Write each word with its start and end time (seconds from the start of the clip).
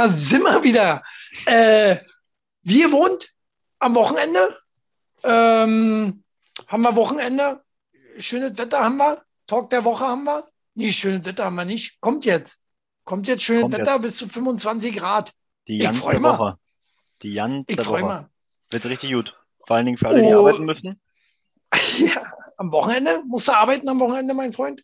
da 0.00 0.08
sind 0.08 0.42
wir 0.42 0.62
wieder. 0.62 1.02
Äh, 1.46 1.98
wie 2.62 2.82
gewohnt, 2.82 3.28
am 3.78 3.94
Wochenende. 3.94 4.58
Ähm, 5.22 6.24
haben 6.66 6.82
wir 6.82 6.96
Wochenende. 6.96 7.62
Schönes 8.18 8.56
Wetter 8.58 8.82
haben 8.84 8.96
wir. 8.96 9.22
Talk 9.46 9.70
der 9.70 9.84
Woche 9.84 10.04
haben 10.06 10.24
wir. 10.24 10.48
Nee, 10.74 10.92
schönes 10.92 11.24
Wetter 11.26 11.44
haben 11.44 11.56
wir 11.56 11.64
nicht. 11.64 12.00
Kommt 12.00 12.24
jetzt. 12.24 12.64
Kommt 13.04 13.26
jetzt 13.28 13.42
schönes 13.42 13.62
Kommt 13.62 13.74
Wetter 13.78 13.98
bis 13.98 14.16
zu 14.16 14.28
25 14.28 14.96
Grad. 14.96 15.32
Die 15.68 15.78
Ich 15.78 15.82
ganze 15.82 16.02
mal. 16.18 16.38
Woche. 16.38 16.58
Die 17.22 17.34
ganze 17.34 17.64
Ich 17.68 17.86
Woche. 17.86 18.02
mich. 18.02 18.72
Wird 18.72 18.84
richtig 18.86 19.12
gut. 19.12 19.36
Vor 19.66 19.76
allen 19.76 19.86
Dingen 19.86 19.98
für 19.98 20.08
alle, 20.08 20.22
die 20.22 20.28
Oh. 20.34 20.40
arbeiten 20.46 20.64
müssen. 20.64 21.00
Ja, 21.98 22.24
am 22.56 22.72
Wochenende? 22.72 23.22
Musst 23.26 23.48
du 23.48 23.52
arbeiten 23.52 23.88
am 23.88 24.00
Wochenende, 24.00 24.34
mein 24.34 24.52
Freund? 24.52 24.82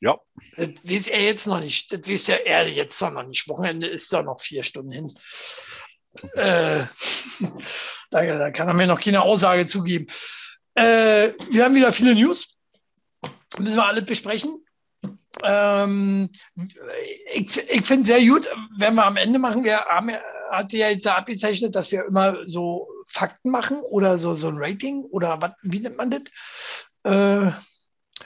Ja. 0.00 0.18
Das 0.56 0.68
weiß 0.84 1.08
er 1.08 1.22
jetzt 1.22 1.46
noch 1.46 1.60
nicht. 1.60 1.92
Das 1.92 2.08
weiß 2.08 2.26
ja 2.28 2.36
er 2.36 2.68
jetzt 2.68 3.00
noch 3.00 3.22
nicht. 3.24 3.48
Wochenende 3.48 3.86
ist 3.86 4.12
da 4.12 4.22
noch 4.22 4.40
vier 4.40 4.62
Stunden 4.62 4.92
hin. 4.92 5.14
Äh, 6.34 6.84
da, 8.10 8.24
da 8.24 8.50
kann 8.50 8.68
er 8.68 8.74
mir 8.74 8.86
noch 8.86 9.00
keine 9.00 9.22
Aussage 9.22 9.66
zugeben. 9.66 10.06
Äh, 10.74 11.32
wir 11.50 11.64
haben 11.64 11.74
wieder 11.74 11.92
viele 11.92 12.14
News. 12.14 12.56
Müssen 13.58 13.76
wir 13.76 13.86
alle 13.86 14.02
besprechen. 14.02 14.64
Ähm, 15.42 16.30
ich 17.34 17.56
ich 17.68 17.86
finde 17.86 18.06
sehr 18.06 18.24
gut, 18.24 18.48
wenn 18.78 18.94
wir 18.94 19.04
am 19.04 19.16
Ende 19.16 19.38
machen, 19.38 19.64
wir 19.64 19.80
haben 19.80 20.10
ja, 20.10 20.20
hat 20.50 20.72
ja 20.72 20.88
jetzt 20.88 21.06
abgezeichnet, 21.06 21.74
dass 21.74 21.90
wir 21.90 22.04
immer 22.04 22.48
so 22.48 22.88
Fakten 23.06 23.50
machen 23.50 23.78
oder 23.80 24.18
so, 24.18 24.34
so 24.36 24.48
ein 24.48 24.56
Rating 24.56 25.02
oder 25.02 25.40
was, 25.42 25.52
wie 25.62 25.80
nennt 25.80 25.96
man 25.96 26.10
das? 26.10 26.22
Äh, 27.02 27.52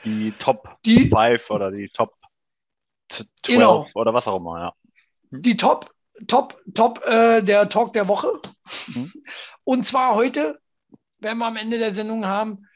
Die 0.04 0.32
Top 0.38 0.76
die, 0.84 1.08
5 1.08 1.50
oder 1.50 1.70
die 1.70 1.88
Top 1.88 2.17
12 3.08 3.28
Genau. 3.42 3.88
oder 3.94 4.14
was 4.14 4.28
auch 4.28 4.36
immer, 4.36 4.60
ja. 4.60 4.74
die 5.30 5.56
Top, 5.56 5.90
Top, 6.26 6.60
Top, 6.74 7.04
äh, 7.06 7.42
der 7.42 7.68
Talk 7.68 7.92
der 7.92 8.08
Woche. 8.08 8.28
Mhm. 8.88 9.12
Und 9.64 9.86
zwar 9.86 10.14
heute 10.14 10.58
werden 11.18 11.38
wir 11.38 11.46
am 11.46 11.56
Ende 11.56 11.78
der 11.78 11.94
Sendung 11.94 12.26
haben 12.26 12.66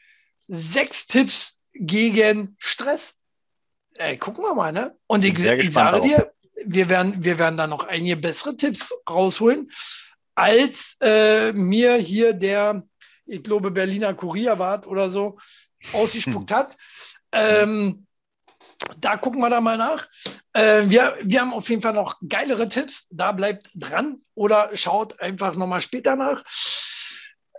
sechs 0.49 1.07
Tipps 1.07 1.61
gegen 1.73 2.57
Stress. 2.59 3.17
Ey, 3.97 4.17
gucken 4.19 4.45
wir 4.45 4.55
mal, 4.55 4.73
ne? 4.73 4.97
Und 5.07 5.25
ich, 5.25 5.39
ich 5.39 5.73
sage 5.73 6.01
dir, 6.01 6.33
wir 6.65 6.89
werden, 6.89 7.25
wir 7.25 7.39
werden 7.39 7.57
da 7.57 7.67
noch 7.67 7.87
einige 7.87 8.17
bessere 8.17 8.57
Tipps 8.57 8.95
rausholen, 9.09 9.71
als 10.35 10.97
äh, 11.01 11.53
mir 11.53 11.97
hier 11.97 12.33
der, 12.33 12.87
ich 13.27 13.43
glaube, 13.43 13.71
Berliner 13.71 14.15
Kurierwart 14.15 14.87
oder 14.87 15.11
so 15.11 15.39
ausgespuckt 15.93 16.51
hat. 16.51 16.77
Ähm, 17.33 18.07
da 18.99 19.17
gucken 19.17 19.41
wir 19.41 19.51
da 19.51 19.61
mal 19.61 19.77
nach. 19.77 20.09
Äh, 20.53 20.85
wir, 20.87 21.17
wir 21.23 21.41
haben 21.41 21.53
auf 21.55 21.69
jeden 21.69 21.83
Fall 21.83 21.95
noch 21.95 22.17
geilere 22.29 22.69
Tipps. 22.69 23.07
Da 23.11 23.33
bleibt 23.33 23.71
dran 23.75 24.21
oder 24.35 24.71
schaut 24.75 25.21
einfach 25.21 25.55
nochmal 25.57 25.81
später 25.81 26.17
nach. 26.17 26.45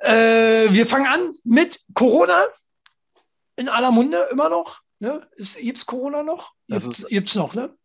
Äh, 0.02 0.72
wir 0.72 0.86
fangen 0.86 1.08
an 1.08 1.34
mit 1.44 1.82
Corona. 1.94 2.46
In 3.56 3.70
aller 3.70 3.92
Munde 3.92 4.28
immer 4.32 4.50
noch. 4.50 4.82
Ne? 5.00 5.28
Gibt 5.38 5.78
es 5.78 5.86
Corona 5.86 6.24
noch? 6.24 6.54
Ist- 6.68 7.08
gibt's 7.08 7.36
noch, 7.36 7.54
ne? 7.54 7.76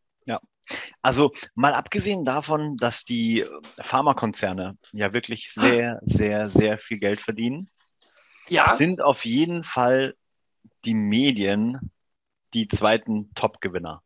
Also 1.00 1.33
mal 1.55 1.72
abgesehen 1.72 2.27
davon, 2.27 2.77
dass 2.77 3.05
die 3.06 3.47
Pharmakonzerne 3.81 4.77
ja 4.92 5.14
wirklich 5.14 5.50
sehr, 5.50 5.98
sehr, 6.03 6.50
sehr 6.50 6.77
viel 6.77 6.98
Geld 6.98 7.22
verdienen, 7.22 7.70
Ja, 8.48 8.77
sind 8.77 9.00
auf 9.00 9.25
jeden 9.25 9.64
Fall 9.64 10.14
die 10.84 10.92
Medien 10.92 11.91
die 12.54 12.68
zweiten 12.68 13.32
Top-Gewinner. 13.34 14.02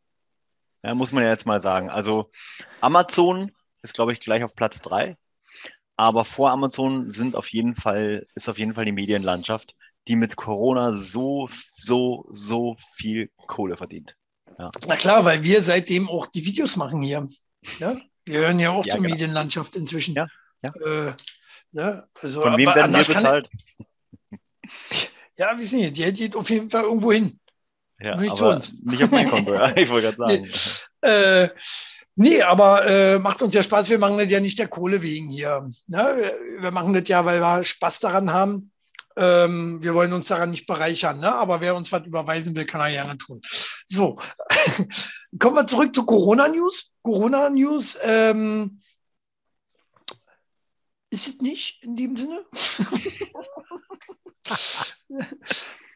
Ja, 0.83 0.95
muss 0.95 1.11
man 1.11 1.23
ja 1.23 1.29
jetzt 1.29 1.45
mal 1.45 1.59
sagen. 1.59 1.89
Also 1.89 2.29
Amazon 2.81 3.51
ist, 3.81 3.93
glaube 3.93 4.13
ich, 4.13 4.19
gleich 4.19 4.43
auf 4.43 4.55
Platz 4.55 4.81
drei. 4.81 5.17
Aber 5.95 6.25
vor 6.25 6.49
Amazon 6.51 7.09
sind 7.09 7.35
auf 7.35 7.47
jeden 7.49 7.75
Fall, 7.75 8.27
ist 8.35 8.49
auf 8.49 8.57
jeden 8.57 8.73
Fall 8.73 8.85
die 8.85 8.91
Medienlandschaft, 8.91 9.75
die 10.07 10.15
mit 10.15 10.35
Corona 10.35 10.93
so, 10.93 11.47
so, 11.51 12.27
so 12.31 12.75
viel 12.95 13.29
Kohle 13.47 13.77
verdient. 13.77 14.17
na 14.57 14.95
klar, 14.95 15.23
weil 15.23 15.43
wir 15.43 15.63
seitdem 15.63 16.09
auch 16.09 16.25
die 16.25 16.45
Videos 16.45 16.75
machen 16.75 17.01
hier. 17.01 17.27
Ne? 17.79 18.01
Wir 18.25 18.39
hören 18.39 18.59
ja 18.59 18.71
auch 18.71 18.85
Ja, 18.85 18.93
zur 18.95 19.01
genau. 19.01 19.13
Medienlandschaft 19.13 19.75
inzwischen. 19.75 20.15
Ja, 20.15 20.27
ja. 20.61 20.71
Äh, 20.83 21.13
ne? 21.71 22.07
also, 22.21 22.41
Von 22.41 22.57
wem 22.57 22.67
werden 22.73 22.91
wir 22.93 23.05
bezahlt? 23.05 23.49
Ja, 25.37 25.57
wissen 25.57 25.79
nicht. 25.79 25.97
Die 25.97 26.11
geht 26.11 26.35
auf 26.35 26.49
jeden 26.49 26.69
Fall 26.69 26.83
irgendwo 26.83 27.11
hin. 27.11 27.39
Ja, 27.99 28.15
Nicht 28.19 28.31
aber 28.31 28.55
uns. 28.55 28.73
nicht 28.83 29.03
auf 29.03 29.11
mein 29.11 29.29
Konto. 29.29 29.53
Ja, 29.53 29.75
ich 29.75 29.89
wollte 29.89 30.13
gerade 30.15 30.17
sagen. 30.49 30.49
Äh, 31.01 31.49
nee, 32.15 32.41
aber 32.41 32.85
äh, 32.85 33.19
macht 33.19 33.41
uns 33.41 33.53
ja 33.53 33.63
Spaß. 33.63 33.89
Wir 33.89 33.99
machen 33.99 34.17
das 34.17 34.29
ja 34.29 34.39
nicht 34.39 34.59
der 34.59 34.67
Kohle 34.67 35.01
wegen 35.01 35.29
hier. 35.29 35.69
Ne? 35.87 35.97
Wir- 36.17 36.61
Wir 36.63 36.71
machen 36.71 36.93
das 36.93 37.07
ja, 37.07 37.23
weil 37.25 37.39
wir 37.39 37.63
Spaß 37.63 37.99
daran 38.01 38.31
haben. 38.33 38.71
Ähm, 39.15 39.81
wir 39.83 39.93
wollen 39.93 40.11
uns 40.11 40.27
daran 40.27 40.49
nicht 40.49 40.65
bereichern, 40.65 41.19
ne? 41.19 41.33
aber 41.35 41.61
wer 41.61 41.75
uns 41.75 41.91
was 41.91 42.03
überweisen 42.03 42.55
will, 42.55 42.65
kann 42.65 42.81
er 42.81 42.89
gerne 42.89 43.15
tun. 43.17 43.41
So, 43.87 44.17
kommen 45.39 45.55
wir 45.55 45.67
zurück 45.67 45.93
zu 45.93 46.03
Corona-News. 46.03 46.89
Corona-News 47.03 47.99
ähm, 48.01 48.81
ist 51.11 51.27
es 51.27 51.37
nicht 51.41 51.83
in 51.83 51.95
dem 51.95 52.15
Sinne? 52.15 52.43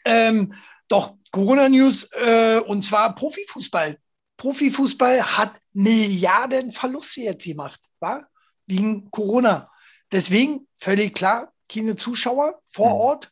ähm, 0.06 0.54
doch, 0.88 1.16
Corona-News 1.32 2.10
äh, 2.14 2.60
und 2.66 2.84
zwar 2.84 3.14
Profifußball. 3.16 3.98
Profifußball 4.38 5.22
hat 5.38 5.60
Milliarden 5.74 6.72
Verluste 6.72 7.22
jetzt 7.22 7.44
gemacht, 7.46 7.80
wa? 8.00 8.26
wegen 8.66 9.10
Corona. 9.12 9.70
Deswegen 10.12 10.68
völlig 10.78 11.14
klar, 11.16 11.52
keine 11.70 11.96
Zuschauer 11.96 12.62
vor 12.70 12.90
Mhm. 12.90 12.96
Ort. 12.96 13.32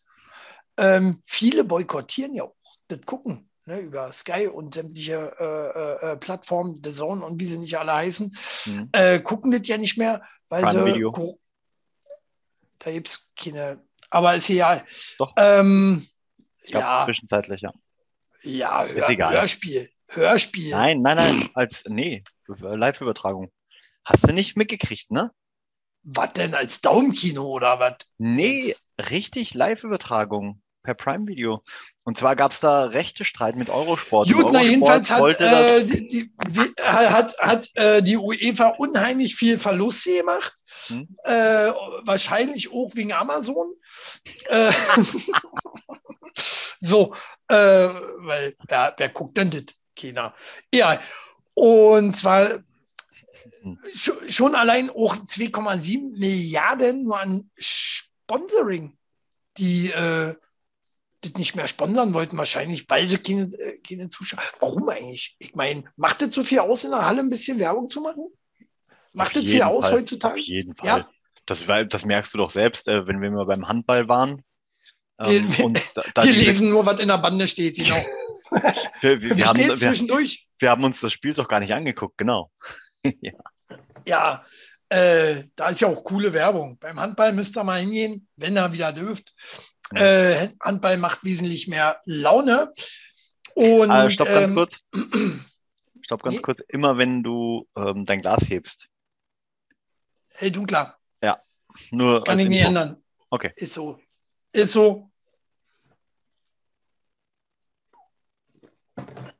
Ähm, 0.77 1.21
viele 1.25 1.63
boykottieren 1.63 2.33
ja 2.35 2.43
auch 2.43 2.55
das 2.87 2.99
Gucken 3.05 3.49
ne, 3.65 3.79
über 3.79 4.11
Sky 4.11 4.47
und 4.47 4.73
sämtliche 4.73 5.33
äh, 5.39 5.45
äh, 6.09 6.11
äh, 6.13 6.17
Plattformen, 6.17 6.81
The 6.83 6.91
Zone 6.93 7.25
und 7.25 7.39
wie 7.39 7.45
sie 7.45 7.57
nicht 7.57 7.77
alle 7.77 7.93
heißen, 7.93 8.35
Hm. 8.63 8.89
äh, 8.91 9.19
gucken 9.19 9.51
das 9.51 9.67
ja 9.67 9.77
nicht 9.77 9.97
mehr, 9.97 10.21
weil 10.49 10.63
Prime 10.63 10.79
sie. 10.85 10.85
Video. 10.93 11.11
Co- 11.11 11.39
Da 12.79 12.91
gibt 12.91 13.07
es 13.07 13.31
keine, 13.39 13.81
aber 14.09 14.35
ist 14.35 14.49
egal. 14.49 14.85
Doch. 15.17 15.33
Ähm, 15.37 16.05
Ich 16.65 16.71
glaube, 16.71 16.85
ja, 16.85 17.05
zwischenzeitlich, 17.05 17.61
ja. 17.61 17.71
ja, 18.41 18.83
Ist 18.83 18.95
Hör, 18.95 19.09
egal. 19.09 19.33
Hörspiel. 19.33 19.89
Hörspiel. 20.07 20.71
Nein, 20.71 21.01
nein, 21.01 21.17
nein, 21.17 21.49
als, 21.53 21.83
nee, 21.87 22.23
Live-Übertragung. 22.47 23.51
Hast 24.03 24.27
du 24.27 24.33
nicht 24.33 24.57
mitgekriegt, 24.57 25.11
ne? 25.11 25.31
Was 26.03 26.33
denn 26.33 26.53
als 26.55 26.81
Daumenkino 26.81 27.45
oder 27.45 27.79
was? 27.79 27.97
Nee, 28.17 28.75
richtig 29.09 29.53
Live-Übertragung 29.53 30.61
per 30.81 30.93
Prime-Video. 30.93 31.63
Und 32.03 32.17
zwar 32.17 32.35
gab 32.35 32.51
es 32.51 32.59
da 32.59 32.85
rechte 32.85 33.25
Streit 33.25 33.55
mit 33.55 33.69
Eurosport. 33.69 34.31
Gut, 34.31 34.51
na 34.51 34.61
jedenfalls 34.61 35.09
hat, 35.11 35.39
äh, 35.39 35.83
die, 35.83 36.07
die, 36.07 36.31
wie, 36.47 36.71
hat, 36.81 37.35
hat 37.39 37.69
äh, 37.73 38.01
die 38.01 38.17
UEFA 38.17 38.69
unheimlich 38.77 39.35
viel 39.35 39.59
Verluste 39.59 40.17
gemacht. 40.17 40.53
Hm. 40.87 41.15
Äh, 41.23 41.71
wahrscheinlich 42.03 42.71
auch 42.71 42.89
wegen 42.93 43.13
Amazon. 43.13 43.73
So, 46.85 47.15
äh, 47.47 47.55
weil 47.55 48.55
wer, 48.67 48.93
wer 48.97 49.09
guckt 49.09 49.37
denn 49.37 49.49
das? 49.49 49.63
Keiner. 49.97 50.35
Ja, 50.73 50.99
und 51.53 52.15
zwar 52.15 52.59
sch- 53.93 54.29
schon 54.29 54.55
allein 54.55 54.89
auch 54.89 55.15
2,7 55.15 56.17
Milliarden 56.17 57.03
nur 57.03 57.19
an 57.19 57.49
Sponsoring, 57.57 58.97
die 59.57 59.91
äh, 59.91 60.35
das 61.21 61.33
nicht 61.33 61.55
mehr 61.55 61.67
sponsern 61.67 62.13
wollten, 62.13 62.37
wahrscheinlich, 62.37 62.89
weil 62.89 63.07
sie 63.07 63.17
keine, 63.17 63.43
äh, 63.57 63.79
keine 63.79 64.09
Zuschauer. 64.09 64.43
Warum 64.59 64.89
eigentlich? 64.89 65.35
Ich 65.39 65.55
meine, 65.55 65.85
macht 65.95 66.21
das 66.21 66.35
so 66.35 66.43
viel 66.43 66.59
aus, 66.59 66.83
in 66.83 66.91
der 66.91 67.05
Halle 67.05 67.21
ein 67.21 67.29
bisschen 67.29 67.57
Werbung 67.57 67.89
zu 67.89 68.01
machen? 68.01 68.27
Macht 69.13 69.35
Auf 69.35 69.41
das 69.41 69.49
viel 69.49 69.61
aus 69.63 69.87
Fall, 69.87 69.99
heutzutage? 69.99 70.39
Auf 70.41 70.45
jeden 70.45 70.75
Fall. 70.75 70.87
Ja. 70.87 71.09
Das, 71.45 71.63
das 71.89 72.05
merkst 72.05 72.33
du 72.33 72.37
doch 72.37 72.49
selbst, 72.49 72.87
äh, 72.87 73.07
wenn 73.07 73.21
wir 73.21 73.31
mal 73.31 73.45
beim 73.45 73.67
Handball 73.67 74.09
waren. 74.09 74.41
Ähm, 75.19 75.49
Wir- 75.57 75.73
da, 75.93 76.03
da 76.13 76.23
Wir 76.23 76.33
lesen 76.33 76.69
nur, 76.69 76.85
was 76.85 76.99
in 76.99 77.07
der 77.07 77.17
Bande 77.17 77.47
steht, 77.47 77.77
genau. 77.77 78.03
wir, 79.01 79.21
wir, 79.21 79.37
wir, 79.37 79.45
haben, 79.47 79.75
zwischendurch? 79.75 80.47
wir 80.59 80.69
haben 80.69 80.83
uns 80.83 80.99
das 81.01 81.13
Spiel 81.13 81.33
doch 81.33 81.47
gar 81.47 81.59
nicht 81.59 81.73
angeguckt, 81.73 82.17
genau. 82.17 82.51
Ja, 84.07 84.45
äh, 84.89 85.45
da 85.55 85.69
ist 85.69 85.81
ja 85.81 85.87
auch 85.87 86.03
coole 86.03 86.31
Werbung. 86.31 86.77
Beim 86.77 86.99
Handball 86.99 87.33
müsst 87.33 87.57
ihr 87.57 87.63
mal 87.63 87.79
hingehen, 87.79 88.27
wenn 88.35 88.55
ihr 88.55 88.71
wieder 88.71 88.93
dürft. 88.93 89.33
Ja. 89.91 89.99
Äh, 89.99 90.49
Handball 90.61 90.97
macht 90.97 91.23
wesentlich 91.23 91.67
mehr 91.67 92.01
Laune. 92.05 92.71
Und 93.55 93.89
Ah, 93.89 94.11
stopp 94.11 94.27
ganz 94.27 94.47
ähm, 94.47 94.53
kurz. 94.53 94.71
Stopp 96.01 96.21
ganz 96.21 96.35
nee. 96.35 96.41
kurz. 96.43 96.59
Immer 96.67 96.99
wenn 96.99 97.23
du 97.23 97.67
ähm, 97.75 98.05
dein 98.05 98.21
Glas 98.21 98.47
hebst. 98.47 98.89
hell 100.35 100.51
dunkler. 100.51 100.99
Nur 101.91 102.23
Kann 102.23 102.39
ich 102.39 102.47
nicht 102.47 102.61
ändern. 102.61 103.01
Okay. 103.29 103.51
Ist 103.55 103.73
so. 103.73 103.99
Ist 104.55 104.71
so. 104.71 105.11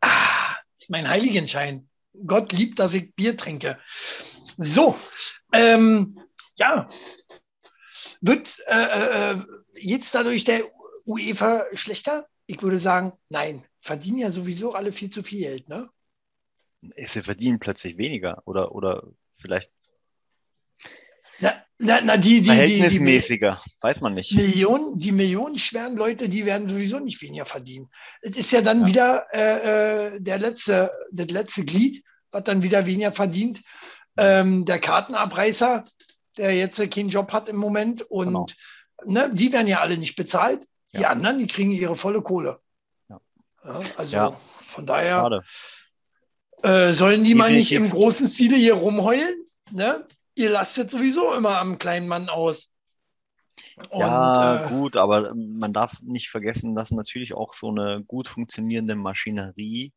Ah, 0.01 0.57
ist 0.77 0.89
mein 0.89 1.07
Heiligenschein. 1.07 1.89
Gott 2.27 2.51
liebt, 2.51 2.79
dass 2.79 2.93
ich 2.93 3.15
Bier 3.15 3.37
trinke. 3.37 3.79
So, 4.57 4.99
ähm, 5.53 6.19
ja, 6.57 6.89
wird 8.19 8.59
äh, 8.67 9.31
äh, 9.31 9.43
jetzt 9.75 10.13
dadurch 10.13 10.43
der 10.43 10.65
UEFA 11.05 11.63
schlechter? 11.71 12.27
Ich 12.45 12.61
würde 12.61 12.79
sagen, 12.79 13.13
nein. 13.29 13.63
Verdienen 13.79 14.19
ja 14.19 14.31
sowieso 14.31 14.73
alle 14.73 14.91
viel 14.91 15.09
zu 15.09 15.23
viel 15.23 15.39
Geld, 15.39 15.69
ne? 15.69 15.89
Sie 16.97 17.21
verdienen 17.21 17.59
plötzlich 17.59 17.97
weniger 17.97 18.41
oder, 18.45 18.73
oder 18.73 19.07
vielleicht 19.33 19.71
na, 21.77 21.99
na, 22.01 22.17
die, 22.17 22.41
die, 22.41 22.41
die, 22.41 22.41
die, 22.41 22.45
verhältnismäßiger, 22.45 23.61
weiß 23.81 24.01
man 24.01 24.13
nicht. 24.13 24.33
Millionen, 24.33 24.97
die 24.97 25.11
millionenschweren 25.11 25.97
Leute, 25.97 26.29
die 26.29 26.45
werden 26.45 26.69
sowieso 26.69 26.99
nicht 26.99 27.21
weniger 27.21 27.45
verdienen. 27.45 27.89
Es 28.21 28.37
ist 28.37 28.51
ja 28.51 28.61
dann 28.61 28.81
ja. 28.81 28.87
wieder 28.87 29.27
äh, 29.33 30.15
äh, 30.15 30.21
der 30.21 30.39
letzte, 30.39 30.91
das 31.11 31.27
letzte 31.27 31.65
Glied, 31.65 32.03
was 32.31 32.43
dann 32.43 32.63
wieder 32.63 32.85
weniger 32.85 33.11
verdient. 33.11 33.61
Ähm, 34.15 34.63
der 34.63 34.79
Kartenabreißer, 34.79 35.83
der 36.37 36.55
jetzt 36.55 36.79
keinen 36.91 37.09
Job 37.09 37.33
hat 37.33 37.49
im 37.49 37.57
Moment 37.57 38.03
und 38.03 38.27
genau. 38.27 38.45
ne, 39.05 39.29
die 39.33 39.51
werden 39.51 39.67
ja 39.67 39.81
alle 39.81 39.97
nicht 39.97 40.15
bezahlt. 40.15 40.65
Die 40.95 41.01
ja. 41.01 41.09
anderen, 41.09 41.39
die 41.39 41.47
kriegen 41.47 41.71
ihre 41.71 41.97
volle 41.97 42.21
Kohle. 42.21 42.59
Ja, 43.09 43.19
also 43.97 44.37
von 44.65 44.85
daher 44.85 45.43
äh, 46.61 46.93
sollen 46.93 47.23
die 47.25 47.35
mal 47.35 47.51
nicht 47.51 47.73
im 47.73 47.89
großen 47.89 48.27
Stile 48.27 48.55
hier 48.55 48.75
rumheulen. 48.75 49.45
Ne? 49.71 50.07
Ihr 50.35 50.49
lastet 50.49 50.91
sowieso 50.91 51.33
immer 51.33 51.57
am 51.57 51.79
kleinen 51.79 52.07
Mann 52.07 52.29
aus. 52.29 52.71
Und, 53.89 54.01
ja, 54.01 54.65
äh, 54.65 54.69
gut, 54.69 54.97
aber 54.97 55.33
man 55.33 55.73
darf 55.73 56.01
nicht 56.01 56.29
vergessen, 56.29 56.75
dass 56.75 56.91
natürlich 56.91 57.33
auch 57.33 57.53
so 57.53 57.69
eine 57.69 58.03
gut 58.03 58.27
funktionierende 58.27 58.95
Maschinerie 58.95 59.93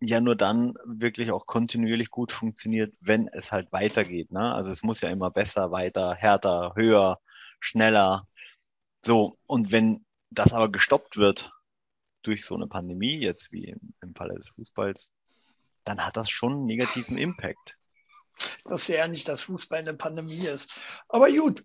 ja 0.00 0.20
nur 0.20 0.36
dann 0.36 0.74
wirklich 0.84 1.30
auch 1.30 1.46
kontinuierlich 1.46 2.10
gut 2.10 2.32
funktioniert, 2.32 2.94
wenn 3.00 3.28
es 3.28 3.52
halt 3.52 3.72
weitergeht. 3.72 4.30
Ne? 4.30 4.54
Also 4.54 4.70
es 4.70 4.82
muss 4.82 5.00
ja 5.00 5.10
immer 5.10 5.30
besser, 5.30 5.70
weiter, 5.70 6.14
härter, 6.14 6.72
höher, 6.76 7.20
schneller. 7.60 8.26
So, 9.04 9.38
und 9.46 9.72
wenn 9.72 10.04
das 10.30 10.52
aber 10.52 10.70
gestoppt 10.70 11.16
wird 11.16 11.50
durch 12.22 12.44
so 12.44 12.54
eine 12.54 12.66
Pandemie, 12.66 13.16
jetzt 13.16 13.52
wie 13.52 13.64
im, 13.64 13.94
im 14.02 14.14
Falle 14.14 14.34
des 14.34 14.48
Fußballs, 14.50 15.12
dann 15.84 16.04
hat 16.04 16.16
das 16.16 16.30
schon 16.30 16.52
einen 16.52 16.66
negativen 16.66 17.16
Impact 17.16 17.78
dass 18.64 18.88
ja 18.88 19.06
nicht, 19.08 19.28
dass 19.28 19.44
Fußball 19.44 19.80
eine 19.80 19.94
Pandemie 19.94 20.46
ist. 20.46 20.78
Aber 21.08 21.30
gut. 21.30 21.64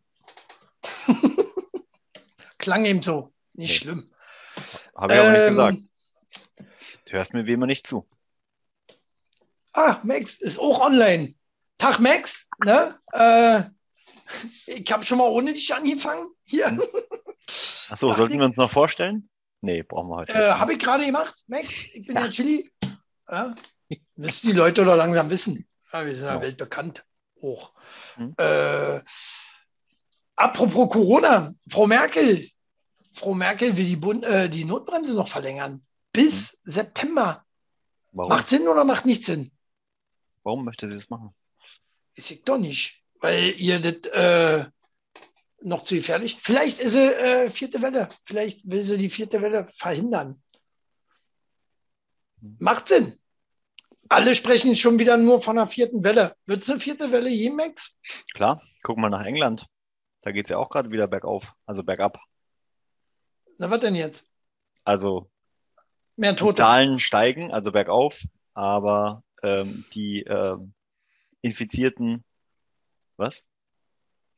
Klang 2.57 2.85
eben 2.85 3.01
so. 3.01 3.33
Nicht 3.53 3.71
nee. 3.71 3.77
schlimm. 3.77 4.13
Habe 4.95 5.13
ich 5.13 5.19
ähm, 5.19 5.25
auch 5.25 5.31
nicht 5.31 5.41
ähm, 5.41 5.49
gesagt. 5.49 5.77
Du 7.05 7.11
hörst 7.13 7.33
mir 7.33 7.45
wie 7.45 7.53
immer 7.53 7.67
nicht 7.67 7.85
zu. 7.85 8.07
Ah, 9.73 9.99
Max 10.03 10.37
ist 10.37 10.59
auch 10.59 10.81
online. 10.81 11.35
Tag, 11.77 11.99
Max. 11.99 12.47
Ne? 12.63 12.99
Äh, 13.11 13.63
ich 14.67 14.91
habe 14.91 15.03
schon 15.03 15.17
mal 15.17 15.29
ohne 15.29 15.53
dich 15.53 15.73
angefangen. 15.73 16.27
Hier. 16.43 16.67
Hm. 16.67 16.81
Achso, 17.89 18.15
sollten 18.15 18.39
wir 18.39 18.45
uns 18.45 18.57
noch 18.57 18.71
vorstellen? 18.71 19.29
Nee, 19.61 19.83
brauchen 19.83 20.09
wir 20.09 20.17
heute. 20.17 20.33
Äh, 20.33 20.53
habe 20.53 20.73
ich 20.73 20.79
gerade 20.79 21.05
gemacht, 21.05 21.35
Max. 21.47 21.69
Ich 21.93 22.05
bin 22.05 22.15
ja, 22.15 22.23
ja 22.23 22.29
Chili. 22.29 22.71
Ja? 23.29 23.55
Müssen 24.15 24.47
die 24.47 24.53
Leute 24.53 24.85
doch 24.85 24.95
langsam 24.95 25.29
wissen. 25.29 25.67
Ja, 25.93 26.05
wir 26.05 26.15
sind 26.15 26.25
ja, 26.25 26.35
ja 26.35 26.41
weltbekannt 26.41 27.05
hoch. 27.41 27.73
Mhm. 28.17 28.33
Äh, 28.37 29.01
apropos 30.35 30.89
Corona, 30.89 31.53
Frau 31.69 31.85
Merkel, 31.85 32.49
Frau 33.13 33.33
Merkel 33.35 33.77
will 33.77 33.85
die, 33.85 33.95
Bund, 33.95 34.25
äh, 34.25 34.49
die 34.49 34.65
Notbremse 34.65 35.13
noch 35.13 35.27
verlängern 35.27 35.85
bis 36.11 36.53
mhm. 36.63 36.71
September. 36.71 37.45
Warum? 38.11 38.29
Macht 38.29 38.49
Sinn 38.49 38.67
oder 38.67 38.83
macht 38.83 39.05
nicht 39.05 39.25
Sinn? 39.25 39.51
Warum 40.43 40.65
möchte 40.65 40.89
sie 40.89 40.95
das 40.95 41.09
machen? 41.09 41.33
Ist 42.15 42.31
ich 42.31 42.43
doch 42.43 42.57
nicht, 42.57 43.03
weil 43.19 43.55
ihr 43.57 43.79
das 43.79 44.11
äh, 44.11 44.65
noch 45.61 45.83
zu 45.83 45.95
gefährlich. 45.95 46.37
Vielleicht 46.41 46.79
ist 46.79 46.93
sie 46.93 47.13
äh, 47.13 47.49
vierte 47.49 47.81
Welle. 47.81 48.09
Vielleicht 48.25 48.69
will 48.69 48.83
sie 48.83 48.97
die 48.97 49.09
vierte 49.09 49.41
Welle 49.41 49.65
verhindern. 49.65 50.41
Mhm. 52.41 52.57
Macht 52.59 52.87
Sinn. 52.87 53.19
Alle 54.13 54.35
sprechen 54.35 54.75
schon 54.75 54.99
wieder 54.99 55.17
nur 55.17 55.41
von 55.41 55.57
einer 55.57 55.67
vierten 55.67 56.03
Welle. 56.03 56.35
Wird 56.45 56.61
es 56.61 56.69
eine 56.69 56.79
vierte 56.79 57.11
Welle 57.11 57.31
je, 57.31 57.49
Max? 57.49 57.97
Klar, 58.35 58.61
gucken 58.83 59.01
wir 59.01 59.09
nach 59.09 59.25
England. 59.25 59.65
Da 60.21 60.31
geht 60.31 60.43
es 60.43 60.49
ja 60.49 60.57
auch 60.57 60.69
gerade 60.69 60.91
wieder 60.91 61.07
bergauf, 61.07 61.55
also 61.65 61.83
bergab. 61.83 62.19
Na, 63.57 63.71
was 63.71 63.79
denn 63.79 63.95
jetzt? 63.95 64.29
Also 64.83 65.31
mehr 66.15 66.35
Tote. 66.35 66.61
Zahlen 66.61 66.99
steigen, 66.99 67.51
also 67.51 67.71
bergauf, 67.71 68.21
aber 68.53 69.23
ähm, 69.41 69.83
die 69.95 70.21
ähm, 70.21 70.75
Infizierten, 71.41 72.23
was? 73.17 73.47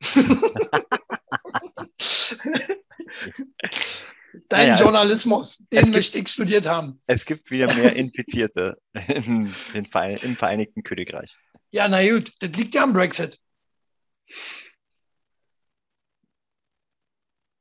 Dein 4.48 4.68
naja, 4.68 4.80
Journalismus, 4.80 5.58
den 5.72 5.84
gibt, 5.84 5.92
möchte 5.92 6.18
ich 6.18 6.28
studiert 6.28 6.66
haben. 6.66 7.00
Es 7.06 7.24
gibt 7.24 7.50
wieder 7.50 7.72
mehr 7.74 7.94
Infizierte 7.96 8.78
in, 9.08 9.52
in, 9.74 9.84
im 9.84 10.36
Vereinigten 10.36 10.82
Königreich. 10.82 11.36
Ja, 11.70 11.88
na 11.88 12.06
gut, 12.08 12.32
das 12.40 12.50
liegt 12.50 12.74
ja 12.74 12.82
am 12.82 12.92
Brexit. 12.92 13.38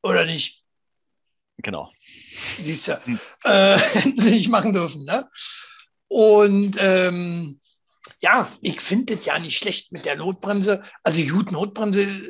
Oder 0.03 0.25
nicht? 0.25 0.63
Genau. 1.57 1.91
Siehst 2.61 2.87
du, 2.87 3.05
hm. 3.05 3.19
äh, 3.43 3.79
sich 4.17 4.49
machen 4.49 4.73
dürfen. 4.73 5.05
Ne? 5.05 5.29
Und 6.07 6.77
ähm, 6.79 7.59
ja, 8.19 8.51
ich 8.61 8.81
finde 8.81 9.15
es 9.15 9.25
ja 9.25 9.39
nicht 9.39 9.57
schlecht 9.57 9.91
mit 9.91 10.05
der 10.05 10.15
Notbremse. 10.15 10.83
Also 11.03 11.21
gut, 11.23 11.51
Notbremse, 11.51 12.21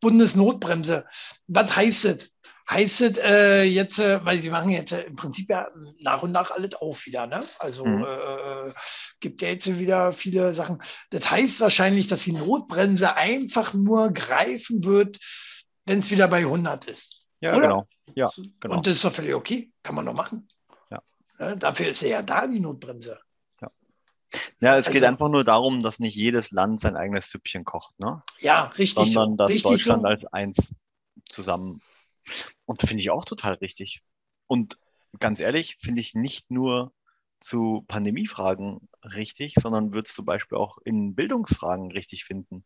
Bundesnotbremse. 0.00 1.04
Was 1.46 1.76
heißt 1.76 2.04
das? 2.06 2.31
Heißt 2.72 3.00
es 3.02 3.18
äh, 3.18 3.62
jetzt, 3.62 3.98
äh, 3.98 4.24
weil 4.24 4.40
sie 4.40 4.50
machen 4.50 4.70
jetzt 4.70 4.92
äh, 4.92 5.02
im 5.02 5.16
Prinzip 5.16 5.48
ja 5.50 5.68
nach 6.00 6.22
und 6.22 6.32
nach 6.32 6.50
alles 6.50 6.74
auf 6.74 7.06
wieder, 7.06 7.26
ne? 7.26 7.44
Also 7.58 7.84
mhm. 7.84 8.04
Äh, 8.04 8.72
gibt 9.20 9.42
ja 9.42 9.48
jetzt 9.48 9.78
wieder 9.78 10.12
viele 10.12 10.54
Sachen. 10.54 10.82
Das 11.10 11.30
heißt 11.30 11.60
wahrscheinlich, 11.60 12.08
dass 12.08 12.24
die 12.24 12.32
Notbremse 12.32 13.14
einfach 13.14 13.74
nur 13.74 14.12
greifen 14.12 14.84
wird, 14.84 15.18
wenn 15.86 16.00
es 16.00 16.10
wieder 16.10 16.28
bei 16.28 16.38
100 16.38 16.84
ist. 16.86 17.22
Ja, 17.40 17.52
Oder? 17.52 17.60
genau. 17.60 17.86
Ja, 18.14 18.30
genau. 18.60 18.76
Und 18.76 18.86
das 18.86 18.94
ist 18.94 19.04
doch 19.04 19.12
völlig 19.12 19.34
okay. 19.34 19.72
Kann 19.82 19.94
man 19.94 20.06
doch 20.06 20.14
machen. 20.14 20.46
Ja. 20.90 21.02
ja 21.38 21.54
dafür 21.56 21.88
ist 21.88 22.02
ja 22.02 22.22
da, 22.22 22.46
die 22.46 22.60
Notbremse. 22.60 23.18
Ja, 23.60 23.70
ja 24.60 24.70
es 24.72 24.86
also, 24.86 24.92
geht 24.92 25.04
einfach 25.04 25.28
nur 25.28 25.44
darum, 25.44 25.80
dass 25.80 25.98
nicht 25.98 26.14
jedes 26.14 26.50
Land 26.52 26.80
sein 26.80 26.96
eigenes 26.96 27.30
Süppchen 27.30 27.64
kocht, 27.64 27.98
ne? 27.98 28.22
Ja, 28.40 28.64
richtig. 28.78 29.12
Sondern 29.12 29.36
dass 29.36 29.48
richtig 29.48 29.70
Deutschland 29.72 30.02
so. 30.02 30.08
als 30.08 30.24
eins 30.32 30.74
zusammen 31.28 31.80
und 32.64 32.82
finde 32.82 33.02
ich 33.02 33.10
auch 33.10 33.24
total 33.24 33.54
richtig. 33.54 34.02
Und 34.46 34.78
ganz 35.18 35.40
ehrlich, 35.40 35.76
finde 35.80 36.00
ich 36.00 36.14
nicht 36.14 36.50
nur 36.50 36.92
zu 37.40 37.84
Pandemiefragen 37.88 38.88
richtig, 39.02 39.54
sondern 39.54 39.94
wird 39.94 40.08
es 40.08 40.14
zum 40.14 40.24
Beispiel 40.24 40.58
auch 40.58 40.78
in 40.84 41.14
Bildungsfragen 41.14 41.90
richtig 41.90 42.24
finden. 42.24 42.64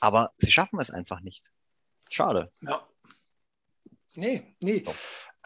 Aber 0.00 0.32
sie 0.36 0.52
schaffen 0.52 0.78
es 0.78 0.90
einfach 0.90 1.20
nicht. 1.20 1.50
Schade. 2.10 2.52
Ja. 2.60 2.86
Nee, 4.14 4.56
nee. 4.60 4.84
So. 4.84 4.94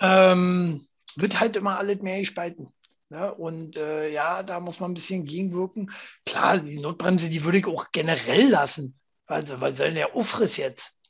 Ähm, 0.00 0.86
wird 1.16 1.40
halt 1.40 1.56
immer 1.56 1.78
alles 1.78 2.02
mehr 2.02 2.18
gespalten. 2.18 2.72
Ne? 3.08 3.34
Und 3.34 3.76
äh, 3.76 4.10
ja, 4.10 4.42
da 4.42 4.60
muss 4.60 4.80
man 4.80 4.90
ein 4.90 4.94
bisschen 4.94 5.24
gegenwirken. 5.24 5.90
Klar, 6.26 6.58
die 6.58 6.78
Notbremse, 6.78 7.30
die 7.30 7.44
würde 7.44 7.58
ich 7.58 7.66
auch 7.66 7.90
generell 7.92 8.48
lassen. 8.48 8.98
Also, 9.26 9.60
weil 9.60 9.74
soll 9.74 9.94
der 9.94 10.14
Ufriss 10.14 10.56
jetzt? 10.56 11.00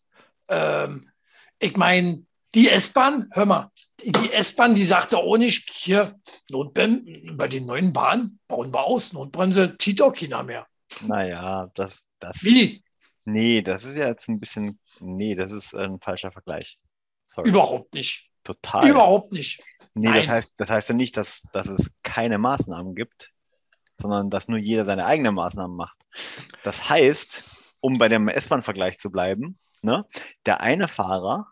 Ähm, 0.48 1.10
ich 1.58 1.76
meine, 1.76 2.24
die 2.54 2.68
S-Bahn, 2.68 3.28
hör 3.32 3.46
mal, 3.46 3.70
die 4.02 4.32
S-Bahn, 4.32 4.74
die 4.74 4.86
sagte 4.86 5.18
auch 5.18 5.36
nicht, 5.36 5.70
hier, 5.72 6.14
Notbremse, 6.50 7.04
bei 7.32 7.48
den 7.48 7.66
neuen 7.66 7.92
Bahnen 7.92 8.40
bauen 8.48 8.72
wir 8.72 8.84
aus, 8.84 9.12
Notbremse 9.12 9.76
zieht 9.78 10.00
doch 10.00 10.12
keiner 10.12 10.42
mehr. 10.42 10.66
Naja, 11.06 11.70
das, 11.74 12.06
das. 12.18 12.42
Wie? 12.44 12.82
Nee, 13.24 13.60
das 13.60 13.84
ist 13.84 13.96
ja 13.96 14.08
jetzt 14.08 14.28
ein 14.28 14.40
bisschen, 14.40 14.78
nee, 15.00 15.34
das 15.34 15.52
ist 15.52 15.74
ein 15.74 16.00
falscher 16.00 16.32
Vergleich. 16.32 16.78
Sorry. 17.26 17.50
Überhaupt 17.50 17.94
nicht. 17.94 18.30
Total. 18.42 18.88
Überhaupt 18.88 19.32
nicht. 19.32 19.62
Nee, 19.92 20.12
das 20.12 20.28
heißt, 20.28 20.54
das 20.56 20.70
heißt 20.70 20.88
ja 20.88 20.94
nicht, 20.94 21.16
dass, 21.16 21.42
dass 21.52 21.66
es 21.66 21.92
keine 22.02 22.38
Maßnahmen 22.38 22.94
gibt, 22.94 23.32
sondern 23.96 24.30
dass 24.30 24.48
nur 24.48 24.58
jeder 24.58 24.84
seine 24.84 25.04
eigenen 25.04 25.34
Maßnahmen 25.34 25.76
macht. 25.76 25.98
Das 26.64 26.88
heißt, 26.88 27.44
um 27.80 27.94
bei 27.94 28.08
dem 28.08 28.28
S-Bahn-Vergleich 28.28 28.98
zu 28.98 29.10
bleiben, 29.10 29.58
ne, 29.82 30.06
der 30.46 30.60
eine 30.60 30.88
Fahrer 30.88 31.46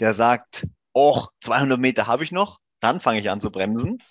der 0.00 0.12
sagt, 0.12 0.66
oh, 0.92 1.26
200 1.42 1.78
Meter 1.78 2.06
habe 2.06 2.24
ich 2.24 2.32
noch, 2.32 2.60
dann 2.80 3.00
fange 3.00 3.20
ich 3.20 3.30
an 3.30 3.40
zu 3.40 3.50
bremsen. 3.50 4.02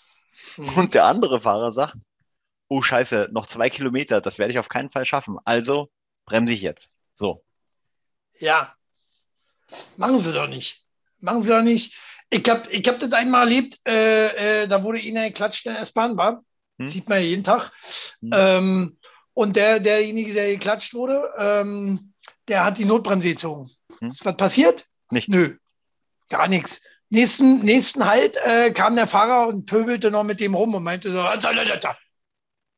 Mhm. 0.57 0.69
Und 0.75 0.93
der 0.93 1.05
andere 1.05 1.41
Fahrer 1.41 1.71
sagt, 1.71 1.97
oh 2.67 2.81
scheiße, 2.81 3.29
noch 3.31 3.47
zwei 3.47 3.69
Kilometer, 3.69 4.21
das 4.21 4.39
werde 4.39 4.51
ich 4.51 4.59
auf 4.59 4.69
keinen 4.69 4.89
Fall 4.89 5.05
schaffen. 5.05 5.37
Also 5.45 5.89
bremse 6.25 6.53
ich 6.53 6.61
jetzt. 6.61 6.97
So. 7.13 7.43
Ja, 8.39 8.73
machen 9.95 10.19
Sie 10.19 10.33
doch 10.33 10.47
nicht. 10.47 10.85
Machen 11.19 11.43
Sie 11.43 11.51
doch 11.51 11.63
nicht. 11.63 11.97
Ich 12.29 12.47
habe 12.49 12.69
ich 12.69 12.87
hab 12.87 12.99
das 12.99 13.13
einmal 13.13 13.43
erlebt, 13.43 13.79
äh, 13.87 14.63
äh, 14.63 14.67
da 14.67 14.83
wurde 14.83 14.99
Ihnen 14.99 15.23
geklatscht 15.23 15.65
in 15.65 15.73
der 15.73 15.81
S-Bahn, 15.81 16.17
war. 16.17 16.43
Hm? 16.77 16.87
Sieht 16.87 17.07
man 17.07 17.19
ja 17.19 17.23
jeden 17.23 17.43
Tag. 17.43 17.71
Hm. 18.19 18.31
Ähm, 18.33 18.99
und 19.33 19.55
der, 19.55 19.79
derjenige, 19.79 20.33
der 20.33 20.49
geklatscht 20.49 20.93
wurde, 20.93 21.31
ähm, 21.37 22.13
der 22.47 22.65
hat 22.65 22.77
die 22.77 22.85
Notbremse 22.85 23.29
gezogen. 23.29 23.69
Hm? 23.99 24.11
Ist 24.11 24.25
was 24.25 24.37
passiert? 24.37 24.85
Nichts. 25.11 25.29
Nö, 25.29 25.57
gar 26.29 26.47
nichts. 26.47 26.81
Nächsten, 27.09 27.59
nächsten 27.59 28.05
Halt 28.05 28.37
äh, 28.43 28.71
kam 28.71 28.95
der 28.95 29.07
Fahrer 29.07 29.47
und 29.47 29.65
pöbelte 29.65 30.11
noch 30.11 30.23
mit 30.23 30.41
dem 30.41 30.55
rum 30.55 30.75
und 30.75 30.83
meinte 30.83 31.11
so, 31.11 31.19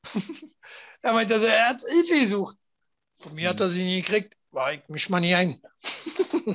er 1.01 1.13
meinte, 1.13 1.35
also, 1.35 1.47
er 1.47 1.69
hat 1.69 1.81
Hilfe 1.89 2.19
gesucht. 2.19 2.55
Von 3.19 3.35
mir 3.35 3.49
hat 3.49 3.59
er 3.59 3.69
sie 3.69 3.83
nie 3.83 4.01
gekriegt. 4.01 4.35
War 4.51 4.73
ich 4.73 4.81
mich 4.87 5.09
mal 5.09 5.19
nie 5.19 5.35
ein. 5.35 5.61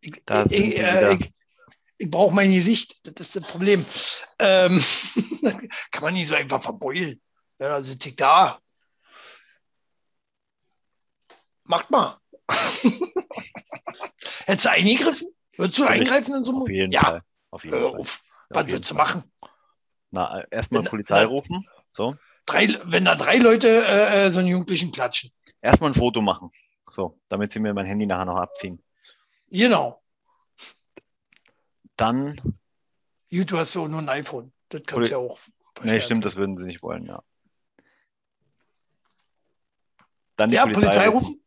ich, 0.00 0.22
ich, 0.50 0.78
äh, 0.78 1.14
ich, 1.14 1.32
ich 1.98 2.10
brauche 2.10 2.34
mein 2.34 2.52
Gesicht, 2.52 2.98
das 3.02 3.28
ist 3.28 3.36
das 3.36 3.46
Problem. 3.46 3.84
Ähm, 4.38 4.82
kann 5.90 6.02
man 6.02 6.14
nicht 6.14 6.28
so 6.28 6.34
einfach 6.34 6.62
verbeulen. 6.62 7.20
Ja, 7.58 7.74
also 7.74 7.92
ich 7.92 8.16
da. 8.16 8.60
Macht 11.64 11.90
mal. 11.90 12.18
Hättest 14.46 14.66
du 14.66 14.70
eingegriffen? 14.70 15.28
Würdest 15.56 15.78
du 15.78 15.84
eingreifen 15.84 16.34
in 16.34 16.44
so 16.44 16.52
einem 16.52 16.62
Auf 16.62 16.68
jeden 16.68 16.92
ja. 16.92 17.00
Fall. 17.00 17.22
Auf 17.50 17.64
jeden 17.64 17.76
Fall. 17.76 18.00
Auf. 18.00 18.22
Was 18.50 18.68
würdest 18.68 18.90
du 18.90 18.94
machen? 18.94 19.24
Na, 20.10 20.44
erstmal 20.50 20.82
Polizei 20.82 21.24
rufen. 21.24 21.66
So. 21.94 22.16
Drei, 22.46 22.78
wenn 22.84 23.04
da 23.04 23.14
drei 23.14 23.38
Leute 23.38 23.68
äh, 23.68 24.26
äh, 24.26 24.30
so 24.30 24.40
einen 24.40 24.48
Jugendlichen 24.48 24.92
klatschen. 24.92 25.30
Erstmal 25.62 25.90
ein 25.90 25.94
Foto 25.94 26.20
machen. 26.20 26.50
So, 26.90 27.18
damit 27.28 27.50
sie 27.52 27.60
mir 27.60 27.72
mein 27.72 27.86
Handy 27.86 28.06
nachher 28.06 28.26
noch 28.26 28.36
abziehen. 28.36 28.82
Genau. 29.48 30.02
Dann. 31.96 32.40
Gut, 33.30 33.50
du 33.50 33.58
hast 33.58 33.74
ja 33.74 33.88
nur 33.88 34.00
ein 34.00 34.08
iPhone. 34.08 34.52
Das 34.68 34.82
kannst 34.86 35.10
du 35.10 35.12
ja 35.14 35.18
auch. 35.18 35.38
Nee, 35.82 36.02
stimmt, 36.02 36.24
das 36.24 36.36
würden 36.36 36.56
sie 36.58 36.66
nicht 36.66 36.82
wollen, 36.82 37.06
ja. 37.06 37.22
Dann 40.36 40.50
die 40.50 40.56
ja, 40.56 40.64
Polizei, 40.64 40.80
Polizei 40.80 41.08
rufen. 41.08 41.34
Ja. 41.34 41.43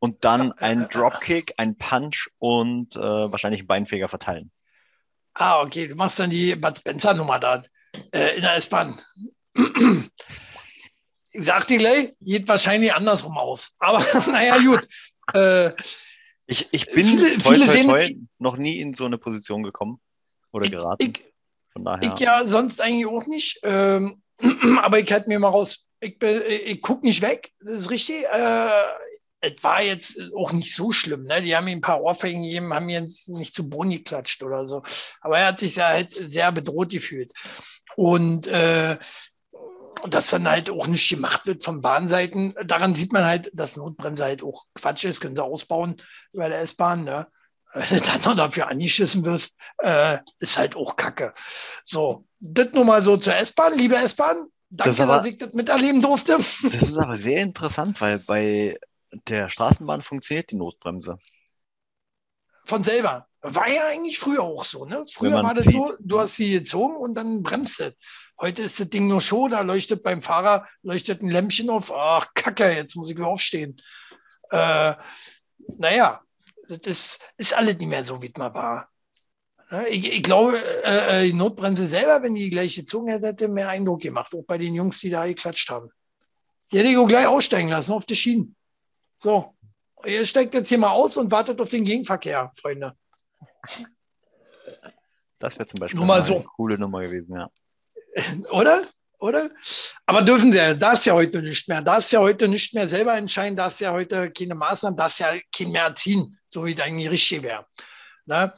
Und 0.00 0.24
dann 0.24 0.52
ein 0.52 0.88
Dropkick, 0.88 1.54
ein 1.58 1.76
Punch 1.76 2.30
und 2.38 2.96
äh, 2.96 3.00
wahrscheinlich 3.00 3.60
einen 3.60 3.68
Beinfeger 3.68 4.08
verteilen. 4.08 4.50
Ah, 5.34 5.62
okay. 5.62 5.86
Du 5.88 5.94
machst 5.94 6.18
dann 6.18 6.30
die 6.30 6.56
Bud 6.56 6.78
Spencer-Nummer 6.78 7.38
da 7.38 7.62
äh, 8.10 8.36
in 8.36 8.42
der 8.42 8.56
S-Bahn. 8.56 8.98
ich 11.32 11.44
sag 11.44 11.66
dir 11.66 11.78
gleich, 11.78 12.14
geht 12.20 12.48
wahrscheinlich 12.48 12.94
andersrum 12.94 13.36
aus. 13.36 13.76
Aber 13.78 13.98
naja, 14.26 14.58
gut. 14.58 14.88
Äh, 15.34 15.72
ich, 16.46 16.68
ich 16.72 16.86
bin 16.86 17.04
viele, 17.04 17.38
toi, 17.38 17.54
viele 17.54 17.66
toi, 17.66 17.82
toi, 17.84 18.16
noch 18.38 18.56
nie 18.56 18.80
in 18.80 18.94
so 18.94 19.04
eine 19.04 19.18
Position 19.18 19.62
gekommen 19.62 20.00
oder 20.50 20.64
ich, 20.64 20.70
geraten. 20.72 21.02
Ich, 21.02 21.24
Von 21.72 21.84
daher. 21.84 22.12
Ich 22.12 22.18
ja 22.20 22.44
sonst 22.46 22.80
eigentlich 22.80 23.06
auch 23.06 23.26
nicht. 23.26 23.60
Ähm, 23.62 24.22
aber 24.80 24.98
ich 24.98 25.12
halte 25.12 25.28
mir 25.28 25.38
mal 25.38 25.48
raus. 25.48 25.86
Ich, 26.00 26.20
ich, 26.22 26.66
ich 26.66 26.82
gucke 26.82 27.06
nicht 27.06 27.20
weg, 27.20 27.52
das 27.60 27.80
ist 27.80 27.90
richtig. 27.90 28.24
Äh, 28.24 28.82
es 29.40 29.62
war 29.62 29.82
jetzt 29.82 30.20
auch 30.36 30.52
nicht 30.52 30.74
so 30.74 30.92
schlimm. 30.92 31.24
Ne? 31.24 31.42
Die 31.42 31.56
haben 31.56 31.68
ihm 31.68 31.78
ein 31.78 31.82
paar 31.82 32.02
Ohrfeigen 32.02 32.42
gegeben, 32.42 32.74
haben 32.74 32.88
ihn 32.88 33.10
nicht 33.28 33.54
zu 33.54 33.68
Boden 33.68 33.90
geklatscht 33.90 34.42
oder 34.42 34.66
so. 34.66 34.82
Aber 35.20 35.38
er 35.38 35.48
hat 35.48 35.60
sich 35.60 35.76
ja 35.76 35.88
halt 35.88 36.12
sehr 36.12 36.52
bedroht 36.52 36.90
gefühlt. 36.90 37.32
Und 37.96 38.46
äh, 38.46 38.98
dass 40.08 40.30
dann 40.30 40.48
halt 40.48 40.70
auch 40.70 40.86
nicht 40.86 41.08
gemacht 41.08 41.46
wird 41.46 41.64
von 41.64 41.80
Bahnseiten. 41.80 42.54
Daran 42.64 42.94
sieht 42.94 43.12
man 43.12 43.24
halt, 43.24 43.50
dass 43.54 43.76
Notbremse 43.76 44.24
halt 44.24 44.42
auch 44.42 44.64
Quatsch 44.74 45.04
ist, 45.04 45.20
können 45.20 45.36
sie 45.36 45.44
ausbauen 45.44 45.96
über 46.32 46.48
der 46.48 46.60
S-Bahn. 46.60 47.04
Ne? 47.04 47.26
Wenn 47.72 47.98
du 47.98 48.04
dann 48.04 48.22
noch 48.22 48.36
dafür 48.36 48.68
angeschissen 48.68 49.24
wirst, 49.24 49.56
äh, 49.78 50.18
ist 50.38 50.58
halt 50.58 50.76
auch 50.76 50.96
Kacke. 50.96 51.34
So, 51.84 52.26
das 52.40 52.72
nur 52.72 52.84
mal 52.84 53.02
so 53.02 53.16
zur 53.16 53.36
S-Bahn, 53.36 53.76
liebe 53.76 53.96
S-Bahn. 53.96 54.46
Danke, 54.72 54.90
das 54.90 55.00
aber, 55.00 55.16
dass 55.16 55.26
ich 55.26 55.36
das 55.36 55.52
miterleben 55.52 56.00
durfte. 56.00 56.36
Das 56.36 56.62
ist 56.62 56.96
aber 56.96 57.20
sehr 57.20 57.42
interessant, 57.42 58.00
weil 58.00 58.20
bei 58.20 58.78
der 59.28 59.48
Straßenbahn 59.48 60.02
funktioniert 60.02 60.50
die 60.50 60.56
Notbremse. 60.56 61.18
Von 62.64 62.84
selber. 62.84 63.26
War 63.42 63.68
ja 63.68 63.86
eigentlich 63.86 64.18
früher 64.18 64.42
auch 64.42 64.66
so. 64.66 64.84
Ne? 64.84 65.02
Früher 65.10 65.42
war 65.42 65.54
das 65.54 65.72
so, 65.72 65.94
du 65.98 66.20
hast 66.20 66.36
sie 66.36 66.52
gezogen 66.52 66.96
und 66.96 67.14
dann 67.14 67.42
bremst 67.42 67.80
es. 67.80 67.94
Heute 68.38 68.62
ist 68.64 68.78
das 68.78 68.90
Ding 68.90 69.08
nur 69.08 69.22
Show, 69.22 69.48
da 69.48 69.62
leuchtet 69.62 70.02
beim 70.02 70.22
Fahrer, 70.22 70.66
leuchtet 70.82 71.22
ein 71.22 71.30
Lämpchen 71.30 71.70
auf. 71.70 71.90
Ach, 71.90 72.28
Kacke, 72.34 72.70
jetzt 72.70 72.96
muss 72.96 73.10
ich 73.10 73.16
wieder 73.16 73.28
aufstehen. 73.28 73.80
Äh, 74.50 74.94
naja, 75.78 76.20
das 76.68 76.80
ist, 76.84 77.32
ist 77.38 77.54
alles 77.54 77.78
nicht 77.78 77.88
mehr 77.88 78.04
so, 78.04 78.20
wie 78.22 78.28
es 78.28 78.36
mal 78.36 78.52
war. 78.52 78.88
Ich, 79.88 80.10
ich 80.10 80.22
glaube, 80.22 80.58
äh, 80.84 81.22
äh, 81.22 81.26
die 81.26 81.32
Notbremse 81.32 81.86
selber, 81.86 82.22
wenn 82.22 82.34
die 82.34 82.50
gleich 82.50 82.74
gezogen 82.74 83.08
hätte, 83.08 83.28
hätte 83.28 83.48
mehr 83.48 83.68
Eindruck 83.68 84.02
gemacht, 84.02 84.34
auch 84.34 84.44
bei 84.44 84.58
den 84.58 84.74
Jungs, 84.74 84.98
die 84.98 85.10
da 85.10 85.26
geklatscht 85.26 85.70
haben. 85.70 85.90
Die 86.70 86.78
hätte 86.78 86.88
ich 86.88 86.96
auch 86.96 87.06
gleich 87.06 87.26
aussteigen 87.26 87.68
lassen 87.68 87.92
auf 87.92 88.04
die 88.04 88.16
Schienen. 88.16 88.56
So, 89.22 89.54
ihr 90.04 90.24
steigt 90.24 90.54
jetzt 90.54 90.68
hier 90.70 90.78
mal 90.78 90.90
aus 90.90 91.16
und 91.18 91.30
wartet 91.30 91.60
auf 91.60 91.68
den 91.68 91.84
Gegenverkehr, 91.84 92.52
Freunde. 92.60 92.96
Das 95.38 95.58
wäre 95.58 95.66
zum 95.66 95.80
Beispiel 95.80 95.98
Nur 95.98 96.06
mal 96.06 96.24
so. 96.24 96.36
eine 96.36 96.44
coole 96.44 96.78
Nummer 96.78 97.02
gewesen, 97.02 97.34
ja. 97.34 97.50
Oder? 98.50 98.84
Oder? 99.18 99.50
Aber 100.06 100.22
dürfen 100.22 100.50
sie 100.50 100.56
ja, 100.56 100.72
da 100.72 100.92
ist 100.92 101.04
ja 101.04 101.12
heute 101.12 101.42
nicht 101.42 101.68
mehr. 101.68 101.82
Da 101.82 101.98
ist 101.98 102.10
ja 102.10 102.20
heute 102.20 102.48
nicht 102.48 102.72
mehr 102.72 102.88
selber 102.88 103.14
entscheiden, 103.18 103.54
da 103.54 103.66
ist 103.66 103.80
ja 103.80 103.92
heute 103.92 104.30
keine 104.30 104.54
Maßnahmen, 104.54 104.96
da 104.96 105.06
ist 105.06 105.18
ja 105.18 105.34
kein 105.54 105.70
mehr 105.70 105.84
erziehen, 105.84 106.38
so 106.48 106.64
wie 106.64 106.72
es 106.72 106.80
eigentlich 106.80 107.10
richtig 107.10 107.42
wäre. 107.42 107.66
Ne? 108.24 108.54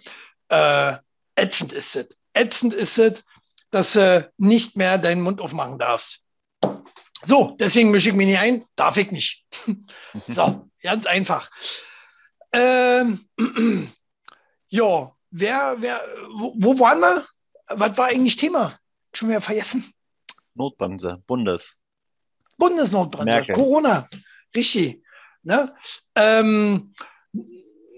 Äh, 0.49 0.97
ätzend 1.35 1.73
ist 1.73 1.97
es. 1.97 2.07
Ätzend 2.33 2.75
ist 2.75 2.97
es, 2.99 3.25
dass 3.73 3.95
du 3.95 4.31
nicht 4.37 4.77
mehr 4.77 4.99
deinen 4.99 5.23
Mund 5.23 5.41
aufmachen 5.41 5.79
darfst. 5.79 6.22
So, 7.25 7.57
deswegen 7.59 7.91
mische 7.91 8.09
ich 8.11 8.15
mich 8.15 8.27
nicht 8.27 8.39
ein, 8.39 8.65
darf 8.77 8.97
ich 8.97 9.11
nicht. 9.11 9.45
so, 10.25 10.69
ganz 10.83 11.07
einfach. 11.07 11.51
Ähm, 12.53 13.25
ja, 14.69 15.13
wer, 15.31 15.77
wer, 15.79 16.03
wo, 16.35 16.55
wo 16.57 16.79
waren 16.79 17.01
wir? 17.01 17.27
Was 17.69 17.97
war 17.97 18.07
eigentlich 18.09 18.37
Thema? 18.37 18.77
Schon 19.15 19.29
wieder 19.29 19.41
vergessen. 19.41 19.93
Notbremse, 20.55 21.23
Bundes. 21.27 21.81
Bundesnotbremse, 22.59 23.25
Merkel. 23.25 23.55
Corona, 23.55 24.09
richtig. 24.55 25.03
Ne? 25.43 25.75
Ähm, 26.15 26.95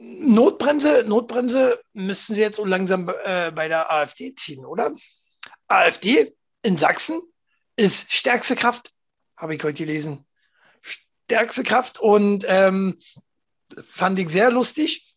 Notbremse, 0.01 1.05
Notbremse 1.07 1.81
müssen 1.93 2.35
Sie 2.35 2.41
jetzt 2.41 2.57
so 2.57 2.65
langsam 2.65 3.11
äh, 3.25 3.51
bei 3.51 3.69
der 3.69 3.91
AfD 3.91 4.35
ziehen, 4.35 4.65
oder? 4.65 4.95
AfD 5.67 6.35
in 6.63 6.79
Sachsen 6.79 7.21
ist 7.77 8.13
stärkste 8.13 8.57
Kraft, 8.57 8.94
habe 9.37 9.55
ich 9.55 9.63
heute 9.63 9.85
gelesen. 9.85 10.25
Stärkste 10.83 11.63
Kraft 11.63 11.99
und 11.99 12.45
ähm, 12.49 12.99
fand 13.89 14.19
ich 14.19 14.29
sehr 14.29 14.51
lustig. 14.51 15.15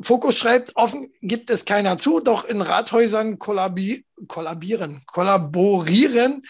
Fokus 0.00 0.38
schreibt, 0.38 0.76
offen 0.76 1.12
gibt 1.22 1.50
es 1.50 1.64
keiner 1.64 1.98
zu, 1.98 2.20
doch 2.20 2.44
in 2.44 2.62
Rathäusern 2.62 3.38
kollabi 3.38 4.06
kollabieren, 4.28 5.02
kollaborieren 5.06 6.42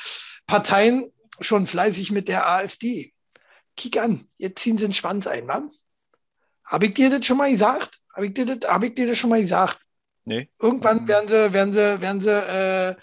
Parteien 0.47 1.11
schon 1.41 1.67
fleißig 1.67 2.11
mit 2.11 2.29
der 2.29 2.47
AfD. 2.47 3.13
Kick 3.77 3.97
an, 3.99 4.29
jetzt 4.37 4.63
ziehen 4.63 4.77
sie 4.77 4.87
den 4.87 4.93
Schwanz 4.93 5.27
ein, 5.27 5.47
wa? 5.47 5.69
Habe 6.65 6.87
ich 6.87 6.95
dir 6.95 7.11
das 7.11 7.25
schon 7.25 7.39
mal 7.39 7.51
gesagt? 7.51 8.01
Habe 8.15 8.27
ich, 8.27 8.35
dir 8.35 8.45
das, 8.45 8.69
hab 8.69 8.85
ich 8.85 8.95
dir 8.95 9.07
das 9.07 9.17
schon 9.17 9.31
mal 9.31 9.41
gesagt? 9.41 9.81
Nee. 10.27 10.51
Irgendwann 10.59 11.09
werden 11.09 11.29
sie, 11.29 11.53
werden 11.55 11.73
sie, 11.73 12.03
werden 12.03 12.21
sie 12.21 12.31
äh, 12.31 12.97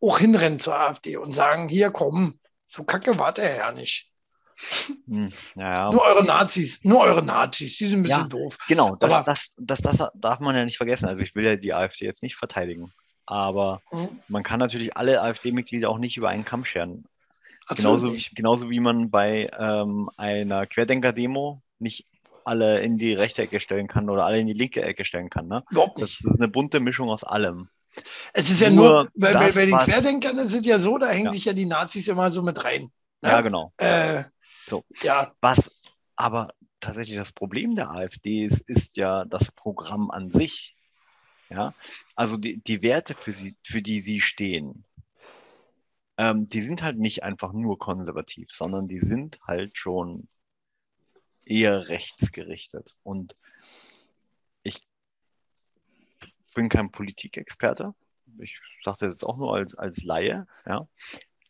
auch 0.00 0.18
hinrennen 0.18 0.60
zur 0.60 0.78
AfD 0.78 1.18
und 1.18 1.32
sagen, 1.32 1.68
hier 1.68 1.90
komm, 1.90 2.39
so 2.70 2.84
kacke 2.84 3.18
war 3.18 3.32
der 3.32 3.56
ja 3.56 3.72
nicht. 3.72 4.10
Hm, 5.06 5.32
ja, 5.56 5.90
Nur 5.90 6.02
eure 6.02 6.24
Nazis, 6.24 6.84
nur 6.84 7.00
eure 7.00 7.22
Nazis, 7.22 7.78
die 7.78 7.88
sind 7.88 8.00
ein 8.00 8.02
bisschen 8.02 8.20
ja, 8.20 8.28
doof. 8.28 8.58
Genau, 8.68 8.94
das, 8.96 9.12
aber, 9.12 9.24
das, 9.24 9.54
das, 9.58 9.80
das, 9.80 10.08
darf 10.14 10.38
man 10.40 10.54
ja 10.54 10.64
nicht 10.64 10.76
vergessen. 10.76 11.08
Also 11.08 11.22
ich 11.22 11.34
will 11.34 11.44
ja 11.44 11.56
die 11.56 11.72
AfD 11.72 12.04
jetzt 12.04 12.22
nicht 12.22 12.36
verteidigen, 12.36 12.92
aber 13.26 13.80
mhm. 13.90 14.08
man 14.28 14.42
kann 14.42 14.60
natürlich 14.60 14.96
alle 14.96 15.22
AfD-Mitglieder 15.22 15.88
auch 15.88 15.98
nicht 15.98 16.16
über 16.16 16.28
einen 16.28 16.44
Kamm 16.44 16.64
scheren. 16.64 17.06
Genauso, 17.74 18.14
genauso, 18.34 18.68
wie 18.68 18.80
man 18.80 19.10
bei 19.10 19.50
ähm, 19.58 20.10
einer 20.16 20.66
Querdenker-Demo 20.66 21.62
nicht 21.78 22.06
alle 22.44 22.80
in 22.80 22.98
die 22.98 23.14
rechte 23.14 23.42
Ecke 23.42 23.60
stellen 23.60 23.86
kann 23.86 24.10
oder 24.10 24.24
alle 24.24 24.38
in 24.38 24.46
die 24.46 24.52
linke 24.52 24.82
Ecke 24.82 25.04
stellen 25.04 25.30
kann. 25.30 25.46
Ne? 25.46 25.64
Überhaupt 25.70 25.98
nicht. 25.98 26.20
Das 26.24 26.32
ist 26.32 26.40
eine 26.40 26.48
bunte 26.48 26.80
Mischung 26.80 27.08
aus 27.08 27.24
allem. 27.24 27.68
Es 28.32 28.50
ist 28.50 28.60
ja 28.60 28.70
nur, 28.70 29.10
bei, 29.14 29.32
bei, 29.32 29.52
bei 29.52 29.66
den 29.66 29.78
Querdenkern 29.78 30.38
ist 30.38 30.54
es 30.54 30.64
ja 30.64 30.78
so, 30.78 30.98
da 30.98 31.08
hängen 31.08 31.26
ja. 31.26 31.32
sich 31.32 31.44
ja 31.44 31.52
die 31.52 31.66
Nazis 31.66 32.08
immer 32.08 32.30
so 32.30 32.42
mit 32.42 32.62
rein. 32.64 32.90
Ne? 33.20 33.28
Ja, 33.28 33.40
genau. 33.40 33.72
Äh, 33.76 34.24
so. 34.66 34.84
Ja. 35.02 35.34
Was 35.40 35.82
aber 36.16 36.54
tatsächlich 36.80 37.16
das 37.16 37.32
Problem 37.32 37.74
der 37.74 37.90
AfD 37.90 38.44
ist, 38.44 38.68
ist 38.68 38.96
ja 38.96 39.24
das 39.24 39.52
Programm 39.52 40.10
an 40.10 40.30
sich. 40.30 40.76
Ja, 41.50 41.74
also 42.14 42.36
die, 42.36 42.58
die 42.62 42.82
Werte, 42.82 43.14
für, 43.14 43.32
sie, 43.32 43.56
für 43.68 43.82
die 43.82 43.98
sie 43.98 44.20
stehen, 44.20 44.84
ähm, 46.16 46.46
die 46.46 46.60
sind 46.60 46.82
halt 46.82 46.98
nicht 46.98 47.24
einfach 47.24 47.52
nur 47.52 47.78
konservativ, 47.78 48.52
sondern 48.52 48.86
die 48.86 49.00
sind 49.00 49.40
halt 49.42 49.76
schon 49.76 50.28
eher 51.44 51.88
rechtsgerichtet. 51.88 52.94
Und 53.02 53.36
ich 54.62 54.86
bin 56.54 56.68
kein 56.68 56.90
Politikexperte, 56.90 57.94
ich 58.38 58.58
sage 58.84 58.98
das 59.00 59.12
jetzt 59.12 59.24
auch 59.24 59.36
nur 59.36 59.54
als, 59.54 59.74
als 59.74 60.02
Laie, 60.04 60.46
ja. 60.66 60.86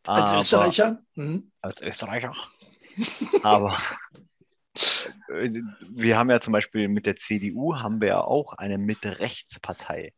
Als 0.06 0.30
Aber- 0.30 0.40
Österreicher? 0.40 1.02
Mhm. 1.14 1.50
Als 1.60 1.80
Österreicher. 1.82 2.34
Aber 3.42 3.78
äh, 5.28 5.50
wir 5.90 6.18
haben 6.18 6.30
ja 6.30 6.40
zum 6.40 6.52
Beispiel 6.52 6.88
mit 6.88 7.06
der 7.06 7.16
CDU 7.16 7.76
haben 7.76 8.00
wir 8.00 8.08
ja 8.08 8.20
auch 8.20 8.54
eine 8.54 8.78
Mitte-Rechts-Partei, 8.78 10.12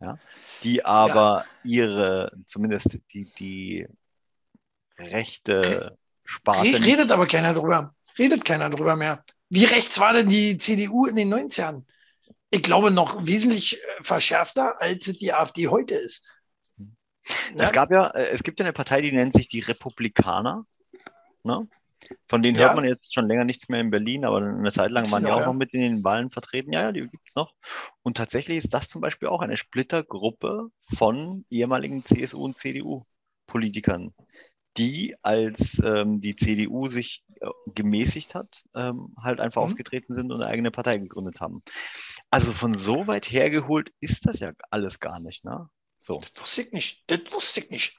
ja, 0.00 0.18
die 0.62 0.84
aber 0.84 1.44
ihre, 1.64 2.32
zumindest 2.46 2.98
die, 3.12 3.24
die 3.34 3.88
rechte 4.98 5.98
Sparte 6.24 6.74
Re 6.74 6.84
redet 6.84 7.10
aber 7.10 7.26
keiner 7.26 7.54
drüber. 7.54 7.94
Redet 8.18 8.44
keiner 8.44 8.68
drüber 8.68 8.96
mehr. 8.96 9.24
Wie 9.48 9.64
rechts 9.64 9.98
war 9.98 10.12
denn 10.12 10.28
die 10.28 10.58
CDU 10.58 11.06
in 11.06 11.16
den 11.16 11.32
90ern? 11.32 11.84
Ich 12.50 12.62
glaube 12.62 12.90
noch 12.90 13.26
wesentlich 13.26 13.82
äh, 13.82 14.02
verschärfter, 14.02 14.80
als 14.80 15.04
die 15.06 15.32
AfD 15.32 15.68
heute 15.68 15.94
ist. 15.94 16.26
Es 17.58 17.72
gab 17.72 17.90
ja, 17.90 18.08
äh, 18.08 18.28
es 18.28 18.42
gibt 18.42 18.58
ja 18.58 18.64
eine 18.64 18.72
Partei, 18.72 19.02
die 19.02 19.12
nennt 19.12 19.32
sich 19.32 19.48
die 19.48 19.60
Republikaner. 19.60 20.64
Ne? 21.44 21.68
Von 22.28 22.42
denen 22.42 22.58
Ja. 22.58 22.62
hört 22.64 22.74
man 22.74 22.84
jetzt 22.84 23.14
schon 23.14 23.28
länger 23.28 23.44
nichts 23.44 23.68
mehr 23.68 23.80
in 23.80 23.90
Berlin, 23.90 24.24
aber 24.24 24.38
eine 24.38 24.72
Zeit 24.72 24.90
lang 24.92 25.10
waren 25.10 25.24
die 25.24 25.32
auch 25.32 25.40
ja? 25.40 25.46
noch 25.46 25.54
mit 25.54 25.74
in 25.74 25.80
den 25.80 26.04
Wahlen 26.04 26.30
vertreten. 26.30 26.72
Ja, 26.72 26.82
ja, 26.82 26.92
die 26.92 27.02
gibt 27.02 27.28
es 27.28 27.36
noch. 27.36 27.52
Und 28.02 28.16
tatsächlich 28.16 28.58
ist 28.58 28.74
das 28.74 28.88
zum 28.88 29.00
Beispiel 29.00 29.28
auch 29.28 29.42
eine 29.42 29.56
Splittergruppe 29.56 30.68
von 30.80 31.44
ehemaligen 31.50 32.04
CSU 32.04 32.44
und 32.44 32.58
CDU-Politikern, 32.58 34.14
die, 34.76 35.16
als 35.22 35.82
ähm, 35.84 36.20
die 36.20 36.36
CDU 36.36 36.88
sich 36.88 37.24
äh, 37.40 37.48
gemäßigt 37.74 38.34
hat, 38.34 38.48
ähm, 38.74 39.14
halt 39.22 39.40
einfach 39.40 39.62
Mhm. 39.62 39.62
ausgetreten 39.62 40.14
sind 40.14 40.32
und 40.32 40.42
eine 40.42 40.50
eigene 40.50 40.70
Partei 40.70 40.98
gegründet 40.98 41.40
haben. 41.40 41.62
Also 42.30 42.52
von 42.52 42.74
so 42.74 43.06
weit 43.06 43.30
hergeholt 43.30 43.92
ist 44.00 44.26
das 44.26 44.40
ja 44.40 44.52
alles 44.70 45.00
gar 45.00 45.18
nicht, 45.18 45.44
ne? 45.44 45.68
So. 46.00 46.20
Das 46.20 46.42
wusste 46.42 46.62
ich 46.62 46.72
nicht. 46.72 47.04
Das 47.06 47.20
wusste 47.30 47.60
ich 47.60 47.70
nicht. 47.70 47.98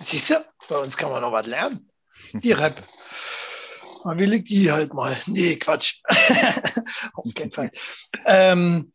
Siehst 0.00 0.30
du, 0.30 0.34
bei 0.68 0.76
uns 0.76 0.96
kann 0.96 1.10
man 1.10 1.22
noch 1.22 1.32
was 1.32 1.46
lernen. 1.46 1.90
Die 2.32 2.52
Rap. 2.52 2.82
Mal 4.04 4.18
will 4.18 4.34
ich 4.34 4.44
die 4.44 4.70
halt 4.70 4.92
mal. 4.92 5.16
Nee, 5.26 5.56
Quatsch. 5.56 6.02
Auf 7.14 7.34
keinen 7.34 7.52
Fall. 7.52 7.70
ähm, 8.26 8.92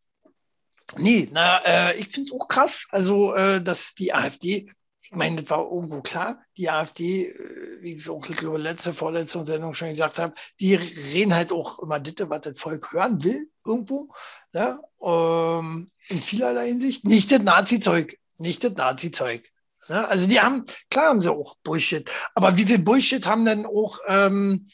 nee, 0.98 1.28
na, 1.32 1.58
äh, 1.66 1.98
ich 1.98 2.10
finde 2.10 2.32
es 2.32 2.40
auch 2.40 2.48
krass. 2.48 2.88
Also, 2.92 3.34
äh, 3.34 3.62
dass 3.62 3.96
die 3.96 4.14
AfD, 4.14 4.72
ich 5.02 5.12
meine, 5.12 5.42
das 5.42 5.50
war 5.50 5.64
irgendwo 5.72 6.02
klar, 6.04 6.44
die 6.58 6.70
AfD, 6.70 7.30
äh, 7.30 7.82
wie 7.82 7.94
ich 7.94 8.04
es 8.04 8.10
auch 8.10 8.24
letzte, 8.28 8.94
vorletzte 8.94 9.44
Sendung 9.48 9.74
schon 9.74 9.90
gesagt 9.90 10.20
habe, 10.20 10.36
die 10.60 10.76
reden 10.76 11.34
halt 11.34 11.52
auch 11.52 11.80
immer 11.80 12.00
das, 12.00 12.30
was 12.30 12.42
das 12.42 12.60
Volk 12.60 12.94
hören 12.94 13.24
will, 13.24 13.50
irgendwo. 13.70 14.10
Ja, 14.54 14.80
ähm, 15.02 15.88
in 16.08 16.22
vielerlei 16.22 16.68
Hinsicht. 16.68 17.06
Nicht 17.06 17.32
das 17.32 17.42
Nazi-Zeug. 17.42 18.18
Nicht 18.38 18.64
das 18.64 18.74
Nazi-Zeug. 18.74 19.50
Ja, 19.88 20.06
also 20.06 20.28
die 20.28 20.40
haben, 20.40 20.66
klar 20.90 21.10
haben 21.10 21.22
sie 21.22 21.32
auch 21.32 21.56
Bullshit. 21.64 22.10
Aber 22.36 22.58
wie 22.58 22.66
viel 22.66 22.80
Bullshit 22.80 23.26
haben 23.26 23.46
denn 23.46 23.66
auch 23.66 24.00
ähm, 24.08 24.68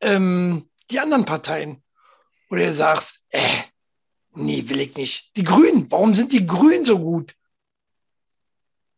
ähm, 0.00 0.68
die 0.90 0.98
anderen 0.98 1.24
Parteien? 1.24 1.82
Wo 2.48 2.56
du 2.56 2.72
sagst, 2.72 3.20
äh, 3.30 3.38
nee, 4.34 4.64
will 4.66 4.80
ich 4.80 4.96
nicht. 4.96 5.36
Die 5.36 5.44
Grünen, 5.44 5.90
warum 5.90 6.14
sind 6.14 6.32
die 6.32 6.46
Grünen 6.46 6.84
so 6.84 6.98
gut? 6.98 7.34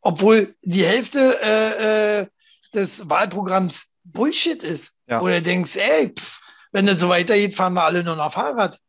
Obwohl 0.01 0.57
die 0.63 0.85
Hälfte 0.85 1.39
äh, 1.43 2.21
äh, 2.21 2.27
des 2.75 3.09
Wahlprogramms 3.09 3.89
Bullshit 4.05 4.63
ist. 4.63 4.95
Ja. 5.07 5.21
Du 5.21 5.43
denkst, 5.43 5.77
ey, 5.77 6.09
pff, 6.09 6.41
wenn 6.73 6.87
das 6.87 6.99
so 6.99 7.09
weitergeht, 7.09 7.55
fahren 7.55 7.75
wir 7.75 7.85
alle 7.85 8.03
nur 8.03 8.17
noch 8.17 8.33
Fahrrad. 8.33 8.81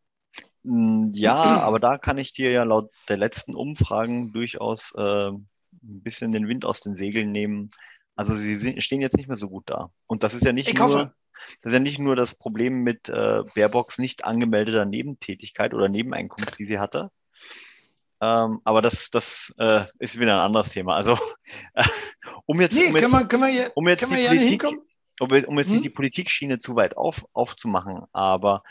Mm, 0.64 1.06
Ja, 1.14 1.36
aber 1.62 1.80
da 1.80 1.98
kann 1.98 2.18
ich 2.18 2.34
dir 2.34 2.52
ja 2.52 2.64
laut 2.64 2.90
der 3.10 3.18
letzten 3.18 3.56
Umfragen 3.56 4.32
durchaus 4.34 4.94
äh, 4.98 5.30
ein 5.30 5.48
bisschen 5.82 6.32
den 6.32 6.48
Wind 6.48 6.66
aus 6.66 6.80
den 6.82 6.96
Segeln 6.96 7.32
nehmen. 7.32 7.70
Also 8.16 8.36
sie 8.36 8.56
sind, 8.56 8.84
stehen 8.84 9.02
jetzt 9.02 9.18
nicht 9.18 9.28
mehr 9.28 9.38
so 9.38 9.50
gut 9.50 9.64
da. 9.68 9.90
Und 10.08 10.24
das 10.24 10.34
ist 10.34 10.46
ja 10.46 10.54
nicht 10.54 10.70
Ich 10.70 10.76
nur, 10.78 10.86
hoffe. 10.88 11.14
das 11.62 11.72
ist 11.72 11.74
ja 11.74 11.80
nicht 11.80 12.00
nur 12.00 12.16
das 12.16 12.36
Problem 12.36 12.84
mit 12.84 13.10
äh, 13.10 13.42
Baerbocks 13.56 13.98
nicht 13.98 14.24
angemeldeter 14.26 14.86
Nebentätigkeit 14.86 15.74
oder 15.74 15.90
Nebeneinkunft, 15.90 16.58
die 16.60 16.66
sie 16.66 16.80
hatte. 16.80 17.10
Ähm, 18.22 18.62
aber 18.64 18.82
das, 18.82 19.10
das 19.10 19.54
äh, 19.58 19.84
ist 20.00 20.20
wieder 20.20 20.34
ein 20.36 20.40
anderes 20.46 20.70
Thema. 20.70 20.96
Also 20.96 21.18
um 22.46 22.62
jetzt, 22.62 22.76
Nee, 22.76 22.88
um 22.90 22.96
jetzt 22.96 23.12
wir, 23.12 23.30
wir, 23.30 23.72
um 23.76 23.88
jetzt 23.88 24.02
die 24.02 24.06
Politik- 24.06 24.50
hinkommen? 24.50 24.82
um, 25.20 25.28
um 25.30 25.58
jetzt 25.58 25.68
Hm? 25.68 25.74
nicht 25.74 25.86
die 25.86 25.90
Politikschiene 25.90 26.60
zu 26.60 26.76
weit 26.76 26.96
auf, 26.98 27.26
aufzumachen, 27.34 28.04
aber 28.14 28.64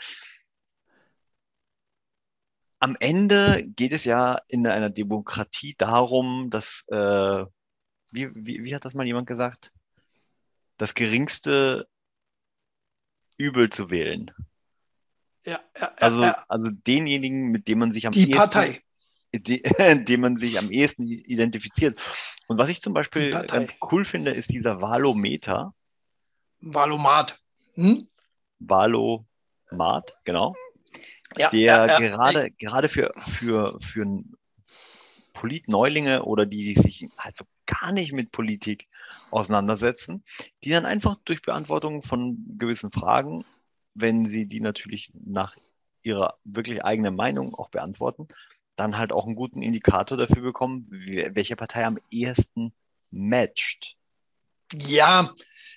am 2.83 2.97
Ende 2.99 3.63
geht 3.65 3.93
es 3.93 4.03
ja 4.03 4.41
in 4.49 4.67
einer 4.67 4.89
Demokratie 4.89 5.73
darum, 5.77 6.49
dass, 6.49 6.85
äh, 6.89 7.45
wie, 8.11 8.29
wie, 8.35 8.61
wie 8.65 8.75
hat 8.75 8.83
das 8.83 8.93
mal 8.93 9.05
jemand 9.05 9.25
gesagt? 9.25 9.71
Das 10.75 10.93
geringste 10.93 11.87
Übel 13.37 13.69
zu 13.69 13.89
wählen. 13.89 14.31
Ja, 15.45 15.61
ja, 15.79 15.93
Also, 15.95 16.21
ja. 16.23 16.45
also 16.49 16.71
denjenigen, 16.71 17.51
mit 17.51 17.69
dem 17.69 17.79
man 17.79 17.93
sich 17.93 18.05
am 18.05 18.11
Die 18.11 18.23
ehesten, 18.23 18.35
Partei. 18.35 18.83
die, 19.33 19.61
dem 20.05 20.19
man 20.19 20.35
sich 20.35 20.59
am 20.59 20.69
ehesten 20.69 21.03
identifiziert. 21.03 22.01
Und 22.47 22.57
was 22.57 22.67
ich 22.67 22.81
zum 22.81 22.93
Beispiel 22.93 23.29
ganz 23.29 23.71
cool 23.93 24.03
finde, 24.03 24.31
ist 24.31 24.49
dieser 24.49 24.81
Valometer. 24.81 25.73
Valomat. 26.59 27.39
Hm? 27.75 28.09
Valomat, 28.59 30.17
genau. 30.25 30.53
Ja, 31.37 31.49
der 31.49 31.87
ja, 31.87 31.99
gerade, 31.99 32.51
gerade 32.51 32.89
für, 32.89 33.13
für, 33.17 33.79
für 33.91 34.23
Politneulinge 35.33 36.23
oder 36.23 36.45
die, 36.45 36.63
die 36.63 36.81
sich 36.81 37.09
also 37.17 37.45
gar 37.65 37.91
nicht 37.91 38.13
mit 38.13 38.31
Politik 38.31 38.87
auseinandersetzen, 39.31 40.23
die 40.63 40.69
dann 40.69 40.85
einfach 40.85 41.17
durch 41.25 41.41
Beantwortung 41.41 42.01
von 42.01 42.57
gewissen 42.57 42.91
Fragen, 42.91 43.43
wenn 43.93 44.25
sie 44.25 44.47
die 44.47 44.61
natürlich 44.61 45.11
nach 45.25 45.55
ihrer 46.03 46.37
wirklich 46.43 46.83
eigenen 46.83 47.15
Meinung 47.15 47.53
auch 47.55 47.69
beantworten, 47.69 48.27
dann 48.75 48.97
halt 48.97 49.11
auch 49.11 49.25
einen 49.25 49.35
guten 49.35 49.61
Indikator 49.61 50.17
dafür 50.17 50.41
bekommen, 50.41 50.87
welche 50.89 51.55
Partei 51.55 51.85
am 51.85 51.99
ehesten 52.09 52.73
matcht. 53.11 53.95
Ja, 54.73 55.33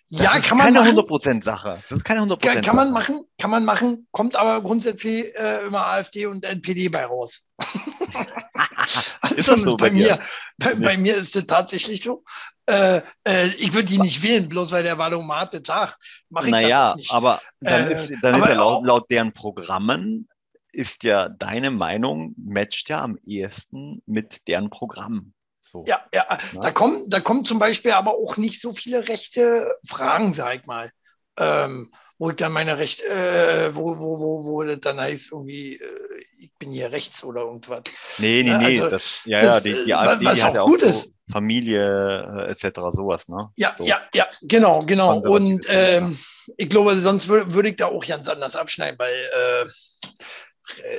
Das 0.09 0.23
ja, 0.23 0.37
ist 0.37 0.45
kann 0.45 0.59
man 0.59 0.73
keine 0.73 0.95
machen. 0.95 1.09
100% 1.09 1.42
Sache. 1.42 1.83
Das 1.83 1.92
ist 1.92 2.05
keine 2.05 2.21
100% 2.21 2.38
Kann, 2.38 2.61
kann 2.61 2.77
man 2.77 2.92
Sache. 2.92 3.12
machen, 3.12 3.25
kann 3.38 3.51
man 3.51 3.64
machen, 3.64 4.07
kommt 4.12 4.37
aber 4.37 4.62
grundsätzlich 4.62 5.35
äh, 5.35 5.66
immer 5.66 5.85
AfD 5.87 6.27
und 6.27 6.45
NPD 6.45 6.88
bei 6.88 7.05
raus. 7.05 7.47
also 9.21 9.35
Ist 9.35 9.49
das 9.49 9.61
so 9.61 9.77
bei, 9.77 9.88
bei 9.88 9.90
mir, 9.90 10.21
bei, 10.59 10.75
bei 10.75 10.97
mir 10.97 11.16
ist 11.16 11.35
es 11.35 11.47
tatsächlich 11.47 12.03
so. 12.05 12.23
Äh, 12.66 13.01
äh, 13.27 13.49
ich 13.59 13.75
würde 13.75 13.87
die 13.87 13.99
nicht 13.99 14.23
wählen, 14.23 14.49
bloß 14.49 14.73
weil 14.73 14.85
der 14.85 14.99
Valomat 14.99 15.55
das 15.55 15.62
sagt. 15.64 15.99
Mach 16.31 16.45
ich 16.45 16.51
Naja, 16.51 16.87
das 16.88 16.97
nicht. 16.97 17.12
aber 17.12 17.40
dann 17.61 17.90
ist, 17.90 18.23
dann 18.23 18.35
ist 18.35 18.42
aber 18.42 18.49
ja 18.49 18.55
laut, 18.55 18.85
laut 18.85 19.11
deren 19.11 19.33
Programmen 19.33 20.29
ist 20.73 21.05
ja 21.05 21.29
deine 21.29 21.71
Meinung 21.71 22.35
matcht 22.37 22.90
ja 22.90 23.03
am 23.03 23.19
ehesten 23.25 24.03
mit 24.07 24.47
deren 24.47 24.71
Programm. 24.71 25.33
So. 25.70 25.85
Ja, 25.87 26.05
ja, 26.12 26.26
da 26.61 26.70
kommen, 26.70 27.09
da 27.09 27.20
kommen 27.20 27.44
zum 27.44 27.59
Beispiel 27.59 27.92
aber 27.92 28.14
auch 28.14 28.37
nicht 28.37 28.61
so 28.61 28.72
viele 28.72 29.09
rechte 29.09 29.76
Fragen, 29.87 30.33
sag 30.35 30.61
ich 30.61 30.66
mal. 30.66 30.90
Ähm, 31.38 31.90
wo 32.18 32.31
ich 32.31 32.37
dann 32.37 32.52
meine 32.52 32.79
Rechte, 32.79 33.05
äh, 33.05 33.74
wo, 33.74 33.98
wo, 33.98 34.18
wo, 34.20 34.44
wo 34.46 34.62
das 34.62 34.81
dann 34.81 34.98
heißt, 34.98 35.33
irgendwie, 35.33 35.74
äh, 35.74 36.24
ich 36.38 36.50
bin 36.59 36.72
hier 36.72 36.90
rechts 36.90 37.22
oder 37.22 37.42
irgendwas. 37.42 37.83
Nee, 38.18 38.42
nee, 38.42 38.48
Ja, 38.48 38.59
nee. 38.59 38.64
also, 38.64 38.88
das, 38.88 39.22
ja, 39.26 39.38
das, 39.40 39.64
ja, 39.64 39.72
die, 39.72 39.81
äh, 39.81 39.85
die 39.85 39.94
AfD 39.94 40.24
was 40.24 40.35
die 40.35 40.42
hat 40.42 40.50
auch 40.50 40.55
ja 40.55 40.62
auch 40.62 40.66
gut 40.66 40.81
so 40.81 40.87
ist. 40.87 41.14
Familie 41.31 42.46
äh, 42.48 42.50
etc. 42.50 42.81
sowas, 42.90 43.29
ne? 43.29 43.50
Ja, 43.57 43.74
so. 43.74 43.85
ja, 43.85 44.00
ja, 44.14 44.29
genau, 44.42 44.81
genau. 44.81 45.18
Und 45.18 45.66
ähm, 45.68 46.16
ich 46.57 46.70
glaube, 46.70 46.96
sonst 46.96 47.29
würde 47.29 47.52
würd 47.52 47.66
ich 47.66 47.76
da 47.76 47.87
auch 47.87 48.07
ganz 48.07 48.29
anders 48.29 48.57
abschneiden, 48.57 48.98
weil 48.98 49.12
äh, 49.12 49.68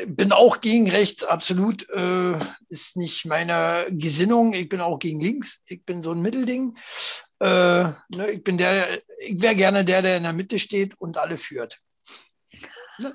bin 0.07 0.31
auch 0.31 0.61
gegen 0.61 0.89
rechts, 0.89 1.23
absolut. 1.23 1.89
Äh, 1.89 2.37
ist 2.69 2.95
nicht 2.95 3.25
meine 3.25 3.87
Gesinnung. 3.89 4.53
Ich 4.53 4.69
bin 4.69 4.81
auch 4.81 4.99
gegen 4.99 5.19
links. 5.19 5.61
Ich 5.65 5.83
bin 5.85 6.03
so 6.03 6.11
ein 6.11 6.21
Mittelding. 6.21 6.77
Äh, 7.39 7.45
ne, 7.45 8.31
ich 8.31 8.43
bin 8.43 8.57
der, 8.57 8.99
ich 9.19 9.41
wäre 9.41 9.55
gerne 9.55 9.85
der, 9.85 10.01
der 10.01 10.17
in 10.17 10.23
der 10.23 10.33
Mitte 10.33 10.59
steht 10.59 10.99
und 10.99 11.17
alle 11.17 11.37
führt. 11.37 11.79
Ne? 12.97 13.13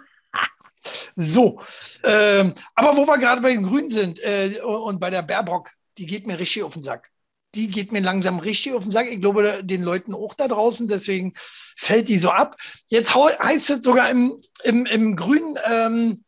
So, 1.17 1.61
ähm, 2.05 2.55
aber 2.75 2.97
wo 2.97 3.07
wir 3.07 3.19
gerade 3.19 3.41
bei 3.41 3.53
den 3.53 3.65
Grünen 3.65 3.91
sind 3.91 4.21
äh, 4.21 4.61
und 4.63 4.99
bei 4.99 5.11
der 5.11 5.23
Baerbock, 5.23 5.71
die 5.99 6.07
geht 6.07 6.27
mir 6.27 6.39
richtig 6.39 6.63
auf 6.63 6.75
den 6.75 6.83
Sack. 6.83 7.11
Die 7.55 7.69
geht 7.69 7.93
mir 7.93 8.01
langsam 8.01 8.39
richtig 8.39 8.73
auf 8.73 8.85
den 8.85 8.93
Sack. 8.93 9.09
Ich 9.09 9.21
glaube, 9.21 9.63
den 9.63 9.83
Leuten 9.83 10.15
auch 10.15 10.35
da 10.35 10.49
draußen, 10.49 10.89
deswegen 10.89 11.35
fällt 11.77 12.09
die 12.09 12.19
so 12.19 12.31
ab. 12.31 12.57
Jetzt 12.89 13.15
heißt 13.15 13.71
es 13.71 13.83
sogar 13.83 14.09
im, 14.11 14.43
im, 14.65 14.87
im 14.87 15.17
grünen 15.17 15.59
ähm, 15.65 16.25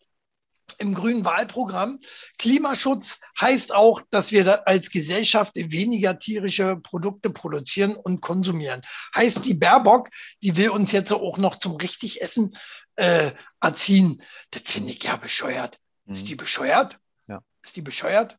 im 0.79 0.95
grünen 0.95 1.25
Wahlprogramm. 1.25 2.01
Klimaschutz 2.39 3.21
heißt 3.41 3.75
auch, 3.75 4.03
dass 4.11 4.33
wir 4.33 4.67
als 4.69 4.91
Gesellschaft 4.91 5.53
weniger 5.55 6.19
tierische 6.19 6.77
Produkte 6.77 7.31
produzieren 7.31 7.95
und 7.97 8.21
konsumieren. 8.21 8.83
Heißt, 9.15 9.45
die 9.45 9.55
Baerbock, 9.55 10.09
die 10.43 10.57
will 10.57 10.71
uns 10.71 10.93
jetzt 10.93 11.13
auch 11.13 11.39
noch 11.39 11.57
zum 11.57 11.77
richtig 11.77 12.23
Essen 12.23 12.57
äh, 12.97 13.33
erziehen. 13.61 14.23
Das 14.51 14.63
finde 14.65 14.93
ich 14.93 15.03
ja 15.03 15.17
bescheuert. 15.17 15.79
Ist 16.07 16.23
Mhm. 16.23 16.27
die 16.27 16.35
bescheuert? 16.37 16.99
Ja. 17.27 17.41
Ist 17.63 17.77
die 17.77 17.83
bescheuert? 17.83 18.37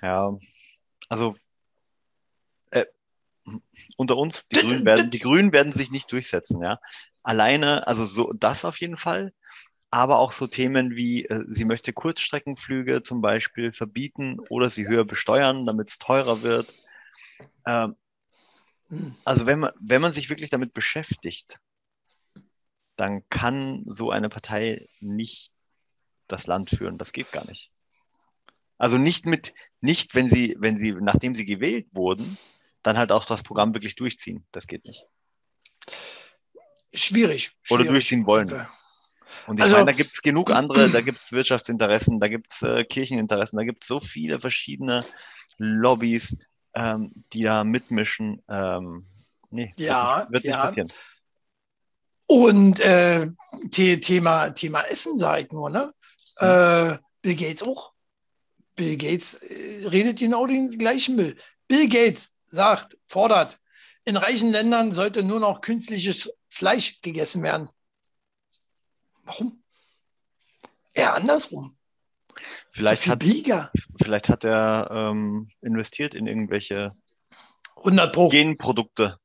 Ja, 0.00 0.36
also 1.08 1.36
äh, 2.70 2.86
unter 3.96 4.16
uns, 4.16 4.48
die 4.48 4.56
Grünen, 4.60 4.84
werden, 4.84 5.10
die 5.10 5.18
Grünen 5.18 5.52
werden 5.52 5.72
sich 5.72 5.90
nicht 5.90 6.10
durchsetzen, 6.12 6.62
ja. 6.62 6.80
Alleine, 7.22 7.86
also 7.86 8.04
so 8.04 8.32
das 8.32 8.64
auf 8.64 8.80
jeden 8.80 8.96
Fall, 8.96 9.32
aber 9.90 10.18
auch 10.18 10.32
so 10.32 10.46
Themen 10.46 10.96
wie, 10.96 11.24
äh, 11.24 11.44
sie 11.48 11.64
möchte 11.64 11.92
Kurzstreckenflüge 11.92 13.02
zum 13.02 13.20
Beispiel 13.20 13.72
verbieten 13.72 14.38
oder 14.50 14.68
sie 14.68 14.86
höher 14.86 15.04
besteuern, 15.04 15.66
damit 15.66 15.90
es 15.90 15.98
teurer 15.98 16.42
wird. 16.42 16.72
Ähm, 17.66 17.96
hm. 18.88 19.14
also 19.24 19.46
wenn 19.46 19.60
man, 19.60 19.72
wenn 19.80 20.02
man 20.02 20.12
sich 20.12 20.30
wirklich 20.30 20.50
damit 20.50 20.72
beschäftigt, 20.72 21.58
dann 22.96 23.22
kann 23.28 23.84
so 23.86 24.10
eine 24.10 24.28
Partei 24.28 24.84
nicht 25.00 25.52
das 26.26 26.46
Land 26.46 26.70
führen. 26.70 26.98
Das 26.98 27.12
geht 27.12 27.32
gar 27.32 27.46
nicht. 27.46 27.70
Also 28.76 28.98
nicht 28.98 29.26
mit, 29.26 29.54
nicht 29.80 30.14
wenn 30.14 30.28
sie, 30.28 30.56
wenn 30.58 30.76
sie, 30.76 30.92
nachdem 30.92 31.34
sie 31.34 31.44
gewählt 31.44 31.86
wurden, 31.92 32.38
dann 32.82 32.98
halt 32.98 33.12
auch 33.12 33.24
das 33.24 33.42
Programm 33.42 33.74
wirklich 33.74 33.96
durchziehen. 33.96 34.46
Das 34.52 34.66
geht 34.66 34.84
nicht. 34.84 35.06
Schwierig. 36.92 37.56
schwierig. 37.62 37.70
Oder 37.70 37.84
durchziehen 37.84 38.26
wollen. 38.26 38.66
Und 39.46 39.58
ich 39.58 39.64
also, 39.64 39.76
meine, 39.76 39.86
da 39.86 39.92
gibt 39.92 40.12
es 40.14 40.22
genug 40.22 40.50
andere, 40.54 40.88
da 40.90 41.00
gibt 41.00 41.18
es 41.18 41.32
Wirtschaftsinteressen, 41.32 42.20
da 42.20 42.28
gibt 42.28 42.52
es 42.52 42.62
äh, 42.62 42.84
Kircheninteressen, 42.84 43.56
da 43.56 43.64
gibt 43.64 43.84
es 43.84 43.88
so 43.88 44.00
viele 44.00 44.40
verschiedene 44.40 45.04
Lobbys, 45.58 46.36
ähm, 46.74 47.12
die 47.32 47.42
da 47.42 47.64
mitmischen. 47.64 48.42
Ähm, 48.48 49.06
nee, 49.50 49.72
ja, 49.76 50.26
wird 50.30 50.44
nicht, 50.44 50.52
ja. 50.52 50.66
passieren. 50.66 50.92
Und 52.26 52.80
äh, 52.80 53.30
Thema, 53.70 54.50
Thema 54.50 54.82
Essen, 54.82 55.16
sage 55.16 55.42
ich 55.42 55.52
nur, 55.52 55.70
ne? 55.70 55.94
Hm. 56.38 56.48
Äh, 56.48 56.98
Bill 57.22 57.34
Gates 57.34 57.62
auch. 57.62 57.92
Bill 58.76 58.96
Gates 58.96 59.34
äh, 59.34 59.86
redet 59.88 60.18
genau 60.18 60.46
den 60.46 60.76
gleichen 60.78 61.16
Müll. 61.16 61.36
Bill 61.66 61.88
Gates 61.88 62.34
sagt, 62.50 62.96
fordert, 63.06 63.58
in 64.04 64.16
reichen 64.16 64.50
Ländern 64.50 64.92
sollte 64.92 65.22
nur 65.22 65.40
noch 65.40 65.60
künstliches 65.60 66.30
Fleisch 66.48 67.00
gegessen 67.02 67.42
werden. 67.42 67.68
Warum? 69.28 69.62
Eher 70.94 71.14
andersrum. 71.14 71.76
Vielleicht, 72.70 73.02
so 73.02 73.10
hat, 73.10 73.22
vielleicht 74.00 74.28
hat 74.30 74.44
er 74.44 74.88
ähm, 74.90 75.50
investiert 75.60 76.14
in 76.14 76.26
irgendwelche 76.26 76.92
100 77.76 78.12
Pro. 78.12 78.28
Genprodukte. 78.30 79.18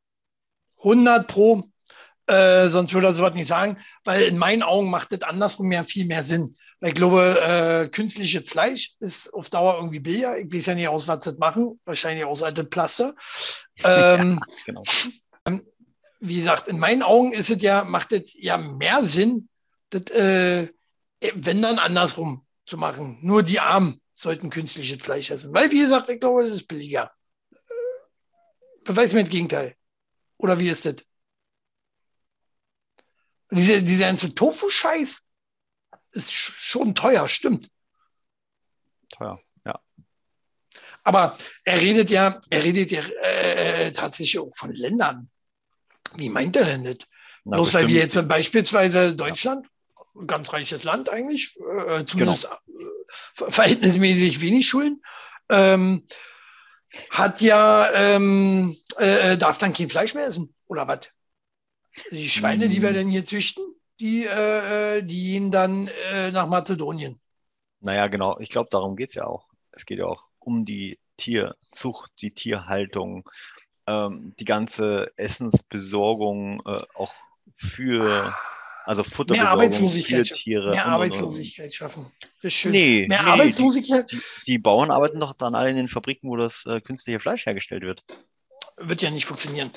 100 0.79 1.27
Pro. 1.27 1.63
Äh, 2.27 2.67
sonst 2.67 2.93
würde 2.93 3.07
er 3.07 3.13
sowas 3.13 3.33
nicht 3.33 3.47
sagen, 3.47 3.77
weil 4.03 4.23
in 4.23 4.37
meinen 4.37 4.63
Augen 4.63 4.89
macht 4.89 5.13
das 5.13 5.21
andersrum 5.21 5.71
ja 5.71 5.83
viel 5.83 6.05
mehr 6.05 6.23
Sinn. 6.23 6.55
Weil 6.81 6.89
ich 6.89 6.95
glaube, 6.95 7.39
äh, 7.41 7.87
künstliches 7.87 8.49
Fleisch 8.49 8.95
ist 8.99 9.33
auf 9.33 9.49
Dauer 9.49 9.75
irgendwie 9.75 9.99
billiger. 10.01 10.37
Ich 10.37 10.53
weiß 10.53 10.65
ja 10.65 10.75
nicht 10.75 10.87
aus, 10.89 11.07
was 11.07 11.19
das 11.19 11.37
machen. 11.37 11.79
Wahrscheinlich 11.85 12.25
aus 12.25 12.43
altem 12.43 12.69
Plaste. 12.69 13.15
Ähm, 13.85 14.39
ja, 14.39 14.55
genau. 14.65 14.83
Ähm, 15.45 15.61
wie 16.19 16.35
gesagt, 16.35 16.67
in 16.67 16.79
meinen 16.79 17.03
Augen 17.03 17.33
ist 17.33 17.49
es 17.49 17.61
ja, 17.61 17.83
macht 17.83 18.13
es 18.13 18.33
ja 18.35 18.57
mehr 18.57 19.03
Sinn, 19.03 19.49
das, 19.93 20.11
äh, 20.11 20.69
wenn 21.35 21.61
dann 21.61 21.79
andersrum 21.79 22.45
zu 22.65 22.77
machen. 22.77 23.17
Nur 23.21 23.43
die 23.43 23.59
Armen 23.59 24.01
sollten 24.15 24.49
künstliches 24.49 25.01
Fleisch 25.01 25.31
essen. 25.31 25.53
Weil, 25.53 25.71
wie 25.71 25.79
gesagt, 25.79 26.09
ich 26.09 26.19
glaube, 26.19 26.45
das 26.45 26.55
ist 26.55 26.67
billiger. 26.67 27.11
Beweis 28.83 29.13
mir 29.13 29.23
das 29.23 29.31
Gegenteil. 29.31 29.75
Oder 30.37 30.59
wie 30.59 30.69
ist 30.69 30.85
das? 30.85 30.95
Diese, 33.51 33.83
dieser 33.83 34.07
ganze 34.07 34.33
Tofu-Scheiß 34.33 35.27
ist 36.11 36.31
schon 36.31 36.95
teuer, 36.95 37.29
stimmt. 37.29 37.69
Teuer, 39.09 39.39
ja. 39.65 39.79
Aber 41.03 41.37
er 41.63 41.79
redet 41.79 42.09
ja, 42.09 42.39
er 42.49 42.63
redet 42.63 42.91
ja 42.91 43.01
äh, 43.01 43.91
tatsächlich 43.91 44.39
auch 44.39 44.55
von 44.55 44.71
Ländern. 44.71 45.29
Wie 46.15 46.29
meint 46.29 46.55
er 46.55 46.65
denn 46.65 46.83
das? 46.83 47.09
Na, 47.43 47.57
Bloß 47.57 47.73
weil 47.73 47.87
wir 47.87 47.99
jetzt 47.99 48.27
beispielsweise 48.27 49.15
Deutschland. 49.15 49.67
Ganz 50.27 50.53
reiches 50.53 50.83
Land 50.83 51.09
eigentlich, 51.09 51.57
äh, 51.57 52.05
zumindest 52.05 52.49
genau. 52.65 53.49
verhältnismäßig 53.49 54.41
wenig 54.41 54.67
Schulen, 54.67 55.01
ähm, 55.49 56.05
hat 57.09 57.41
ja, 57.41 57.91
ähm, 57.93 58.75
äh, 58.97 59.37
darf 59.37 59.57
dann 59.57 59.73
kein 59.73 59.89
Fleisch 59.89 60.13
mehr 60.13 60.27
essen, 60.27 60.53
oder 60.67 60.87
was? 60.87 61.09
Die 62.11 62.29
Schweine, 62.29 62.69
die 62.69 62.81
wir 62.81 62.89
hm. 62.89 62.95
denn 62.95 63.09
hier 63.09 63.25
züchten, 63.25 63.63
die, 63.99 64.25
äh, 64.25 64.97
äh, 64.97 65.03
die 65.03 65.23
gehen 65.23 65.51
dann 65.51 65.87
äh, 65.87 66.31
nach 66.31 66.47
Mazedonien. 66.47 67.19
Naja, 67.79 68.07
genau. 68.07 68.39
Ich 68.39 68.49
glaube, 68.49 68.69
darum 68.71 68.95
geht 68.95 69.09
es 69.09 69.15
ja 69.15 69.25
auch. 69.25 69.47
Es 69.71 69.85
geht 69.85 69.99
ja 69.99 70.05
auch 70.05 70.23
um 70.39 70.65
die 70.65 70.99
Tierzucht, 71.17 72.11
die 72.21 72.31
Tierhaltung, 72.31 73.29
ähm, 73.87 74.33
die 74.39 74.45
ganze 74.45 75.11
Essensbesorgung 75.17 76.61
äh, 76.65 76.77
auch 76.95 77.13
für, 77.55 78.33
also 78.85 79.03
Futterbesorgung 79.03 79.43
mehr 79.43 79.49
Arbeitslosigkeit, 79.49 80.25
Tiere. 80.25 80.71
Mehr 80.71 80.85
Arbeitslosigkeit 80.85 81.73
schaffen. 81.73 82.11
Das 82.19 82.29
ist 82.43 82.53
schön. 82.53 82.71
Nee, 82.71 83.05
mehr 83.07 83.23
nee, 83.23 83.29
Arbeitslosigkeit. 83.29 84.11
Die, 84.11 84.21
die, 84.45 84.57
Bauern 84.57 84.91
arbeiten 84.91 85.19
doch 85.19 85.33
dann 85.33 85.55
alle 85.55 85.69
in 85.69 85.77
den 85.77 85.87
Fabriken, 85.87 86.29
wo 86.29 86.35
das 86.35 86.65
äh, 86.65 86.81
künstliche 86.81 87.19
Fleisch 87.19 87.45
hergestellt 87.45 87.83
wird. 87.83 88.03
Wird 88.77 89.01
ja 89.01 89.11
nicht 89.11 89.25
funktionieren. 89.25 89.71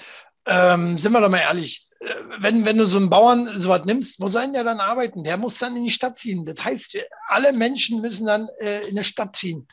Ähm, 0.46 0.98
sind 0.98 1.12
wir 1.12 1.20
doch 1.20 1.28
mal 1.28 1.38
ehrlich, 1.38 1.88
äh, 2.00 2.14
wenn, 2.38 2.64
wenn 2.64 2.78
du 2.78 2.86
so 2.86 2.98
einen 2.98 3.10
Bauern 3.10 3.58
so 3.58 3.68
was 3.68 3.84
nimmst, 3.84 4.20
wo 4.20 4.28
sollen 4.28 4.52
der 4.52 4.64
dann 4.64 4.80
arbeiten? 4.80 5.24
Der 5.24 5.36
muss 5.36 5.58
dann 5.58 5.76
in 5.76 5.84
die 5.84 5.90
Stadt 5.90 6.18
ziehen. 6.18 6.44
Das 6.44 6.64
heißt, 6.64 6.98
alle 7.28 7.52
Menschen 7.52 8.00
müssen 8.00 8.26
dann 8.26 8.48
äh, 8.60 8.82
in 8.82 8.96
eine 8.96 9.04
Stadt 9.04 9.36
ziehen. 9.36 9.66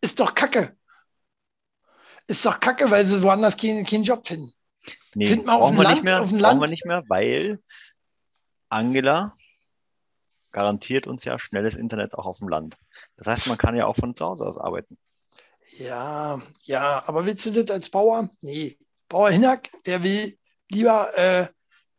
Ist 0.00 0.20
doch 0.20 0.34
Kacke. 0.34 0.76
Ist 2.26 2.44
doch 2.46 2.60
Kacke, 2.60 2.90
weil 2.90 3.06
sie 3.06 3.22
woanders 3.22 3.56
keinen, 3.56 3.84
keinen 3.84 4.04
Job 4.04 4.26
finden. 4.26 4.52
Nee, 5.14 5.26
Find 5.26 5.46
mal 5.46 5.54
auf 5.54 5.70
dem 5.70 5.80
Land, 5.80 6.04
mehr, 6.04 6.20
auf 6.20 6.30
dem 6.30 6.38
Land. 6.38 6.60
wir 6.60 6.68
nicht 6.68 6.84
mehr, 6.84 7.02
weil 7.08 7.60
Angela 8.74 9.36
garantiert 10.50 11.06
uns 11.06 11.24
ja 11.24 11.38
schnelles 11.38 11.76
Internet 11.76 12.14
auch 12.14 12.26
auf 12.26 12.38
dem 12.38 12.48
Land. 12.48 12.76
Das 13.16 13.26
heißt, 13.26 13.46
man 13.46 13.58
kann 13.58 13.76
ja 13.76 13.86
auch 13.86 13.96
von 13.96 14.14
zu 14.14 14.24
Hause 14.24 14.46
aus 14.46 14.58
arbeiten. 14.58 14.98
Ja, 15.78 16.40
ja, 16.64 17.02
aber 17.06 17.26
willst 17.26 17.46
du 17.46 17.50
das 17.50 17.70
als 17.70 17.88
Bauer? 17.88 18.30
Nee, 18.40 18.78
Bauer 19.08 19.30
Hinnack, 19.30 19.70
der 19.86 20.02
will 20.02 20.38
lieber 20.68 21.16
äh, 21.16 21.48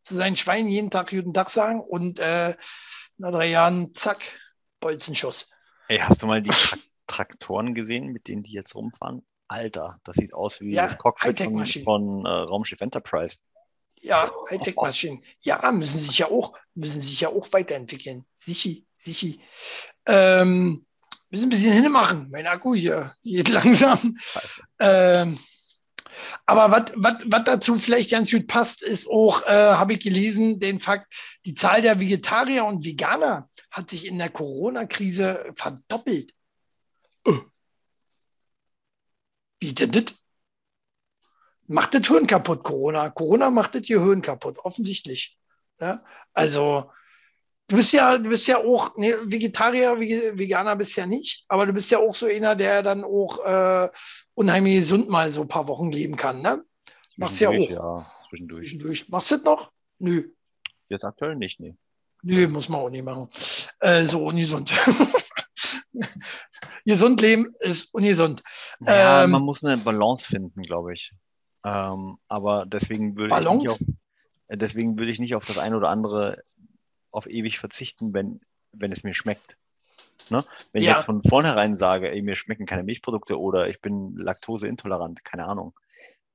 zu 0.04 0.16
seinen 0.16 0.36
Schweinen 0.36 0.70
jeden 0.70 0.92
Tag 0.92 1.10
guten 1.10 1.34
Tag 1.34 1.50
sagen 1.50 1.82
und 1.82 2.20
äh, 2.20 2.56
nach 3.18 3.32
drei 3.32 3.48
Jahren, 3.48 3.94
zack, 3.94 4.20
Bolzenschuss. 4.80 5.50
Ey, 5.88 6.00
hast 6.00 6.22
du 6.22 6.28
mal 6.28 6.42
die 6.42 6.52
Tra 6.52 6.78
Traktoren 7.08 7.76
gesehen, 7.76 8.08
mit 8.08 8.28
denen 8.28 8.44
die 8.44 8.54
jetzt 8.54 8.76
rumfahren? 8.76 9.26
Alter, 9.48 10.00
das 10.04 10.16
sieht 10.16 10.34
aus 10.34 10.60
wie 10.60 10.74
ja, 10.74 10.84
das 10.84 10.98
Cockpit 10.98 11.40
von, 11.40 11.66
von 11.66 12.26
äh, 12.26 12.30
Raumschiff 12.30 12.82
Enterprise. 12.82 13.38
Ja, 14.06 14.32
Hightech-Maschinen. 14.52 15.24
Ja, 15.42 15.72
müssen 15.72 15.98
sich 15.98 16.20
ja 16.20 16.28
auch, 16.28 16.54
müssen 16.76 17.02
sich 17.02 17.22
ja 17.22 17.30
auch 17.30 17.52
weiterentwickeln. 17.52 18.24
Sicher, 18.38 18.82
sicher. 18.96 19.36
Ähm, 20.06 20.86
müssen 21.32 21.48
ein 21.48 21.50
bisschen 21.50 21.74
hinmachen. 21.74 22.30
Mein 22.30 22.46
Akku 22.46 22.76
hier 22.76 23.16
geht 23.24 23.50
langsam. 23.50 24.16
Ähm, 24.78 25.40
aber 26.46 26.86
was 26.96 27.44
dazu 27.46 27.78
vielleicht 27.80 28.12
ganz 28.12 28.30
gut 28.30 28.46
passt, 28.46 28.84
ist 28.84 29.10
auch, 29.10 29.44
äh, 29.48 29.74
habe 29.74 29.94
ich 29.94 30.02
gelesen, 30.02 30.60
den 30.60 30.80
Fakt, 30.80 31.12
die 31.44 31.54
Zahl 31.54 31.82
der 31.82 32.00
Vegetarier 32.00 32.64
und 32.64 32.86
Veganer 32.86 33.50
hat 33.72 33.90
sich 33.90 34.06
in 34.06 34.20
der 34.20 34.30
Corona-Krise 34.30 35.52
verdoppelt. 35.56 36.32
Äh. 37.26 37.32
Wie 39.60 39.74
denn 39.74 39.92
das? 39.92 40.14
Macht 41.68 41.94
das 41.94 42.08
Hirn 42.08 42.28
kaputt, 42.28 42.64
Corona. 42.64 43.10
Corona 43.10 43.50
macht 43.50 43.76
das 43.76 43.86
hier 43.86 44.04
Hirn 44.04 44.22
kaputt, 44.22 44.60
offensichtlich. 44.60 45.38
Ja? 45.80 46.04
Also, 46.34 46.92
du 47.68 47.76
bist 47.76 47.94
ja, 47.94 48.18
du 48.18 48.30
bist 48.30 48.48
ja 48.48 48.58
auch, 48.58 48.96
nee, 48.98 49.14
Vegetarier, 49.24 50.00
Veganer 50.00 50.76
bist 50.76 50.96
ja 50.96 51.06
nicht, 51.06 51.46
aber 51.48 51.66
du 51.66 51.74
bist 51.74 51.90
ja 51.92 52.00
auch 52.00 52.14
so 52.14 52.28
einer, 52.28 52.56
der 52.56 52.84
dann 52.84 53.04
auch 53.04 53.44
äh, 53.46 53.90
unheimlich 54.34 54.76
gesund 54.82 55.10
mal 55.10 55.32
so 55.32 55.42
ein 55.42 55.48
paar 55.48 55.68
Wochen 55.68 55.92
leben 55.92 56.16
kann, 56.16 56.42
ne? 56.42 56.64
Machst 57.18 57.40
ja 57.40 57.50
auch. 57.50 57.54
Ja, 57.54 58.06
zwischendurch. 58.30 58.70
zwischendurch. 58.70 59.10
Machst 59.10 59.32
du 59.32 59.36
das 59.38 59.46
noch? 59.46 59.72
Nö. 60.00 60.30
Jetzt 60.90 61.06
aktuell 61.06 61.36
nicht, 61.36 61.60
nee. 61.60 61.76
Nö, 62.24 62.48
muss 62.48 62.70
man 62.70 62.82
auch 62.82 62.90
nicht 62.90 63.06
machen. 63.06 63.30
Äh, 63.80 64.04
so 64.04 64.26
ungesund. 64.26 64.72
gesund 66.86 67.22
leben 67.22 67.54
ist 67.60 67.94
ungesund. 67.94 68.44
Ja, 68.80 69.24
ähm, 69.24 69.32
man 69.32 69.44
muss 69.44 69.64
eine 69.64 69.78
Balance 69.78 70.26
finden, 70.26 70.62
glaube 70.64 70.94
ich. 70.94 71.14
Ähm, 71.66 72.20
aber 72.28 72.68
deswegen 72.68 73.18
würde 73.18 73.40
ich 73.40 73.50
nicht 73.50 73.70
auf, 73.70 73.80
äh, 74.50 74.58
deswegen 74.58 75.00
würde 75.00 75.12
ich 75.12 75.20
nicht 75.20 75.34
auf 75.34 75.46
das 75.46 75.58
eine 75.58 75.76
oder 75.76 75.90
andere 75.90 76.44
auf 77.10 77.28
ewig 77.28 77.58
verzichten, 77.58 78.14
wenn, 78.14 78.40
wenn 78.72 78.92
es 78.92 79.04
mir 79.04 79.16
schmeckt. 79.16 79.58
Ne? 80.30 80.46
Wenn 80.72 80.84
ja. 80.84 80.92
ich 80.92 80.98
jetzt 80.98 81.06
von 81.06 81.24
vornherein 81.24 81.76
sage, 81.76 82.12
ey, 82.12 82.22
mir 82.22 82.36
schmecken 82.36 82.68
keine 82.68 82.84
Milchprodukte 82.84 83.40
oder 83.40 83.68
ich 83.68 83.82
bin 83.82 84.16
laktoseintolerant, 84.16 85.26
keine 85.26 85.46
Ahnung, 85.46 85.74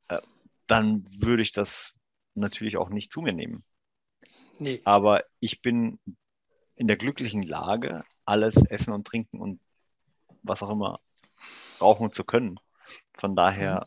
äh, 0.09 0.19
dann 0.67 1.05
würde 1.21 1.43
ich 1.43 1.53
das 1.53 1.97
natürlich 2.35 2.77
auch 2.77 2.89
nicht 2.89 3.13
zu 3.13 3.21
mir 3.21 3.33
nehmen. 3.33 3.65
Nee. 4.59 4.81
Aber 4.85 5.25
ich 5.39 5.63
bin 5.63 6.01
in 6.75 6.89
der 6.89 6.97
glücklichen 6.97 7.43
Lage, 7.43 8.03
alles 8.25 8.57
essen 8.65 8.93
und 8.93 9.07
trinken 9.07 9.41
und 9.41 9.61
was 10.43 10.63
auch 10.63 10.71
immer 10.71 10.99
rauchen 11.81 12.11
zu 12.11 12.25
können. 12.25 12.59
Von 13.15 13.37
daher, 13.37 13.87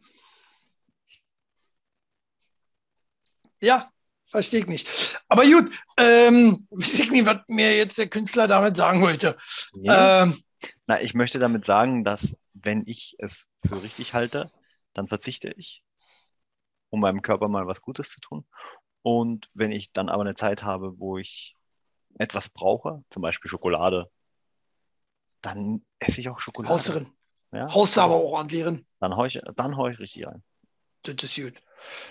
Ja, 3.63 3.89
verstehe 4.30 4.60
ich 4.60 4.67
nicht. 4.67 5.23
Aber 5.30 5.43
gut, 5.45 5.73
ähm, 5.97 6.67
weiß 6.71 6.99
ich 6.99 7.12
nicht, 7.12 7.26
was 7.26 7.38
mir 7.47 7.78
jetzt 7.78 7.97
der 7.97 8.10
Künstler 8.10 8.47
damit 8.47 8.76
sagen 8.76 9.02
wollte. 9.02 9.38
Ja. 9.71 10.23
Ähm, 10.23 10.43
na, 10.86 11.02
ich 11.02 11.13
möchte 11.13 11.39
damit 11.39 11.65
sagen, 11.65 12.04
dass 12.04 12.38
wenn 12.54 12.84
ich 12.86 13.15
es 13.19 13.47
für 13.65 13.82
richtig 13.82 14.13
halte, 14.13 14.52
dann 14.93 15.08
verzichte 15.08 15.54
ich, 15.56 15.82
um 16.89 16.99
meinem 16.99 17.21
Körper 17.21 17.47
mal 17.47 17.65
was 17.65 17.82
Gutes 17.82 18.10
zu 18.10 18.19
tun. 18.19 18.45
Und 19.02 19.49
wenn 19.54 19.71
ich 19.71 19.93
dann 19.93 20.10
aber 20.10 20.23
eine 20.23 20.36
Zeit 20.36 20.63
habe, 20.63 20.99
wo 20.99 21.17
ich 21.17 21.56
etwas 22.19 22.49
brauche, 22.49 23.04
zum 23.10 23.21
Beispiel 23.21 23.49
Schokolade, 23.49 24.10
dann 25.41 25.86
esse 25.99 26.19
ich 26.19 26.28
auch 26.30 26.41
Schokolade. 26.41 26.73
Haus 26.73 26.86
drin. 26.86 27.08
Ja? 27.54 27.73
Haus 27.73 27.97
aber 27.97 28.15
auch 28.15 28.34
ordentlich 28.34 28.63
drin. 28.63 28.86
Dann 28.99 29.15
hau 29.15 29.23
ich, 29.23 29.39
dann 29.56 29.78
hau 29.78 29.88
ich 29.88 29.99
richtig 29.99 30.28
rein. 30.28 30.43
Das 31.03 31.15
ist 31.23 31.35
gut. 31.35 31.61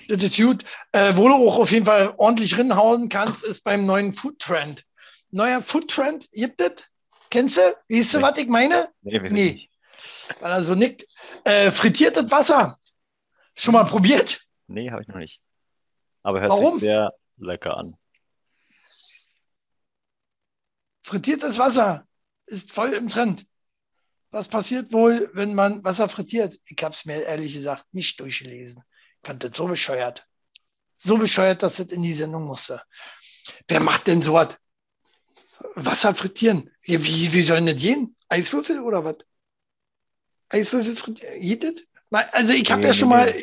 Das 0.08 0.22
ist 0.22 0.36
gut. 0.36 0.64
Äh, 0.92 1.16
wo 1.16 1.28
du 1.28 1.34
auch 1.34 1.58
auf 1.58 1.70
jeden 1.72 1.86
Fall 1.86 2.14
ordentlich 2.18 2.56
rinhauen 2.58 3.08
kannst, 3.08 3.42
ist 3.44 3.64
beim 3.64 3.86
neuen 3.86 4.12
Food 4.12 4.38
Trend. 4.38 4.84
Neuer 5.30 5.62
Food 5.62 5.90
Trend, 5.90 6.28
gibt 6.32 6.60
es? 6.60 6.84
Kennst 7.30 7.56
du? 7.56 7.60
Weißt 7.88 8.14
du, 8.14 8.18
Nee. 8.18 8.22
was 8.24 8.38
ich 8.38 8.48
meine? 8.48 8.88
Nee, 9.00 9.18
Nee. 9.20 9.28
nicht. 9.30 9.70
Weil 10.40 10.52
er 10.52 10.62
so 10.62 10.74
nickt. 10.74 11.06
Äh, 11.44 11.70
frittiertes 11.70 12.30
Wasser. 12.30 12.78
Schon 13.56 13.72
mal 13.72 13.84
probiert? 13.84 14.42
Nee, 14.66 14.90
habe 14.90 15.02
ich 15.02 15.08
noch 15.08 15.16
nicht. 15.16 15.40
Aber 16.22 16.40
hört 16.40 16.50
Warum? 16.50 16.74
sich 16.74 16.82
sehr 16.88 17.12
lecker 17.38 17.76
an. 17.76 17.96
Frittiertes 21.02 21.58
Wasser 21.58 22.06
ist 22.46 22.70
voll 22.72 22.92
im 22.92 23.08
Trend. 23.08 23.46
Was 24.32 24.48
passiert 24.48 24.92
wohl, 24.92 25.30
wenn 25.34 25.54
man 25.54 25.84
Wasser 25.84 26.08
frittiert? 26.08 26.58
Ich 26.64 26.82
habe 26.82 26.94
es 26.94 27.04
mir 27.04 27.22
ehrlich 27.22 27.52
gesagt 27.52 27.84
nicht 27.92 28.18
durchgelesen. 28.18 28.82
Ich 29.22 29.26
fand 29.28 29.44
das 29.44 29.56
so 29.56 29.66
bescheuert. 29.66 30.26
So 30.96 31.18
bescheuert, 31.18 31.62
dass 31.62 31.76
das 31.76 31.88
in 31.88 32.02
die 32.02 32.14
Sendung 32.14 32.44
musste. 32.44 32.82
Wer 33.68 33.80
macht 33.80 34.06
denn 34.06 34.22
so 34.22 34.32
was? 34.32 34.56
Wasser 35.74 36.14
frittieren. 36.14 36.70
Ja, 36.84 37.02
Wie, 37.04 37.32
wie 37.32 37.42
soll 37.42 37.64
das 37.64 37.80
gehen? 37.80 38.14
Eiswürfel 38.28 38.80
oder 38.80 39.04
was? 39.04 39.18
Eiswürfel 40.48 40.96
frittieren? 40.96 41.40
Geht 41.40 41.64
das? 41.64 41.74
Mal, 42.10 42.28
Also 42.32 42.54
ich 42.54 42.70
habe 42.70 42.80
Nee, 42.80 42.86
ja 42.88 42.92
schon 42.94 43.08
mal, 43.10 43.34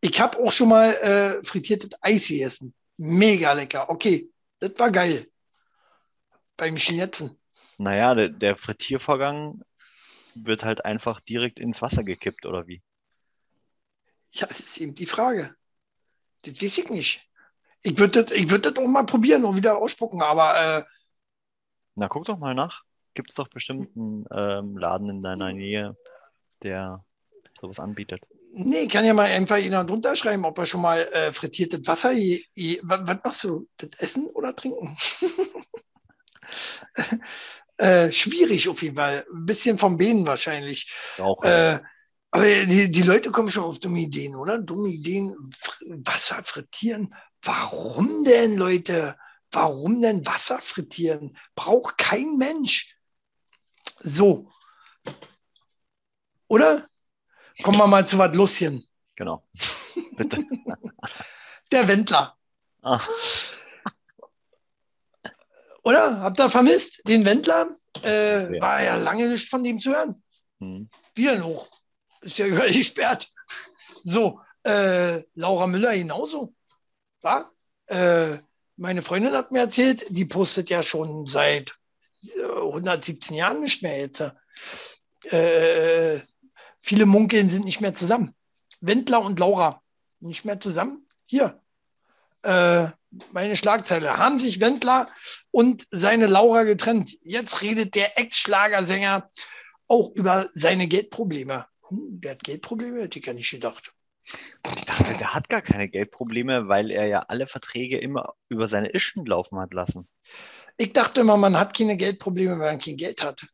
ich 0.00 0.20
habe 0.20 0.38
auch 0.38 0.52
schon 0.52 0.68
mal 0.68 0.94
äh, 0.94 1.44
frittiertes 1.44 1.90
Eis 2.00 2.28
gegessen. 2.28 2.74
Mega 2.96 3.52
lecker. 3.54 3.90
Okay, 3.90 4.30
das 4.60 4.72
war 4.78 4.90
geil. 4.92 5.26
Beim 6.56 6.78
Schnetzen. 6.78 7.40
Naja, 7.78 8.14
der, 8.14 8.28
der 8.28 8.56
Frittiervorgang 8.56 9.62
wird 10.34 10.64
halt 10.64 10.84
einfach 10.84 11.20
direkt 11.20 11.60
ins 11.60 11.82
Wasser 11.82 12.02
gekippt, 12.04 12.46
oder 12.46 12.66
wie? 12.66 12.82
Ja, 14.32 14.46
das 14.46 14.60
ist 14.60 14.78
eben 14.78 14.94
die 14.94 15.06
Frage. 15.06 15.54
Das 16.42 16.60
weiß 16.60 16.78
ich 16.78 16.90
nicht. 16.90 17.28
Ich 17.82 17.98
würde 17.98 18.24
das, 18.24 18.32
ich 18.32 18.50
würd 18.50 18.66
das 18.66 18.76
auch 18.76 18.86
mal 18.88 19.04
probieren 19.04 19.44
und 19.44 19.56
wieder 19.56 19.76
ausspucken, 19.78 20.22
aber 20.22 20.78
äh, 20.78 20.84
Na, 21.94 22.08
guck 22.08 22.24
doch 22.24 22.38
mal 22.38 22.54
nach. 22.54 22.82
Gibt 23.14 23.30
es 23.30 23.36
doch 23.36 23.48
bestimmt 23.48 23.94
einen 23.96 24.26
ähm, 24.30 24.78
Laden 24.78 25.08
in 25.10 25.22
deiner 25.22 25.52
Nähe, 25.52 25.96
der 26.62 27.04
sowas 27.60 27.80
anbietet. 27.80 28.22
nee, 28.54 28.86
kann 28.88 29.04
ja 29.04 29.14
mal 29.14 29.26
einfach 29.26 29.56
jemand 29.58 29.90
drunter 29.90 30.16
schreiben, 30.16 30.44
ob 30.44 30.58
er 30.58 30.66
schon 30.66 30.80
mal 30.82 31.00
äh, 31.12 31.32
frittiertes 31.32 31.86
Wasser. 31.86 32.12
Je, 32.12 32.44
je, 32.54 32.80
was, 32.82 33.00
was 33.06 33.18
machst 33.24 33.44
du? 33.44 33.68
Das 33.76 33.90
Essen 33.98 34.26
oder 34.28 34.54
Trinken? 34.54 34.96
äh, 37.78 38.10
schwierig 38.12 38.68
auf 38.68 38.82
jeden 38.82 38.96
Fall. 38.96 39.26
Ein 39.32 39.46
bisschen 39.46 39.78
vom 39.78 39.96
Behen 39.96 40.26
wahrscheinlich. 40.26 40.92
Auch, 41.18 41.42
Äh, 41.42 41.80
aber 42.30 42.44
die, 42.64 42.90
die 42.90 43.02
Leute 43.02 43.30
kommen 43.30 43.50
schon 43.50 43.64
auf 43.64 43.78
dumme 43.78 44.00
Ideen, 44.00 44.34
oder? 44.34 44.58
Dumme 44.58 44.88
Ideen, 44.88 45.34
Wasser 46.04 46.42
frittieren. 46.44 47.14
Warum 47.42 48.24
denn, 48.24 48.56
Leute? 48.56 49.16
Warum 49.50 50.00
denn 50.00 50.24
Wasser 50.26 50.58
frittieren? 50.62 51.36
Braucht 51.54 51.98
kein 51.98 52.36
Mensch. 52.38 52.96
So. 54.00 54.50
Oder? 56.48 56.88
Kommen 57.62 57.78
wir 57.78 57.86
mal 57.86 58.06
zu 58.06 58.16
was 58.18 58.34
Lustigem. 58.34 58.82
genau. 59.14 59.46
Bitte. 60.16 60.38
Der 61.70 61.88
Wendler. 61.88 62.36
Ah, 62.82 63.00
Oder? 65.82 66.20
Habt 66.20 66.38
ihr 66.40 66.48
vermisst? 66.50 67.00
Den 67.06 67.24
Wendler? 67.24 67.68
Äh, 68.04 68.54
Ja. 68.54 68.60
War 68.62 68.82
ja 68.82 68.96
lange 68.96 69.28
nicht 69.28 69.48
von 69.48 69.62
dem 69.64 69.78
zu 69.78 69.90
hören. 69.92 70.22
hm. 70.60 70.88
Wie 71.14 71.24
denn 71.24 71.44
hoch? 71.44 71.68
Ist 72.20 72.38
ja 72.38 72.46
überall 72.46 72.70
gesperrt. 72.72 73.28
So, 74.02 74.40
äh, 74.64 75.22
Laura 75.34 75.66
Müller 75.66 75.94
genauso. 75.94 76.54
Ja? 77.22 77.50
Äh, 77.86 78.38
meine 78.76 79.02
Freundin 79.02 79.32
hat 79.34 79.50
mir 79.52 79.60
erzählt, 79.60 80.06
die 80.08 80.24
postet 80.24 80.70
ja 80.70 80.82
schon 80.82 81.26
seit 81.26 81.74
äh, 82.36 82.42
117 82.42 83.36
Jahren 83.36 83.60
nicht 83.60 83.82
mehr 83.82 83.98
jetzt. 83.98 84.22
Äh, 85.24 86.20
viele 86.80 87.06
Munkeln 87.06 87.50
sind 87.50 87.64
nicht 87.64 87.80
mehr 87.80 87.94
zusammen. 87.94 88.34
Wendler 88.80 89.20
und 89.22 89.38
Laura 89.38 89.82
nicht 90.20 90.44
mehr 90.44 90.58
zusammen. 90.60 91.06
Hier, 91.26 91.60
äh, 92.42 92.88
meine 93.32 93.56
Schlagzeile. 93.56 94.18
Haben 94.18 94.38
sich 94.38 94.60
Wendler 94.60 95.06
und 95.50 95.86
seine 95.90 96.26
Laura 96.26 96.64
getrennt. 96.64 97.16
Jetzt 97.22 97.62
redet 97.62 97.94
der 97.94 98.18
Ex-Schlagersänger 98.18 99.28
auch 99.88 100.12
über 100.14 100.48
seine 100.54 100.86
Geldprobleme. 100.88 101.66
Hm, 101.88 102.20
der 102.20 102.32
hat 102.32 102.44
Geldprobleme, 102.44 103.02
hätte 103.02 103.18
ich 103.18 103.24
gar 103.24 103.34
nicht 103.34 103.50
gedacht. 103.50 103.92
Ich 104.76 104.84
dachte, 104.84 105.14
der 105.18 105.34
hat 105.34 105.48
gar 105.48 105.62
keine 105.62 105.88
Geldprobleme, 105.88 106.68
weil 106.68 106.90
er 106.90 107.06
ja 107.06 107.20
alle 107.28 107.46
Verträge 107.46 107.98
immer 107.98 108.34
über 108.48 108.66
seine 108.68 108.94
Ischen 108.94 109.26
laufen 109.26 109.58
hat 109.58 109.74
lassen. 109.74 110.08
Ich 110.76 110.92
dachte 110.92 111.20
immer, 111.22 111.36
man 111.36 111.58
hat 111.58 111.76
keine 111.76 111.96
Geldprobleme, 111.96 112.52
weil 112.52 112.72
man 112.72 112.78
kein 112.78 112.96
Geld 112.96 113.22
hat. 113.22 113.44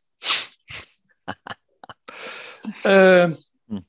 äh, 2.84 3.30
Hm. 3.68 3.84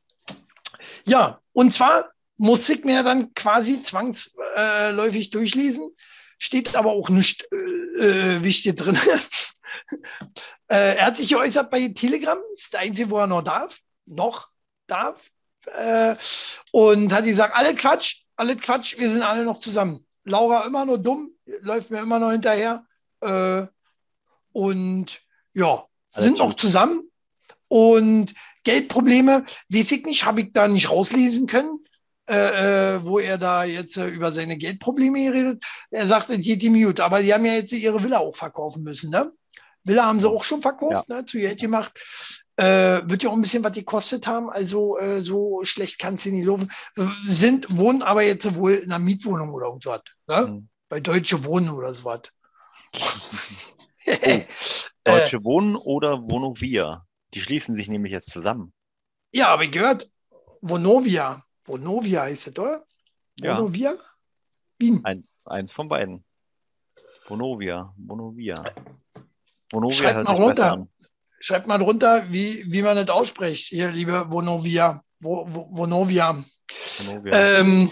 ja, 1.06 1.42
und 1.54 1.72
zwar 1.72 2.12
musste 2.40 2.74
ich 2.74 2.86
mir 2.86 3.04
dann 3.04 3.34
quasi 3.34 3.82
zwangsläufig 3.82 5.30
durchlesen. 5.30 5.92
Steht 6.38 6.76
aber 6.76 6.92
auch 6.92 7.10
nicht 7.10 7.48
äh, 7.52 8.36
äh, 8.38 8.44
wichtig 8.44 8.78
drin. 8.78 8.98
äh, 10.70 10.96
er 10.96 11.08
hat 11.08 11.18
sich 11.18 11.30
geäußert 11.30 11.70
bei 11.70 11.90
Telegram, 11.90 12.38
ist 12.56 12.74
der 12.74 12.80
Einzige, 12.80 13.12
wo 13.12 13.18
er 13.18 13.28
noch 13.28 13.42
darf. 13.42 13.80
Noch 14.06 14.48
darf. 14.88 15.30
Äh, 15.78 16.16
und 16.72 17.12
hat 17.12 17.26
gesagt, 17.26 17.56
alle 17.56 17.76
Quatsch, 17.76 18.22
alle 18.38 18.56
Quatsch, 18.56 18.98
wir 18.98 19.12
sind 19.12 19.22
alle 19.22 19.44
noch 19.44 19.60
zusammen. 19.60 20.06
Laura 20.24 20.66
immer 20.66 20.86
nur 20.86 20.98
dumm, 20.98 21.32
läuft 21.46 21.92
mir 21.92 22.00
immer 22.00 22.20
noch 22.20 22.32
hinterher. 22.32 22.86
Äh, 23.20 23.66
und 24.54 25.22
ja, 25.54 25.86
Alles 26.14 26.26
sind 26.26 26.38
noch 26.38 26.54
zusammen. 26.54 27.12
Und 27.68 28.34
Geldprobleme, 28.64 29.44
weiß 29.68 29.92
ich 29.92 30.06
nicht, 30.06 30.26
habe 30.26 30.42
ich 30.42 30.52
da 30.54 30.70
nicht 30.70 30.90
rauslesen 30.90 31.48
können, 31.48 31.84
äh, 32.30 32.96
äh, 32.96 33.06
wo 33.06 33.18
er 33.18 33.40
da 33.40 33.64
jetzt 33.64 33.98
äh, 33.98 34.08
über 34.08 34.32
seine 34.32 34.56
Geldprobleme 34.56 35.24
geredet. 35.24 35.64
Er 35.90 36.06
sagt, 36.06 36.30
es 36.30 36.46
geht 36.46 36.62
ihm 36.62 36.80
gut, 36.80 37.00
aber 37.00 37.24
die 37.24 37.34
haben 37.34 37.46
ja 37.46 37.54
jetzt 37.54 37.72
ihre 37.72 38.04
Villa 38.04 38.20
auch 38.20 38.36
verkaufen 38.36 38.84
müssen. 38.84 39.10
Ne? 39.10 39.32
Villa 39.84 40.06
haben 40.06 40.20
sie 40.20 40.30
auch 40.30 40.44
schon 40.44 40.62
verkauft, 40.62 41.10
ne? 41.10 41.26
zu 41.26 41.40
Geld 41.40 41.60
gemacht. 41.60 42.00
Äh, 42.56 43.02
wird 43.06 43.24
ja 43.24 43.30
auch 43.30 43.34
ein 43.34 43.42
bisschen 43.42 43.64
was 43.64 43.72
gekostet 43.72 44.28
haben, 44.28 44.52
also 44.52 45.00
äh, 45.00 45.22
so 45.22 45.62
schlecht 45.64 45.98
kann 45.98 46.16
es 46.16 46.26
nicht 46.26 46.46
laufen. 46.46 46.72
Sind, 47.26 47.80
wohnen 47.80 48.04
aber 48.04 48.22
jetzt 48.22 48.54
wohl 48.56 48.74
in 48.74 48.92
einer 48.92 49.00
Mietwohnung 49.00 49.52
oder 49.52 49.68
irgendwas. 49.68 50.02
Ne? 50.28 50.38
Hm. 50.38 50.70
Bei 50.88 51.00
Deutsche 51.00 51.44
Wohnen 51.46 51.70
oder 51.70 51.94
so 51.96 52.06
was. 52.06 52.22
Oh. 52.96 54.10
Deutsche 55.04 55.44
Wohnen 55.44 55.76
oder 55.76 56.30
Vonovia? 56.30 57.08
Die 57.34 57.42
schließen 57.42 57.74
sich 57.74 57.88
nämlich 57.88 58.12
jetzt 58.12 58.30
zusammen. 58.30 58.72
Ja, 59.32 59.48
habe 59.48 59.66
ich 59.66 59.72
gehört. 59.72 60.08
Vonovia. 60.62 61.44
Vonovia 61.70 62.24
heißt 62.24 62.48
es, 62.48 62.60
oder? 62.60 62.84
Ja. 63.40 63.58
Vonovia? 63.58 63.96
Wien. 64.80 65.02
Ein, 65.06 65.28
eins 65.46 65.72
von 65.72 65.88
beiden. 65.88 66.26
Vonovia. 67.28 67.94
Vonovia. 67.98 68.64
Vonovia 69.72 69.96
Schreibt 69.98 70.24
mal 70.26 70.36
runter. 70.36 70.88
Schreibt 71.40 71.68
mal 71.68 71.78
drunter, 71.78 72.32
wie, 72.32 72.66
wie 72.72 72.82
man 72.82 72.98
das 72.98 73.10
ausspricht. 73.10 73.68
Hier, 73.68 73.92
liebe 73.92 74.30
Vonovia. 74.32 75.04
Vonovia. 75.20 76.44
Vonovia. 76.98 77.60
Ähm, 77.60 77.92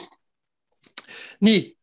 nee, 1.40 1.78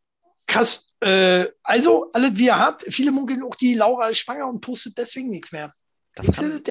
krass. 0.46 0.86
Äh, 1.00 1.46
also, 1.62 2.10
alles 2.12 2.36
wie 2.36 2.46
ihr 2.46 2.58
habt. 2.58 2.84
Viele 2.92 3.12
munkeln 3.12 3.42
auch, 3.42 3.54
die 3.54 3.74
Laura 3.74 4.08
ist 4.08 4.18
schwanger 4.18 4.48
und 4.48 4.60
postet 4.60 4.98
deswegen 4.98 5.28
nichts 5.30 5.52
mehr. 5.52 5.72
das 6.14 6.26
kann- 6.26 6.62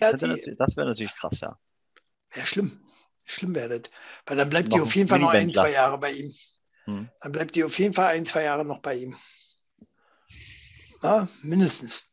das 0.58 0.78
wäre 0.78 0.88
natürlich 0.88 1.16
krass, 1.16 1.40
ja. 1.42 1.58
Ja, 2.36 2.46
schlimm. 2.46 2.80
Schlimm 3.26 3.54
das. 3.54 3.92
Weil 4.26 4.38
dann 4.38 4.50
bleibt 4.50 4.70
Noch 4.70 4.78
die 4.78 4.82
auf 4.82 4.96
jeden 4.96 5.10
Fall 5.10 5.20
noch 5.20 5.30
ein, 5.30 5.54
zwei 5.54 5.72
Jahre 5.72 5.98
bei 5.98 6.12
ihm. 6.12 6.34
Hm. 6.86 7.10
Dann 7.22 7.32
bleibt 7.32 7.56
die 7.56 7.64
auf 7.64 7.78
jeden 7.80 7.94
Fall 7.94 8.08
ein, 8.08 8.26
zwei 8.26 8.44
Jahre 8.44 8.66
noch 8.66 8.80
bei 8.80 8.96
ihm. 8.96 9.16
Na, 11.02 11.28
mindestens. 11.42 12.04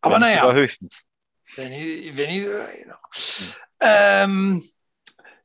Aber 0.00 0.14
Wenn 0.16 0.20
naja. 0.22 0.52
höchstens. 0.52 1.04
Wenn 1.56 1.72
ich, 1.72 2.16
wenn 2.16 2.30
ich, 2.30 2.44
genau. 2.82 2.96
ähm, 3.80 4.62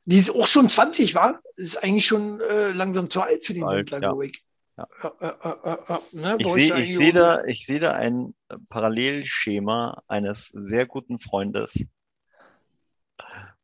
Die 0.04 0.18
ist 0.18 0.30
auch 0.30 0.46
schon 0.46 0.68
20, 0.68 1.14
war? 1.14 1.40
Ist 1.56 1.76
eigentlich 1.82 2.06
schon 2.06 2.40
äh, 2.40 2.68
langsam 2.72 3.08
zu 3.10 3.20
alt 3.22 3.44
für 3.44 3.54
den 3.54 3.64
Alt, 3.64 3.90
Wendler, 3.92 3.96
ja. 3.98 4.00
glaube 4.08 4.26
ich. 4.26 4.44
Ja. 4.76 4.86
Äh, 5.02 5.26
äh, 5.26 5.70
äh, 5.70 5.94
äh, 5.94 5.98
ne, 6.12 6.36
Ich 6.38 6.46
sehe 6.46 6.74
eigentlich 6.74 6.90
ich 6.90 6.96
seh 6.98 7.08
auch- 7.10 7.14
da, 7.14 7.44
ich 7.44 7.62
seh 7.66 7.78
da 7.78 7.92
ein 7.92 8.34
äh, 8.48 8.56
Parallelschema 8.68 10.02
eines 10.08 10.48
sehr 10.48 10.86
guten 10.86 11.18
Freundes, 11.18 11.86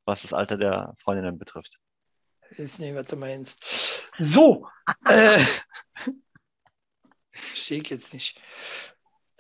was 0.07 0.23
das 0.23 0.33
Alter 0.33 0.57
der 0.57 0.95
Freundinnen 0.99 1.39
betrifft. 1.39 1.79
Ist 2.51 2.79
nicht, 2.79 2.95
was 2.95 3.07
du 3.07 3.17
meinst. 3.17 4.11
So. 4.19 4.67
äh, 5.05 5.45
Stehe 7.33 7.83
ich 7.83 7.91
jetzt 7.91 8.15
nicht. 8.15 8.41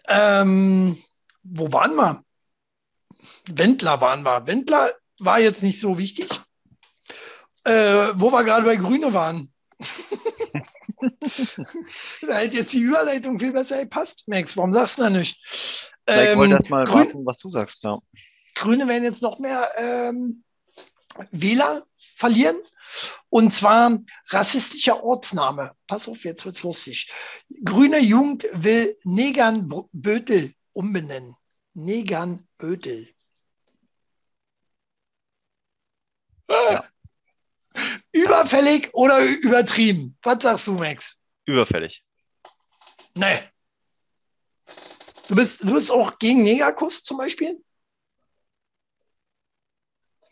Ähm, 0.08 1.02
wo 1.42 1.72
waren 1.72 1.94
wir? 1.94 2.22
Wendler 3.48 4.00
waren 4.00 4.22
wir. 4.22 4.46
Wendler 4.46 4.90
war 5.20 5.38
jetzt 5.40 5.62
nicht 5.62 5.80
so 5.80 5.96
wichtig. 5.98 6.28
Äh, 7.64 8.12
wo 8.14 8.30
wir 8.30 8.44
gerade 8.44 8.64
bei 8.64 8.76
Grüne 8.76 9.12
waren. 9.14 9.52
da 12.26 12.38
hätte 12.38 12.56
jetzt 12.56 12.72
die 12.72 12.80
Überleitung 12.80 13.38
viel 13.38 13.52
besser 13.52 13.82
gepasst. 13.82 14.24
Max, 14.26 14.56
warum 14.56 14.72
sagst 14.72 14.98
du 14.98 15.02
da 15.02 15.10
nicht? 15.10 15.40
Vielleicht 16.08 16.32
Ähm, 16.32 16.38
wollte 16.38 16.54
erst 16.54 16.70
mal 16.70 16.84
Grün, 16.84 17.06
warten, 17.06 17.26
was 17.26 17.36
du 17.38 17.48
sagst. 17.48 17.82
Ja. 17.82 17.98
Grüne 18.54 18.86
werden 18.86 19.04
jetzt 19.04 19.22
noch 19.22 19.38
mehr 19.38 19.70
ähm, 19.76 20.44
Wähler 21.30 21.86
verlieren. 21.96 22.56
Und 23.28 23.52
zwar 23.52 23.98
rassistischer 24.28 25.02
Ortsname. 25.02 25.76
Pass 25.86 26.08
auf, 26.08 26.24
jetzt 26.24 26.44
wird's 26.44 26.62
lustig. 26.62 27.12
Grüne 27.64 27.98
Jugend 27.98 28.46
will 28.52 28.96
Negern 29.04 29.68
Bötel 29.92 30.54
umbenennen. 30.72 31.36
Negern 31.74 32.46
Bötel. 32.58 33.14
Ja. 36.48 36.88
Überfällig 38.12 38.94
oder 38.94 39.20
übertrieben? 39.24 40.16
Was 40.22 40.42
sagst 40.42 40.66
du, 40.68 40.72
Max? 40.72 41.20
Überfällig. 41.44 42.02
Nee. 43.14 43.40
Du 45.28 45.34
bist, 45.34 45.64
du 45.64 45.74
bist 45.74 45.90
auch 45.90 46.18
gegen 46.18 46.42
Negerkuss 46.42 47.02
zum 47.02 47.18
Beispiel? 47.18 47.62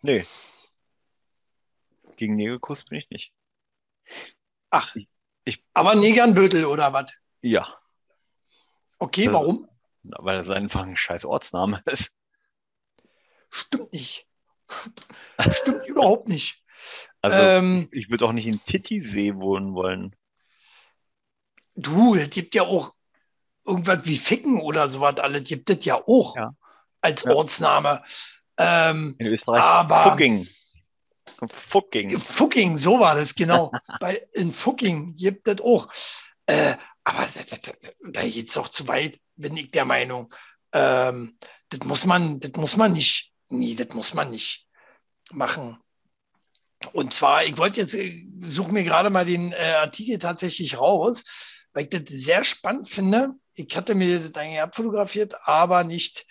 Nee. 0.03 0.25
Gegen 2.17 2.37
Negerkuss 2.37 2.85
bin 2.85 2.99
ich 2.99 3.11
nicht. 3.11 3.33
Ach, 4.71 4.95
Ich- 5.45 5.65
aber 5.75 5.95
Negernbötel 5.95 6.65
oder 6.65 6.93
was? 6.93 7.13
Ja, 7.43 7.79
Okay, 8.99 9.25
Ja. 9.27 9.33
warum? 9.35 9.69
weil 10.03 10.39
es 10.39 10.51
einfach 10.51 10.83
ein 10.83 10.97
scheiß 10.97 11.25
Ortsname 11.25 11.83
ist. 11.87 12.13
Stimmt 13.51 13.93
nicht. 13.93 14.27
Stimmt 15.51 15.85
überhaupt 15.87 16.29
nicht. 16.29 16.63
Also 17.21 17.41
ähm, 17.41 17.89
ich 17.93 18.11
würde 18.11 18.25
auch 18.27 18.33
nicht 18.33 18.47
in 18.47 18.61
Titisee 18.61 19.35
wohnen 19.37 19.75
wollen. 19.75 20.15
du, 21.75 22.15
es 22.15 22.31
gibt 22.31 22.55
ja 22.55 22.63
auch 22.63 22.95
irgendwas 23.67 24.05
wie 24.05 24.17
Ficken 24.17 24.61
oder 24.61 24.89
sowas, 24.89 25.17
alles 25.19 25.45
gibt 25.49 25.71
es 25.71 25.85
ja 25.85 25.97
auch 26.07 26.37
Ja. 26.37 26.55
als 27.01 27.23
Ja. 27.25 27.33
Ortsname. 27.33 28.03
Ähm, 28.59 29.17
In 29.19 29.27
Österreich 29.29 29.61
aber 29.63 30.11
Fucking. 30.11 30.47
Fucking. 31.49 32.19
Fucking, 32.19 32.77
so 32.79 33.01
war 33.01 33.15
das, 33.15 33.35
genau. 33.35 33.73
Bei, 34.01 34.27
in 34.33 34.53
Fucking 34.53 35.15
gibt 35.17 35.49
es 35.49 35.61
auch. 35.61 35.89
Äh, 36.47 36.75
aber 37.05 37.29
da, 37.35 37.57
da, 37.57 37.57
da, 37.57 37.91
da 38.11 38.23
geht 38.23 38.49
es 38.49 38.55
doch 38.55 38.69
zu 38.69 38.89
weit, 38.89 39.19
bin 39.37 39.57
ich 39.57 39.71
der 39.71 39.85
Meinung. 39.85 40.35
Ähm, 40.73 41.39
das 41.69 41.81
muss 41.85 42.07
man, 42.07 42.41
das 42.41 42.53
muss 42.53 42.77
man 42.77 42.93
nicht, 42.93 43.33
nee, 43.49 43.75
das 43.75 43.89
muss 43.95 44.15
man 44.15 44.31
nicht 44.31 44.67
machen. 45.33 45.79
Und 46.93 47.13
zwar, 47.13 47.45
ich 47.45 47.57
wollte 47.59 47.81
jetzt, 47.81 47.95
äh, 47.95 48.25
suche 48.47 48.73
mir 48.73 48.85
gerade 48.85 49.11
mal 49.11 49.25
den 49.25 49.53
äh, 49.53 49.75
Artikel 49.79 50.19
tatsächlich 50.19 50.79
raus, 50.79 51.23
weil 51.73 51.85
ich 51.85 51.91
das 51.91 52.03
sehr 52.07 52.45
spannend 52.45 52.89
finde. 52.89 53.31
Ich 53.55 53.77
hatte 53.77 53.95
mir 53.95 54.21
das 54.21 54.35
eigentlich 54.35 54.61
abfotografiert, 54.61 55.35
aber 55.43 55.85
nicht 55.85 56.27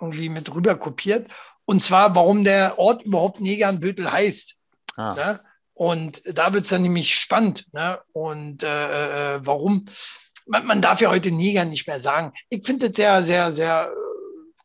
irgendwie 0.00 0.28
mit 0.28 0.52
rüber 0.52 0.76
kopiert. 0.76 1.30
Und 1.64 1.82
zwar, 1.82 2.14
warum 2.14 2.44
der 2.44 2.78
Ort 2.78 3.02
überhaupt 3.02 3.40
Negernbüttel 3.40 4.10
heißt. 4.10 4.56
Ah, 4.96 5.14
Ne? 5.14 5.40
Und 5.74 6.22
da 6.26 6.52
wird 6.52 6.64
es 6.64 6.70
dann 6.70 6.82
nämlich 6.82 7.14
spannend. 7.14 7.66
Ne? 7.72 7.98
Und 8.12 8.62
äh, 8.62 9.36
äh, 9.36 9.40
warum? 9.42 9.86
Man, 10.46 10.66
man 10.66 10.82
darf 10.82 11.00
ja 11.00 11.10
heute 11.10 11.30
Neger 11.30 11.64
nicht 11.64 11.86
mehr 11.86 12.00
sagen. 12.00 12.32
Ich 12.50 12.66
finde 12.66 12.88
das 12.88 12.96
sehr, 12.96 13.22
sehr, 13.22 13.52
sehr 13.52 13.90
äh, 13.90 14.12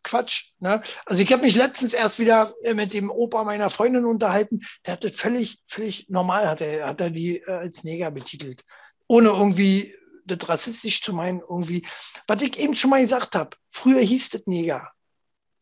Quatsch. 0.03 0.51
Ne? 0.59 0.81
Also 1.05 1.23
ich 1.23 1.31
habe 1.31 1.43
mich 1.43 1.55
letztens 1.55 1.93
erst 1.93 2.19
wieder 2.19 2.53
äh, 2.63 2.73
mit 2.73 2.93
dem 2.93 3.09
Opa 3.09 3.43
meiner 3.43 3.69
Freundin 3.69 4.05
unterhalten. 4.05 4.61
Der 4.85 4.93
hat 4.93 5.03
das 5.03 5.15
völlig, 5.15 5.61
völlig 5.67 6.09
normal, 6.09 6.47
hat 6.49 6.61
er, 6.61 6.87
hat 6.87 7.01
er 7.01 7.09
die 7.09 7.37
äh, 7.37 7.51
als 7.51 7.83
Neger 7.83 8.11
betitelt. 8.11 8.63
Ohne 9.07 9.29
irgendwie 9.29 9.95
das 10.25 10.49
rassistisch 10.49 11.01
zu 11.01 11.13
meinen, 11.13 11.39
irgendwie. 11.39 11.85
Was 12.27 12.41
ich 12.41 12.59
eben 12.59 12.75
schon 12.75 12.89
mal 12.89 13.01
gesagt 13.01 13.35
habe, 13.35 13.51
früher 13.71 14.01
hieß 14.01 14.29
das 14.29 14.41
Neger. 14.45 14.91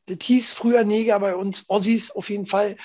Das 0.08 0.18
hieß 0.22 0.54
früher 0.54 0.84
Neger 0.84 1.20
bei 1.20 1.36
uns, 1.36 1.66
Ossis 1.68 2.12
auf 2.12 2.30
jeden 2.30 2.46
Fall, 2.46 2.78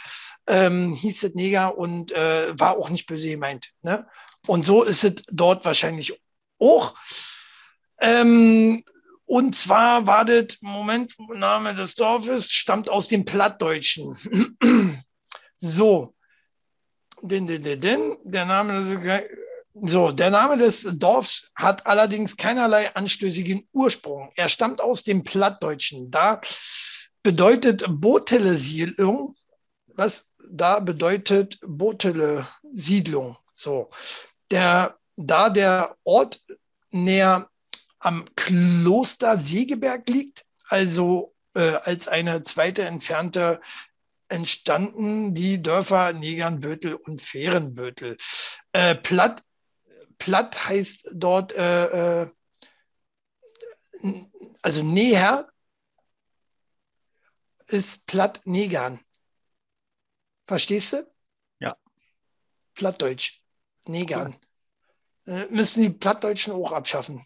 ähm, 0.47 0.93
hieß 0.95 1.21
das 1.21 1.35
Neger 1.35 1.77
und 1.77 2.13
äh, 2.13 2.59
war 2.59 2.77
auch 2.79 2.91
nicht 2.91 3.07
böse 3.07 3.29
gemeint. 3.29 3.71
Ne? 3.83 4.07
Und 4.47 4.65
so 4.65 4.83
ist 4.83 5.05
es 5.05 5.23
dort 5.31 5.65
wahrscheinlich 5.65 6.21
auch. 6.59 6.95
Ähm, 7.99 8.83
und 9.27 9.55
zwar 9.55 10.07
war 10.07 10.25
das, 10.25 10.61
Moment, 10.61 11.15
Name 11.29 11.75
des 11.75 11.95
Dorfes 11.95 12.51
stammt 12.51 12.89
aus 12.89 13.07
dem 13.07 13.25
Plattdeutschen. 13.25 14.17
so. 15.55 16.15
Din, 17.23 17.47
din, 17.47 17.63
din, 17.63 17.81
din. 17.81 18.17
Der 18.25 18.47
Name 18.47 18.83
des, 18.83 18.99
so, 19.75 20.11
der 20.11 20.31
Name 20.31 20.57
des 20.57 20.83
Dorfs 20.95 21.53
hat 21.55 21.87
allerdings 21.87 22.37
keinerlei 22.37 22.95
anstößigen 22.95 23.69
Ursprung. 23.73 24.33
Er 24.35 24.49
stammt 24.49 24.81
aus 24.81 25.05
dem 25.05 25.23
Plattdeutschen. 25.23 26.11
Da 26.11 26.41
bedeutet 27.23 27.85
Botele-Siedlung, 27.89 29.35
was 29.87 30.31
da 30.51 30.81
bedeutet 30.81 31.59
Botele-Siedlung. 31.63 33.37
So, 33.55 33.91
der, 34.51 34.99
da 35.17 35.51
der 35.51 35.97
Ort 36.05 36.43
näher 36.91 37.49
am 37.99 38.25
Kloster 38.37 39.39
Segeberg 39.39 40.09
liegt, 40.09 40.47
also 40.69 41.35
äh, 41.55 41.75
als 41.83 42.09
eine 42.09 42.45
zweite 42.45 42.83
entfernte 42.83 43.61
entstanden 44.29 45.35
die 45.35 45.61
Dörfer 45.61 46.13
Negernbötel 46.13 46.95
und 46.95 47.21
Fehrenbötel. 47.21 48.17
Äh, 48.73 48.95
Platt, 48.95 49.43
Platt 50.19 50.69
heißt 50.69 51.09
dort, 51.13 51.53
äh, 51.53 52.23
äh, 52.23 52.29
also 54.63 54.83
näher 54.83 55.50
ist 57.73 58.07
Platt 58.07 58.41
Negern. 58.45 59.01
Verstehst 60.47 60.93
du? 60.95 61.11
Ja. 61.61 61.77
Plattdeutsch. 62.75 63.41
Negern. 63.87 64.37
Äh, 65.27 65.47
müssen 65.47 65.83
die 65.83 65.91
Plattdeutschen 65.91 66.53
auch 66.53 66.73
abschaffen. 66.73 67.23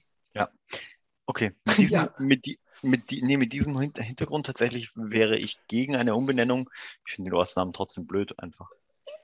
okay. 1.27 1.53
Mit 1.67 1.79
diesem, 1.79 1.91
Ja. 1.91 2.15
mit, 2.19 2.45
die, 2.45 2.59
mit, 2.83 3.11
die, 3.11 3.23
nee, 3.23 3.39
mit 3.39 3.53
diesem 3.55 3.79
Hin- 3.81 3.95
Hintergrund 3.97 4.45
tatsächlich 4.47 4.91
wäre 4.95 5.39
ich 5.39 5.57
gegen 5.69 5.97
eine 5.97 6.15
Umbenennung. 6.15 6.69
Ich 7.07 7.15
finde 7.15 7.31
den 7.31 7.37
Ortsnamen 7.37 7.73
trotzdem 7.73 8.07
blöd 8.07 8.39
einfach. 8.39 8.69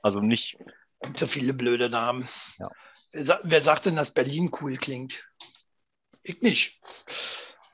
Also 0.01 0.19
nicht, 0.19 0.57
Gibt 1.03 1.17
so 1.17 1.27
viele 1.27 1.53
blöde 1.53 1.89
Namen. 1.89 2.27
Ja. 2.57 2.69
Wer, 3.11 3.39
wer 3.43 3.61
sagt 3.61 3.85
denn, 3.85 3.95
dass 3.95 4.11
Berlin 4.11 4.51
cool 4.61 4.77
klingt? 4.77 5.27
Ich 6.23 6.41
nicht. 6.41 6.79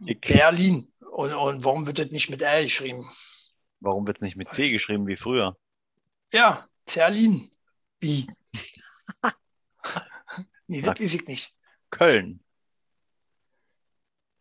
ich, 0.05 0.19
Berlin. 0.21 0.91
Und, 1.11 1.33
und 1.33 1.63
warum 1.65 1.87
wird 1.87 1.99
das 1.99 2.11
nicht 2.11 2.29
mit 2.29 2.41
R 2.41 2.63
geschrieben? 2.63 3.09
Warum 3.79 4.07
wird 4.07 4.17
es 4.17 4.21
nicht 4.23 4.35
mit 4.35 4.51
C 4.51 4.71
geschrieben 4.71 5.07
wie 5.07 5.17
früher? 5.17 5.57
Ja, 6.31 6.67
Zerlin. 6.85 7.49
Wie? 7.99 8.27
nee, 10.67 10.81
das 10.81 10.99
weiß 10.99 11.13
ich 11.13 11.25
nicht. 11.27 11.53
Köln. 11.89 12.41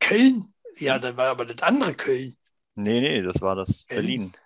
Köln? 0.00 0.52
Ja, 0.78 0.98
das 0.98 1.16
war 1.16 1.28
aber 1.28 1.46
das 1.46 1.62
andere 1.62 1.94
Köln. 1.94 2.36
Nee, 2.74 3.00
nee, 3.00 3.22
das 3.22 3.40
war 3.40 3.56
das 3.56 3.86
Berlin. 3.86 4.32
Berlin. 4.32 4.36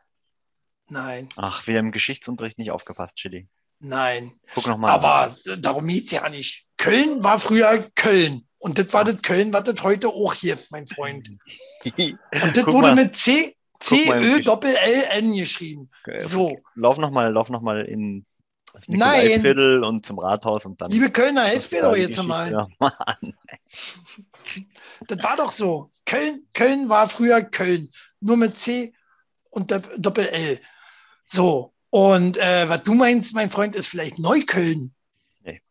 Nein, 0.93 1.29
Ach, 1.37 1.67
wieder 1.69 1.79
im 1.79 1.93
Geschichtsunterricht 1.93 2.59
nicht 2.59 2.73
aufgepasst, 2.73 3.17
Chili. 3.17 3.49
nein. 3.79 4.33
Guck 4.55 4.67
nochmal. 4.67 4.91
Aber 4.91 5.37
darum 5.59 5.87
geht 5.87 6.07
es 6.07 6.11
ja 6.11 6.29
nicht. 6.29 6.67
Köln 6.77 7.23
war 7.23 7.39
früher 7.39 7.89
Köln. 7.95 8.49
Und 8.59 8.79
das 8.79 8.93
war 8.93 9.05
das 9.05 9.23
Köln, 9.23 9.53
was 9.53 9.65
das 9.65 9.83
heute 9.83 10.09
auch 10.09 10.35
hier, 10.35 10.59
mein 10.71 10.87
Freund. 10.87 11.29
Und 11.85 12.19
das 12.33 12.67
wurde 12.67 12.89
mal. 12.89 12.95
mit 12.97 13.17
C, 13.17 13.57
Guck 13.83 14.07
mal 14.07 14.17
im 14.19 14.23
C, 14.23 14.29
Ö, 14.29 14.37
Gesch- 14.39 14.45
Doppel 14.45 14.75
L, 14.75 15.05
N 15.11 15.35
geschrieben. 15.35 15.91
So. 16.21 16.59
Lauf 16.75 16.99
nochmal, 16.99 17.33
lauf 17.33 17.49
noch 17.51 17.63
mal 17.63 17.81
in 17.83 18.27
das 18.73 18.87
Nein. 18.87 19.83
Und 19.85 20.07
zum 20.07 20.19
Rathaus 20.21 20.65
und 20.65 20.81
dann. 20.81 20.91
Liebe 20.93 21.11
Kölner, 21.11 21.43
helft 21.45 21.73
mir 21.73 21.83
doch 21.83 21.97
jetzt 21.97 22.17
Geschichte 22.19 22.23
mal. 22.23 22.69
an. 22.79 23.35
Das 25.07 25.23
war 25.23 25.37
doch 25.37 25.53
so. 25.53 25.91
Köln, 26.05 26.47
Köln 26.53 26.89
war 26.89 27.09
früher 27.09 27.43
Köln. 27.43 27.91
Nur 28.21 28.37
mit 28.37 28.57
C 28.57 28.93
und 29.51 29.71
Dopp- 29.73 29.95
Doppel 29.97 30.27
L. 30.29 30.61
So. 31.25 31.73
Und 31.91 32.37
äh, 32.37 32.69
was 32.69 32.83
du 32.83 32.95
meinst, 32.95 33.35
mein 33.35 33.51
Freund, 33.51 33.77
ist 33.77 33.87
vielleicht 33.89 34.19
Neukölln. 34.19 34.93
Nee. 35.43 35.63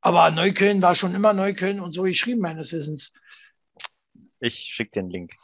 Aber 0.00 0.30
Neukölln 0.32 0.82
war 0.82 0.94
schon 0.96 1.14
immer 1.14 1.32
Neukölln 1.32 1.80
und 1.80 1.92
so 1.92 2.02
geschrieben, 2.02 2.40
meines 2.40 2.72
Wissens. 2.72 3.12
Ich 4.40 4.56
schicke 4.56 4.90
den 4.92 5.10
Link 5.10 5.34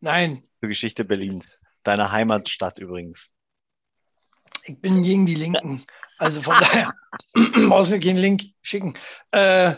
Nein, 0.00 0.42
zur 0.60 0.68
Geschichte 0.68 1.04
Berlins. 1.04 1.60
Deiner 1.84 2.10
Heimatstadt 2.12 2.78
übrigens. 2.78 3.32
ich 4.64 4.78
bin 4.80 5.02
gegen 5.02 5.26
die 5.26 5.34
Linken. 5.36 5.84
Also 6.18 6.42
von 6.42 6.56
daher 6.58 6.92
brauchst 7.68 7.90
du 7.90 7.94
mir 7.94 8.00
keinen 8.00 8.18
Link 8.18 8.42
schicken. 8.62 8.94
Äh, 9.32 9.74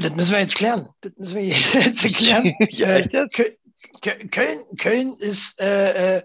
das 0.00 0.12
müssen 0.14 0.32
wir 0.32 0.40
jetzt 0.40 0.56
klären. 0.56 0.88
Das 1.00 1.12
müssen 1.16 1.36
wir 1.36 1.44
jetzt 1.82 2.04
erklären. 2.04 2.54
Ja, 2.70 2.98
Äh, 2.98 3.28
Köln, 4.30 4.64
Köln 4.76 5.16
ist. 5.18 5.58
Äh, 5.60 6.18
äh, 6.18 6.22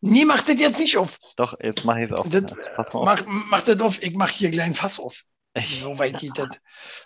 nee, 0.00 0.24
macht 0.24 0.48
das 0.48 0.58
jetzt 0.60 0.78
nicht 0.80 0.96
auf. 0.96 1.18
Doch, 1.36 1.54
jetzt 1.62 1.84
mache 1.84 2.04
ich 2.04 2.10
es 2.10 2.16
auf. 2.18 2.28
Das, 2.30 2.44
Ja, 2.50 2.84
auf. 2.86 3.04
mach, 3.04 3.22
mach 3.26 3.62
das 3.62 3.80
auf. 3.80 4.02
Ich 4.02 4.14
mache 4.14 4.32
hier 4.32 4.50
gleich 4.50 4.66
ein 4.66 4.74
Fass 4.74 4.98
auf. 4.98 5.22
So 5.80 5.98
weit 5.98 6.18
geht 6.18 6.38
das. 6.38 6.48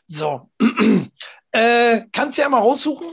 So. 0.07 0.51
äh, 1.53 2.03
kannst 2.13 2.39
du 2.39 2.43
ja 2.43 2.49
mal 2.49 2.59
raussuchen. 2.61 3.09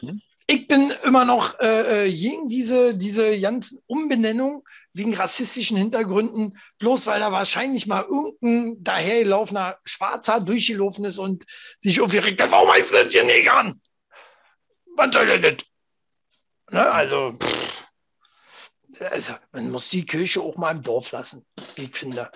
Hm? 0.00 0.20
Ich 0.46 0.66
bin 0.66 0.92
immer 1.04 1.24
noch 1.24 1.60
äh, 1.60 2.06
äh, 2.06 2.12
gegen 2.12 2.48
diese, 2.48 2.96
diese 2.96 3.38
ganzen 3.38 3.78
Umbenennungen 3.86 4.62
wegen 4.92 5.14
rassistischen 5.14 5.76
Hintergründen, 5.76 6.58
bloß 6.78 7.06
weil 7.06 7.20
da 7.20 7.30
wahrscheinlich 7.30 7.86
mal 7.86 8.02
irgendein 8.02 8.82
dahergelaufener 8.82 9.78
Schwarzer 9.84 10.40
durchgelaufen 10.40 11.04
ist 11.04 11.18
und 11.18 11.44
sich 11.78 12.00
aufgeregt 12.00 12.42
hat, 12.42 12.50
warum 12.50 12.72
heißt 12.72 12.92
das 12.92 13.12
hier 13.12 13.22
Negern? 13.22 13.80
Was 14.96 15.14
soll 15.14 15.26
denn 15.26 15.42
das? 15.42 15.66
Ne, 16.72 16.90
also, 16.90 17.38
pff, 17.38 17.84
also, 19.00 19.34
man 19.52 19.70
muss 19.70 19.88
die 19.88 20.04
Kirche 20.04 20.40
auch 20.40 20.56
mal 20.56 20.72
im 20.72 20.82
Dorf 20.82 21.12
lassen, 21.12 21.46
wie 21.76 21.84
ich 21.84 21.96
finde. 21.96 22.30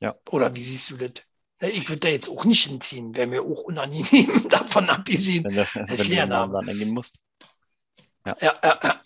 Ja. 0.00 0.16
Oder 0.30 0.54
wie 0.54 0.62
siehst 0.62 0.90
du 0.90 0.96
das? 0.96 1.24
Ne, 1.60 1.70
Ich 1.70 1.88
würde 1.88 2.00
da 2.00 2.08
jetzt 2.08 2.28
auch 2.28 2.44
nicht 2.44 2.66
hinziehen, 2.66 3.14
wäre 3.14 3.26
mir 3.26 3.42
auch 3.42 3.62
unangenehm 3.62 4.48
davon 4.48 4.88
abgesehen. 4.88 5.44
Wenn 5.44 5.56
wenn 5.74 5.86
du 5.86 6.04
den. 6.04 6.28
Namen 6.28 6.88
musst. 6.94 7.20
Ja, 8.26 8.36
ja, 8.40 8.58
ja. 8.62 9.00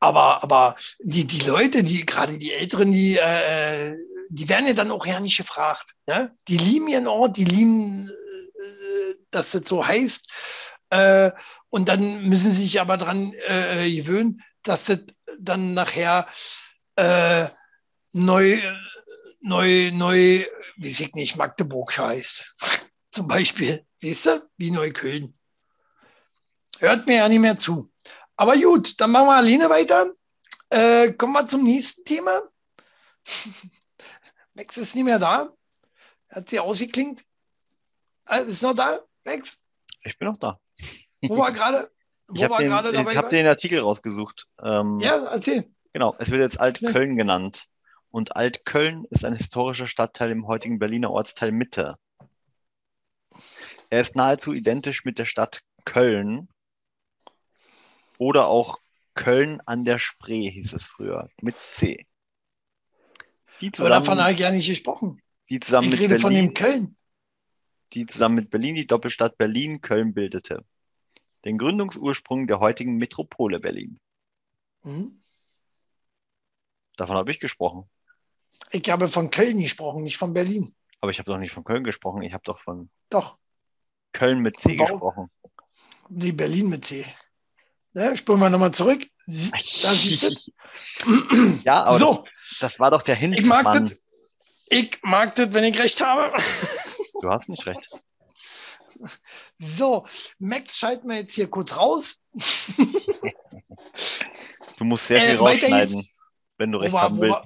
Aber, 0.00 0.42
aber 0.42 0.76
die, 1.00 1.26
die 1.26 1.40
Leute, 1.40 1.82
die 1.82 2.06
gerade 2.06 2.38
die 2.38 2.52
Älteren, 2.52 2.92
die, 2.92 3.18
äh, 3.18 3.96
die 4.30 4.48
werden 4.48 4.66
ja 4.66 4.72
dann 4.72 4.90
auch 4.90 5.04
ja 5.06 5.18
nicht 5.18 5.36
gefragt. 5.36 5.94
Ne? 6.06 6.34
Die 6.46 6.56
lieben 6.56 6.88
ihren 6.88 7.08
Ort, 7.08 7.36
die 7.36 7.44
lieben, 7.44 8.08
äh, 8.08 9.14
dass 9.30 9.52
das 9.52 9.62
so 9.66 9.86
heißt. 9.86 10.30
Äh, 10.90 11.32
und 11.68 11.88
dann 11.88 12.22
müssen 12.22 12.52
sie 12.52 12.64
sich 12.64 12.80
aber 12.80 12.96
dran 12.96 13.32
äh, 13.46 13.90
gewöhnen, 13.92 14.42
dass 14.62 14.86
das 14.86 15.00
dann 15.38 15.74
nachher 15.74 16.26
äh, 16.96 17.46
neu, 18.12 18.60
neu, 19.40 19.90
neu, 19.92 20.44
wie 20.76 20.88
ich 20.88 21.14
nicht, 21.14 21.36
Magdeburg 21.36 21.96
heißt. 21.96 22.54
Zum 23.10 23.26
Beispiel, 23.26 23.84
weißt 24.02 24.26
du, 24.26 24.50
wie 24.56 24.70
Neukölln. 24.70 25.36
Hört 26.78 27.06
mir 27.06 27.16
ja 27.16 27.28
nicht 27.28 27.40
mehr 27.40 27.56
zu. 27.56 27.90
Aber 28.36 28.56
gut, 28.56 29.00
dann 29.00 29.10
machen 29.10 29.26
wir 29.26 29.36
alleine 29.36 29.68
weiter. 29.68 30.12
Äh, 30.70 31.12
kommen 31.14 31.32
wir 31.32 31.48
zum 31.48 31.64
nächsten 31.64 32.04
Thema. 32.04 32.42
Max 34.54 34.76
ist 34.76 34.94
nicht 34.94 35.04
mehr 35.04 35.18
da. 35.18 35.52
Hat 36.28 36.48
sie 36.48 36.60
ausgeklingt. 36.60 37.24
Äh, 38.28 38.44
ist 38.44 38.62
noch 38.62 38.74
da, 38.74 39.00
Max? 39.24 39.58
Ich 40.02 40.18
bin 40.18 40.28
noch 40.28 40.38
da. 40.38 40.60
Wo 41.22 41.36
war 41.38 41.52
gerade? 41.52 41.90
Ich 42.30 42.40
Wo 42.40 42.44
habe 42.44 42.52
war 42.52 42.58
den, 42.60 42.68
gerade 42.68 42.92
dabei? 42.92 43.12
ich 43.12 43.16
hab 43.16 43.30
den 43.30 43.46
Artikel 43.46 43.80
rausgesucht. 43.80 44.48
Ähm, 44.62 45.00
ja, 45.00 45.16
erzähl. 45.28 45.66
Genau, 45.94 46.14
es 46.18 46.30
wird 46.30 46.42
jetzt 46.42 46.60
Altköln 46.60 47.16
genannt. 47.16 47.64
Und 48.10 48.36
Altköln 48.36 49.04
ist 49.10 49.24
ein 49.24 49.34
historischer 49.34 49.86
Stadtteil 49.86 50.30
im 50.30 50.46
heutigen 50.46 50.78
Berliner 50.78 51.10
Ortsteil 51.10 51.52
Mitte. 51.52 51.96
Er 53.90 54.06
ist 54.06 54.16
nahezu 54.16 54.52
identisch 54.52 55.04
mit 55.04 55.18
der 55.18 55.26
Stadt 55.26 55.62
Köln 55.84 56.48
oder 58.18 58.48
auch 58.48 58.78
Köln 59.14 59.60
an 59.66 59.84
der 59.84 59.98
Spree 59.98 60.50
hieß 60.50 60.72
es 60.74 60.84
früher, 60.84 61.28
mit 61.40 61.56
C. 61.74 62.06
Die 63.60 63.72
Aber 63.78 63.88
davon 63.88 64.04
zusammen, 64.04 64.20
habe 64.22 64.32
ich 64.32 64.38
ja 64.38 64.50
nicht 64.50 64.68
gesprochen. 64.68 65.20
die 65.50 65.60
zusammen 65.60 65.88
Ich 65.88 65.92
mit 65.92 66.00
rede 66.00 66.18
von 66.18 66.32
Berlin, 66.32 66.48
dem 66.48 66.54
Köln. 66.54 66.96
die 67.92 68.06
zusammen 68.06 68.36
mit 68.36 68.50
Berlin 68.50 68.74
die 68.74 68.86
Doppelstadt 68.86 69.36
Berlin-Köln 69.38 70.14
bildete. 70.14 70.64
Den 71.44 71.58
Gründungsursprung 71.58 72.46
der 72.46 72.60
heutigen 72.60 72.96
Metropole 72.96 73.60
Berlin. 73.60 73.98
Hm? 74.82 75.20
Davon 76.96 77.16
habe 77.16 77.30
ich 77.30 77.40
gesprochen. 77.40 77.88
Ich 78.70 78.88
habe 78.90 79.08
von 79.08 79.30
Köln 79.30 79.58
gesprochen, 79.60 80.02
nicht 80.02 80.18
von 80.18 80.32
Berlin. 80.34 80.74
Aber 81.00 81.10
ich 81.10 81.18
habe 81.18 81.30
doch 81.30 81.38
nicht 81.38 81.52
von 81.52 81.64
Köln 81.64 81.84
gesprochen, 81.84 82.22
ich 82.22 82.32
habe 82.32 82.42
doch 82.44 82.58
von 82.60 82.90
Doch, 83.10 83.36
Köln 84.12 84.40
mit 84.40 84.58
C 84.60 84.78
Warum? 84.78 84.92
gesprochen. 84.92 85.30
die 86.08 86.32
Berlin 86.32 86.68
mit 86.68 86.84
C. 86.84 87.04
Ne, 87.94 88.16
spulen 88.16 88.40
wir 88.40 88.50
nochmal 88.50 88.72
zurück. 88.72 89.06
Da 89.82 89.92
siehst 89.92 90.22
du. 90.24 90.34
Ja, 91.64 91.84
aber 91.84 91.98
so, 91.98 92.24
das, 92.50 92.58
das 92.72 92.80
war 92.80 92.90
doch 92.90 93.02
der 93.02 93.14
Hint, 93.14 93.38
ich 93.38 93.46
mag 93.46 93.72
das. 93.72 93.96
Ich 94.70 94.98
mag 95.02 95.34
das, 95.36 95.52
wenn 95.54 95.64
ich 95.64 95.78
recht 95.78 96.00
habe. 96.04 96.36
Du 97.22 97.30
hast 97.30 97.48
nicht 97.48 97.64
recht. 97.66 97.88
So, 99.58 100.06
Max 100.40 100.76
schalten 100.76 101.08
wir 101.08 101.18
jetzt 101.18 101.34
hier 101.34 101.48
kurz 101.48 101.76
raus. 101.76 102.20
Du 104.76 104.84
musst 104.84 105.06
sehr 105.08 105.18
Äh, 105.18 105.30
viel 105.30 105.40
weiter 105.40 105.66
rausschneiden, 105.66 106.08
wenn 106.58 106.72
du 106.72 106.78
recht 106.78 106.92
war- 106.92 107.02
haben 107.02 107.20
willst. 107.20 107.34
war- 107.34 107.44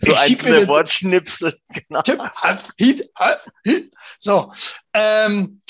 So 0.00 0.14
einzelne 0.14 0.68
Wortschnipsel. 0.68 1.58
Genau. 1.88 2.02
Halt, 2.36 2.62
halt. 3.16 3.90
So, 4.18 4.52
ähm, 4.92 5.60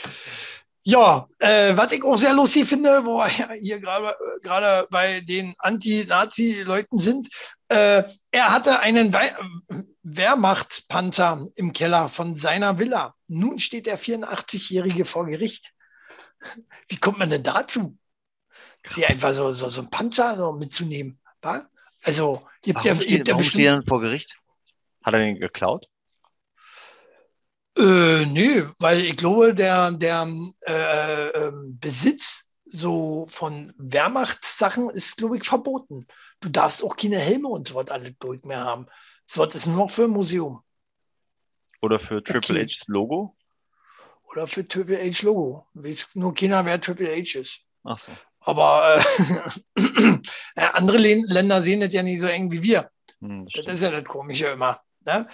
ja, 0.89 1.29
äh, 1.41 1.77
was 1.77 1.91
ich 1.91 2.05
auch 2.05 2.17
sehr 2.17 2.33
lustig 2.33 2.69
finde, 2.69 3.05
wo 3.05 3.19
wir 3.19 3.27
hier 3.61 3.81
gerade 3.81 4.87
bei 4.89 5.21
den 5.21 5.55
Anti-Nazi-Leuten 5.59 6.99
sind, 6.99 7.29
äh, 7.69 8.05
er 8.31 8.53
hatte 8.53 8.79
einen 8.79 9.13
Wei 9.13 9.35
Wehrmachtspanzer 10.05 11.49
im 11.57 11.73
Keller 11.73 12.09
von 12.09 12.37
seiner 12.37 12.79
Villa. 12.79 13.17
Nun 13.27 13.59
steht 13.59 13.87
der 13.87 13.99
84-Jährige 13.99 15.05
vor 15.05 15.27
Gericht. 15.27 15.73
Wie 16.87 16.97
kommt 16.97 17.19
man 17.19 17.31
denn 17.31 17.43
dazu? 17.43 17.99
Sie 18.89 19.05
einfach 19.05 19.35
so, 19.35 19.53
so, 19.53 19.69
so 19.69 19.81
einen 19.81 19.91
Panzer 19.91 20.37
so 20.37 20.53
mitzunehmen. 20.53 21.19
wa? 21.43 21.69
Also, 22.07 22.47
gibt 22.63 22.85
Warum, 22.85 22.99
gibt 23.07 23.09
steht, 23.11 23.29
ja 23.29 23.35
warum 23.35 23.43
steht 23.43 23.67
er 23.67 23.77
bestimmt. 23.77 23.89
vor 23.89 24.01
Gericht? 24.01 24.39
Hat 25.05 25.15
er 25.15 25.21
den 25.21 25.41
geklaut? 25.41 25.89
Äh, 27.77 28.25
nee, 28.27 28.63
weil 28.79 29.01
ich 29.01 29.17
glaube, 29.17 29.55
der, 29.55 29.91
der 29.93 30.27
äh, 30.67 31.29
ähm, 31.31 31.79
Besitz 31.79 32.45
so 32.73 33.27
von 33.31 33.73
Wehrmachtssachen 33.79 34.91
ist, 34.91 35.17
glaube 35.17 35.37
ich, 35.39 35.45
verboten. 35.47 36.07
Du 36.41 36.49
darfst 36.49 36.83
auch 36.85 36.97
keine 36.97 37.19
Helme 37.19 37.49
und 37.49 37.69
so 37.69 37.75
was 37.75 37.91
alles 37.91 38.13
durch 38.19 38.43
mehr 38.45 38.65
haben. 38.65 38.87
So 39.27 39.43
was 39.47 39.55
ist 39.55 39.67
nur 39.67 39.77
noch 39.77 39.91
für 39.91 40.05
ein 40.05 40.11
Museum 40.11 40.63
Oder 41.81 41.99
für 41.99 42.23
Triple 42.23 42.61
Okay. 42.61 42.67
H 42.69 42.85
Logo? 42.87 43.35
oder 44.33 44.47
für 44.47 44.67
Triple 44.67 44.99
H 44.99 45.25
Logo. 45.25 45.67
Weiß 45.75 46.11
nur 46.15 46.35
keiner, 46.35 46.65
wer 46.65 46.81
Triple 46.81 47.09
H 47.09 47.39
ist. 47.41 47.61
Ach 47.85 47.97
so. 47.99 48.13
Aber 48.47 48.97
äh, 49.77 49.83
ja, 50.57 50.71
andere 50.75 50.99
Län- 50.99 51.27
Länder 51.29 51.63
sehen 51.63 51.81
das 51.81 51.93
ja 51.93 52.03
nicht 52.03 52.21
so 52.21 52.27
eng 52.29 52.51
wie 52.53 52.63
wir. 52.63 52.91
Hm, 53.21 53.47
das 53.53 53.65
Das 53.65 53.75
ist 53.77 53.81
ja 53.83 53.91
das 53.91 54.05
Komische 54.05 54.47
immer. 54.47 54.81
Ne? 55.05 55.27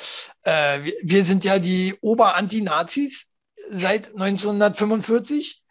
Äh, 0.42 0.82
wir, 0.84 0.94
wir 1.02 1.24
sind 1.24 1.44
ja 1.44 1.58
die 1.58 1.94
Ober-Anti-Nazis 2.00 3.32
seit 3.70 4.08
1945. 4.08 5.62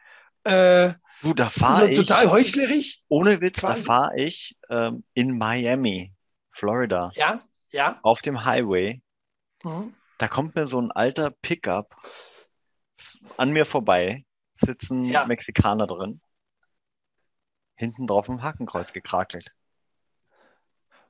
Äh, 0.43 0.93
Du, 1.23 1.35
da 1.35 1.49
fahre 1.49 1.91
ich, 1.91 1.97
total 1.97 2.31
heuchlerisch. 2.31 3.01
ohne 3.07 3.41
Witz, 3.41 3.61
da 3.61 3.67
quasi. 3.69 3.83
fahre 3.83 4.11
ich 4.17 4.57
ähm, 4.71 5.03
in 5.13 5.37
Miami, 5.37 6.13
Florida, 6.51 7.11
Ja, 7.13 7.41
ja. 7.71 7.99
auf 8.01 8.21
dem 8.21 8.43
Highway. 8.43 9.01
Mhm. 9.63 9.93
Da 10.17 10.27
kommt 10.27 10.55
mir 10.55 10.65
so 10.65 10.81
ein 10.81 10.91
alter 10.91 11.29
Pickup 11.29 11.95
an 13.37 13.51
mir 13.51 13.67
vorbei, 13.67 14.25
sitzen 14.55 15.05
Ja. 15.05 15.25
Mexikaner 15.27 15.85
drin, 15.85 16.21
hinten 17.81 18.07
drauf 18.07 18.29
ein 18.29 18.41
Hakenkreuz 18.41 18.93
gekrakelt. 18.93 19.51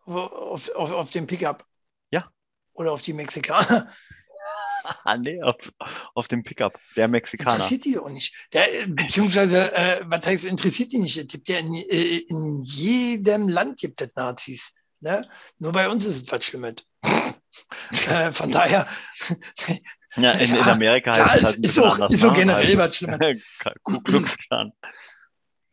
Auf, 0.06 0.70
auf, 0.74 0.92
auf 0.92 1.12
dem 1.12 1.28
Pickup. 1.28 1.66
Ja. 2.10 2.32
Oder 2.74 2.92
auf 2.92 3.02
die 3.02 3.14
Mexikaner. 3.14 3.92
Ah, 5.06 5.16
nee, 5.16 5.40
auf, 5.44 5.72
auf 6.16 6.28
dem 6.28 6.44
Pickup, 6.44 6.80
der 6.96 7.08
Mexikaner. 7.08 7.54
Interessiert 7.54 7.86
die 7.86 8.00
auch 8.00 8.10
nicht. 8.10 8.34
Der, 8.52 8.88
beziehungsweise, 8.88 9.72
äh, 9.74 10.02
was 10.06 10.26
heißt, 10.26 10.46
interessiert 10.46 10.92
die 10.92 10.98
nicht? 10.98 11.16
Es 11.18 11.28
gibt 11.28 11.48
ja 11.50 11.60
in, 11.60 11.76
äh, 11.76 12.18
in 12.18 12.64
jedem 12.64 13.48
Land 13.48 13.80
gibt 13.80 14.02
es 14.02 14.16
Nazis. 14.16 14.74
Ne? 15.00 15.22
Nur 15.60 15.72
bei 15.72 15.88
uns 15.88 16.08
ist 16.08 16.24
es 16.24 16.32
was 16.32 16.44
Schlimmes. 16.44 16.78
äh, 17.92 18.32
von 18.32 18.52
daher, 18.52 18.88
Ja, 20.16 20.32
in, 20.32 20.56
in 20.56 20.56
Ja, 20.56 20.72
Amerika 20.74 21.12
klar, 21.12 21.32
heißt 21.32 21.44
es 21.44 21.56
ist, 21.58 21.58
halt 21.58 21.66
ist, 21.66 21.80
auch, 21.80 21.94
anders, 21.96 22.12
ist 22.16 22.26
auch 22.26 22.32
ne? 22.32 22.36
generell 22.40 22.66
Also, 22.66 22.78
was 22.80 22.96
Schlimmes. 22.96 23.44
Ku 23.84 24.02
Klux 24.02 24.30
Klan. 24.48 24.74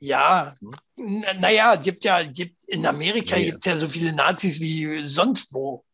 Ja, 0.00 0.54
Hm? 0.96 1.24
naja, 1.40 1.76
gibt 1.76 2.04
ja, 2.04 2.22
gibt, 2.22 2.64
in 2.64 2.86
Amerika 2.86 3.36
Nee. 3.36 3.46
gibt 3.46 3.58
es 3.58 3.72
ja 3.72 3.78
so 3.78 3.86
viele 3.86 4.12
Nazis 4.12 4.60
wie 4.60 5.06
sonst 5.06 5.52
wo. 5.54 5.84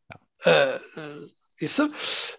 Äh, 0.45 0.75
äh, 0.77 0.81
weißt 1.61 1.79
du? 1.81 1.89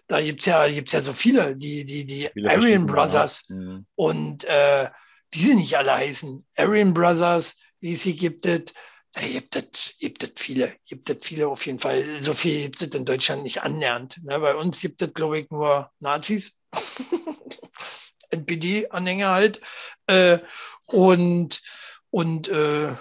Da 0.06 0.20
gibt 0.20 0.40
es 0.40 0.46
ja, 0.46 0.68
gibt's 0.68 0.92
ja 0.92 1.02
so 1.02 1.12
viele, 1.12 1.56
die, 1.56 1.84
die, 1.84 2.04
die 2.04 2.30
Viele 2.32 2.50
Aryan 2.50 2.86
Brothers 2.86 3.42
ja. 3.48 3.56
Mhm. 3.56 3.86
und 3.96 4.44
äh, 4.44 4.90
wie 5.32 5.38
sie 5.40 5.54
nicht 5.54 5.76
alle 5.76 5.92
heißen. 5.94 6.46
Aryan 6.56 6.94
Brothers, 6.94 7.56
wie 7.80 7.96
sie 7.96 8.14
gibt 8.14 8.46
es, 8.46 8.72
da 9.12 9.22
gibt 9.22 9.56
es 9.56 9.94
gibt 9.98 10.22
es 10.22 10.30
viele, 10.36 10.74
gibt 10.86 11.10
es 11.10 11.24
viele 11.24 11.48
auf 11.48 11.66
jeden 11.66 11.78
Fall. 11.78 12.20
So 12.22 12.32
viel 12.32 12.62
gibt 12.62 12.80
es 12.82 12.94
in 12.94 13.04
Deutschland 13.04 13.42
nicht 13.42 13.62
annähernd. 13.62 14.20
Ne? 14.22 14.38
Bei 14.38 14.54
uns 14.54 14.80
gibt 14.80 15.02
es, 15.02 15.12
glaube 15.14 15.40
ich, 15.40 15.50
nur 15.50 15.90
Nazis. 15.98 16.58
NPD-Anhänger 18.30 19.30
halt. 19.30 19.60
Äh, 20.06 20.38
und 20.86 21.62
und 22.10 22.48
äh, 22.48 22.92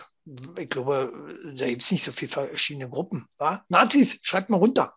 ich 0.57 0.69
glaube, 0.69 1.13
da 1.55 1.67
gibt 1.67 1.83
es 1.83 1.91
nicht 1.91 2.03
so 2.03 2.11
viele 2.11 2.31
verschiedene 2.31 2.89
Gruppen. 2.89 3.27
Wa? 3.37 3.63
Nazis, 3.69 4.19
schreibt 4.23 4.49
mal 4.49 4.57
runter. 4.57 4.95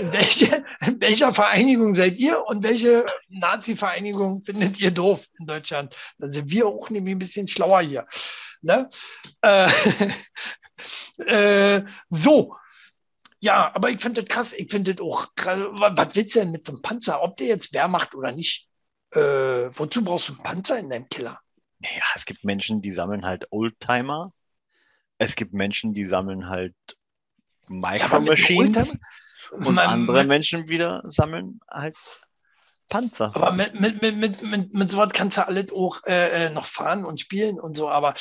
In, 0.00 0.12
welche, 0.12 0.64
in 0.86 1.00
welcher 1.00 1.32
Vereinigung 1.32 1.94
seid 1.94 2.18
ihr 2.18 2.44
und 2.46 2.64
welche 2.64 3.06
Nazi-Vereinigung 3.28 4.42
findet 4.42 4.80
ihr 4.80 4.90
doof 4.90 5.26
in 5.38 5.46
Deutschland? 5.46 5.94
Dann 6.18 6.32
sind 6.32 6.50
wir 6.50 6.66
auch 6.66 6.90
nämlich 6.90 7.14
ein 7.14 7.20
bisschen 7.20 7.46
schlauer 7.46 7.82
hier. 7.82 8.06
Ne? 8.60 8.88
Äh, 9.42 9.70
äh, 11.26 11.84
so. 12.10 12.56
Ja, 13.40 13.72
aber 13.72 13.90
ich 13.90 14.00
finde 14.00 14.24
das 14.24 14.34
krass. 14.34 14.52
Ich 14.52 14.70
finde 14.70 14.94
das 14.94 15.04
auch 15.04 15.28
krass. 15.36 15.60
Was 15.70 16.16
willst 16.16 16.34
du 16.34 16.40
denn 16.40 16.50
mit 16.50 16.66
so 16.66 16.72
einem 16.72 16.82
Panzer? 16.82 17.22
Ob 17.22 17.36
der 17.36 17.46
jetzt 17.46 17.72
Wehrmacht 17.72 18.14
oder 18.16 18.32
nicht? 18.32 18.68
Äh, 19.12 19.70
wozu 19.70 20.02
brauchst 20.02 20.28
du 20.28 20.32
einen 20.32 20.42
Panzer 20.42 20.78
in 20.78 20.90
deinem 20.90 21.08
Keller? 21.08 21.40
Ja, 21.80 22.02
es 22.14 22.24
gibt 22.26 22.44
Menschen, 22.44 22.82
die 22.82 22.90
sammeln 22.92 23.24
halt 23.24 23.46
Oldtimer. 23.50 24.32
Es 25.18 25.36
gibt 25.36 25.52
Menschen, 25.52 25.94
die 25.94 26.04
sammeln 26.04 26.48
halt 26.48 26.74
Ja, 26.88 26.96
Micro-Maschinen. 27.68 28.58
Oldtimer- 28.76 28.98
Und 29.50 29.74
Man- 29.74 29.78
andere 29.78 30.24
Menschen 30.24 30.68
wieder 30.68 31.02
sammeln 31.04 31.60
halt 31.70 31.96
Panzer. 32.88 33.34
Aber 33.34 33.52
mit, 33.52 33.78
mit, 33.78 34.00
mit, 34.02 34.16
mit, 34.16 34.42
mit, 34.42 34.74
mit 34.74 34.90
sowas 34.90 35.10
kannst 35.12 35.36
du 35.36 35.46
alles 35.46 35.70
auch 35.72 36.02
äh, 36.06 36.46
äh, 36.46 36.50
noch 36.50 36.64
fahren 36.66 37.04
und 37.04 37.20
spielen 37.20 37.60
und 37.60 37.76
so, 37.76 37.88
aber 37.90 38.14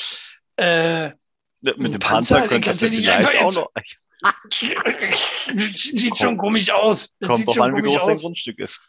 äh, 0.58 1.12
mit 1.62 1.94
dem 1.94 2.00
Panzer, 2.00 2.40
Panzer, 2.42 2.60
kannst 2.60 2.84
du 2.84 2.90
nicht 2.90 3.10
einfach 3.10 3.32
auch 3.36 3.44
jetzt- 3.44 3.56
noch. 3.56 3.72
sieht 4.52 5.78
sieht 6.00 6.18
schon 6.18 6.38
komisch 6.38 6.70
aus. 6.72 7.16
Das 7.20 7.28
Kommt 7.30 7.50
sieht 7.50 7.60
an, 7.62 7.76
wie 7.78 7.82
groß 7.82 7.94
dein 7.94 8.02
aus. 8.02 8.22
Grundstück 8.22 8.60
ist. 8.60 8.82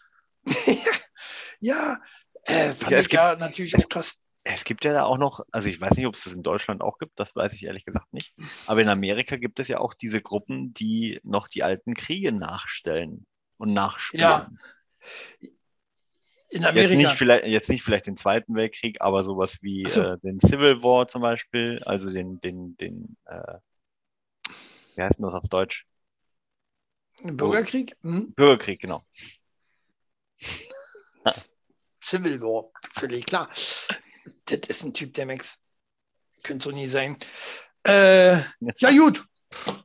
Ja, 1.61 1.99
äh, 2.45 2.73
fand 2.73 2.93
Ja, 2.93 3.01
ich 3.01 3.13
ja 3.13 3.35
natürlich 3.37 3.75
auch 3.77 3.89
krass. 3.89 4.23
Es 4.51 4.65
gibt 4.65 4.87
ja 4.87 4.95
da 4.95 5.05
auch 5.05 5.19
noch, 5.19 5.45
also 5.53 5.69
ich 5.69 5.79
weiß 5.79 5.97
nicht, 5.97 6.07
ob 6.07 6.15
es 6.15 6.25
das 6.25 6.33
in 6.33 6.43
Deutschland 6.43 6.81
auch 6.81 6.99
gibt, 6.99 7.21
das 7.21 7.37
weiß 7.37 7.53
ich 7.53 7.65
ehrlich 7.65 7.85
gesagt 7.85 8.11
nicht. 8.15 8.35
Aber 8.67 8.81
in 8.81 8.89
Amerika 8.89 9.37
gibt 9.37 9.61
es 9.61 9.69
ja 9.69 9.79
auch 9.79 9.93
diese 9.93 10.23
Gruppen, 10.23 10.73
die 10.73 11.21
noch 11.23 11.49
die 11.49 11.63
alten 11.63 11.93
Kriege 11.93 12.33
nachstellen 12.33 13.27
und 13.59 13.75
nachspielen. 13.75 14.23
Ja, 14.23 14.51
In 16.51 16.63
Jetzt 16.63 16.69
Amerika. 16.71 16.97
nicht, 16.97 17.19
vielleicht, 17.19 17.47
jetzt 17.47 17.69
nicht 17.69 17.83
vielleicht 17.83 18.07
den 18.07 18.17
Zweiten 18.17 18.55
Weltkrieg, 18.55 19.03
aber 19.03 19.23
sowas 19.23 19.59
wie 19.61 19.87
so. 19.87 20.01
äh, 20.01 20.19
den 20.21 20.41
Civil 20.41 20.83
War 20.83 21.07
zum 21.09 21.21
Beispiel, 21.21 21.83
also 21.85 22.09
den, 22.09 22.41
den, 22.41 22.75
den, 22.79 23.19
äh, 23.27 23.59
wie 24.97 25.03
heißt 25.03 25.19
denn 25.19 25.25
das 25.27 25.35
auf 25.35 25.47
Deutsch? 25.49 25.87
Bürgerkrieg? 27.23 27.99
Hm? 28.03 28.33
Bürgerkrieg, 28.33 28.81
genau. 28.81 29.05
Civil 32.01 32.41
War, 32.41 32.71
völlig 32.95 33.27
klar. 33.27 33.51
Das 34.51 34.61
ist 34.69 34.85
ein 34.85 34.95
Typ, 34.95 35.15
der 35.15 35.27
Max. 35.27 35.63
Könnte 36.43 36.65
so 36.65 36.71
nie 36.71 36.89
sein. 36.89 37.17
Äh, 37.85 38.39
ja, 38.79 38.91
gut. 38.91 39.25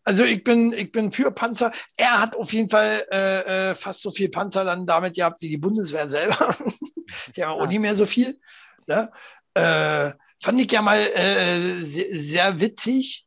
Also 0.03 0.23
ich 0.23 0.43
bin, 0.43 0.73
ich 0.73 0.91
bin 0.91 1.11
für 1.11 1.31
Panzer. 1.31 1.71
Er 1.95 2.19
hat 2.19 2.35
auf 2.35 2.51
jeden 2.53 2.69
Fall 2.69 3.05
äh, 3.11 3.71
äh, 3.71 3.75
fast 3.75 4.01
so 4.01 4.11
viel 4.11 4.29
Panzer 4.29 4.65
dann 4.65 4.85
damit 4.85 5.15
gehabt 5.15 5.41
wie 5.41 5.49
die 5.49 5.57
Bundeswehr 5.57 6.09
selber. 6.09 6.55
die 7.35 7.43
haben 7.43 7.59
auch 7.59 7.67
nicht 7.67 7.79
mehr 7.79 7.95
so 7.95 8.05
viel. 8.05 8.39
Ne? 8.87 9.11
Äh, 9.53 10.11
fand 10.43 10.61
ich 10.61 10.71
ja 10.71 10.81
mal 10.81 10.99
äh, 10.99 11.83
sehr, 11.83 12.07
sehr 12.11 12.59
witzig. 12.59 13.25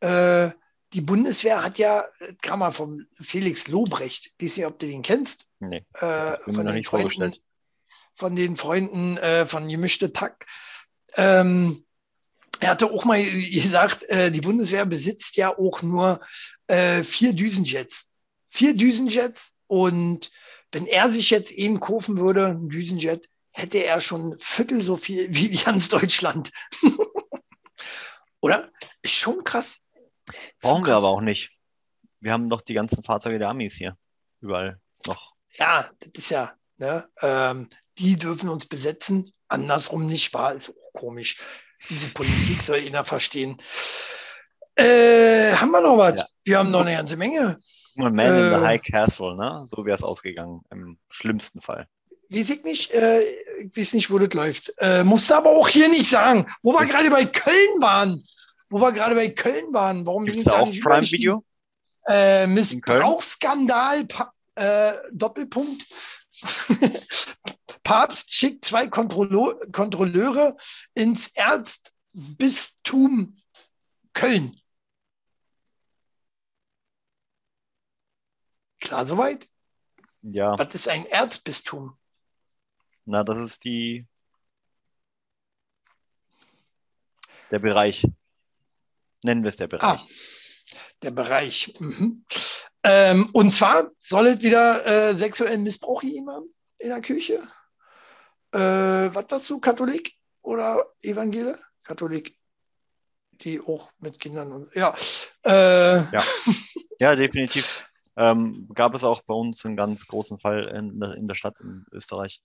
Äh, 0.00 0.50
die 0.92 1.00
Bundeswehr 1.00 1.64
hat 1.64 1.78
ja, 1.78 2.04
kam 2.40 2.60
mal 2.60 2.72
vom 2.72 3.06
Felix 3.20 3.66
Lobrecht, 3.66 4.32
ich 4.38 4.46
weiß 4.46 4.56
nicht, 4.58 4.66
ob 4.66 4.78
du 4.78 4.86
den 4.86 5.02
kennst, 5.02 5.48
Nee, 5.58 5.84
äh, 5.94 6.36
von, 6.44 6.54
noch 6.54 6.64
den 6.64 6.74
nicht 6.74 6.86
Freunden, 6.86 7.10
vorgestellt. 7.10 7.40
Von 8.16 8.36
den 8.36 8.56
Freunden 8.56 9.16
äh, 9.16 9.46
von 9.46 9.68
Gemischte 9.68 10.12
Tack. 10.12 10.46
Ähm, 11.16 11.84
er 12.60 12.70
hatte 12.70 12.90
auch 12.90 13.04
mal 13.04 13.22
gesagt, 13.22 14.04
äh, 14.04 14.30
die 14.30 14.40
Bundeswehr 14.40 14.86
besitzt 14.86 15.36
ja 15.36 15.56
auch 15.56 15.82
nur 15.82 16.20
äh, 16.66 17.02
vier 17.02 17.34
Düsenjets. 17.34 18.12
Vier 18.48 18.74
Düsenjets 18.74 19.54
und 19.66 20.30
wenn 20.72 20.86
er 20.86 21.10
sich 21.10 21.30
jetzt 21.30 21.56
einen 21.58 21.80
kaufen 21.80 22.16
würde, 22.16 22.46
einen 22.46 22.68
Düsenjet, 22.68 23.28
hätte 23.50 23.78
er 23.78 24.00
schon 24.00 24.32
ein 24.32 24.38
Viertel 24.38 24.82
so 24.82 24.96
viel 24.96 25.32
wie 25.32 25.50
ganz 25.50 25.88
Deutschland. 25.88 26.50
Oder? 28.40 28.70
Ist 29.02 29.14
schon 29.14 29.44
krass. 29.44 29.80
Brauchen 30.60 30.86
wir 30.86 30.96
aber 30.96 31.08
auch 31.08 31.20
nicht. 31.20 31.50
Wir 32.20 32.32
haben 32.32 32.48
doch 32.48 32.62
die 32.62 32.74
ganzen 32.74 33.02
Fahrzeuge 33.02 33.38
der 33.38 33.48
Amis 33.48 33.74
hier. 33.74 33.96
Überall 34.40 34.80
noch. 35.06 35.34
Ja, 35.52 35.88
das 36.00 36.10
ist 36.14 36.30
ja, 36.30 36.52
ne, 36.78 37.08
ähm, 37.20 37.68
die 37.98 38.16
dürfen 38.16 38.48
uns 38.48 38.66
besetzen, 38.66 39.30
andersrum 39.48 40.06
nicht 40.06 40.34
wahr, 40.34 40.54
ist 40.54 40.70
auch 40.70 40.92
komisch. 40.92 41.38
Diese 41.88 42.08
Politik 42.10 42.62
soll 42.62 42.78
jeder 42.78 43.04
verstehen. 43.04 43.56
Äh, 44.74 45.52
haben 45.54 45.70
wir 45.70 45.80
noch 45.80 45.98
was? 45.98 46.20
Ja. 46.20 46.26
Wir 46.44 46.58
haben 46.58 46.70
noch 46.70 46.80
eine 46.80 46.96
ganze 46.96 47.16
Menge. 47.16 47.58
Man 47.96 48.18
in 48.18 48.26
the 48.26 48.56
Äh. 48.56 48.60
High 48.60 48.82
Castle, 48.82 49.36
ne? 49.36 49.62
So 49.66 49.84
wäre 49.84 49.94
es 49.96 50.02
ausgegangen, 50.02 50.62
im 50.70 50.98
schlimmsten 51.10 51.60
Fall. 51.60 51.86
Weiß 52.30 52.50
ich 52.50 52.64
nicht, 52.64 52.90
äh, 52.90 53.22
ich 53.22 53.76
weiß 53.76 53.94
nicht, 53.94 54.10
wo 54.10 54.18
das 54.18 54.32
läuft. 54.34 54.72
Äh, 54.78 55.04
musst 55.04 55.30
du 55.30 55.34
aber 55.34 55.50
auch 55.50 55.68
hier 55.68 55.88
nicht 55.88 56.10
sagen, 56.10 56.50
wo 56.62 56.72
wir 56.72 56.86
gerade 56.86 57.10
bei 57.10 57.24
Köln 57.26 57.80
waren. 57.80 58.24
Wo 58.70 58.80
wir 58.80 58.92
gerade 58.92 59.14
bei 59.14 59.28
Köln 59.28 59.72
waren. 59.72 60.04
Warum 60.06 60.24
bin 60.24 60.34
Gibt 60.34 60.40
ich 60.42 60.46
es 60.46 60.52
da 60.52 60.58
da 60.58 60.62
auch 60.62 60.66
nicht 60.66 60.82
Prime? 60.82 61.06
Video? 61.06 61.44
Äh, 62.08 62.46
Missbrauchsskandal, 62.48 64.04
äh, 64.56 64.92
Doppelpunkt. 65.12 65.84
Papst 67.84 68.32
schickt 68.32 68.64
zwei 68.64 68.86
Kontrollo 68.88 69.60
Kontrolleure 69.72 70.56
ins 70.94 71.28
Erzbistum 71.34 73.36
Köln. 74.14 74.56
Klar 78.80 79.06
soweit? 79.06 79.48
Ja, 80.22 80.58
Was 80.58 80.74
ist 80.74 80.88
ein 80.88 81.06
Erzbistum? 81.06 81.96
na, 83.06 83.22
das 83.22 83.38
ist 83.38 83.64
die. 83.64 84.06
Der 87.50 87.58
Bereich. 87.58 88.06
Nennen 89.22 89.42
wir 89.42 89.50
es 89.50 89.56
der 89.56 89.68
Bereich. 89.68 90.00
Ah, 90.00 90.06
der 91.04 91.10
Bereich. 91.12 91.74
Mhm. 91.78 92.24
Ähm, 92.82 93.28
und 93.32 93.50
zwar 93.52 93.90
soll 93.98 94.26
es 94.28 94.42
wieder 94.42 94.84
äh, 94.86 95.16
sexuellen 95.18 95.62
Missbrauch 95.62 96.00
gegeben 96.02 96.30
haben 96.30 96.48
in 96.78 96.88
der 96.90 97.00
Kirche. 97.00 97.42
Äh, 98.52 98.58
was 99.14 99.26
dazu? 99.28 99.60
Katholik 99.60 100.14
oder 100.42 100.84
Evangele? 101.02 101.58
Katholik. 101.82 102.36
Die 103.42 103.60
auch 103.60 103.90
mit 103.98 104.20
Kindern 104.20 104.52
und 104.52 104.74
ja. 104.76 104.94
Äh, 105.42 106.02
Ja, 107.00 107.14
definitiv. 107.14 107.88
Ähm, 108.16 108.68
gab 108.74 108.94
es 108.94 109.02
auch 109.02 109.22
bei 109.22 109.34
uns 109.34 109.66
einen 109.66 109.76
ganz 109.76 110.06
großen 110.06 110.38
Fall 110.38 110.64
in, 110.68 111.00
der- 111.00 111.14
in 111.14 111.26
der 111.26 111.34
Stadt 111.34 111.58
in 111.60 111.84
Österreich. 111.90 112.40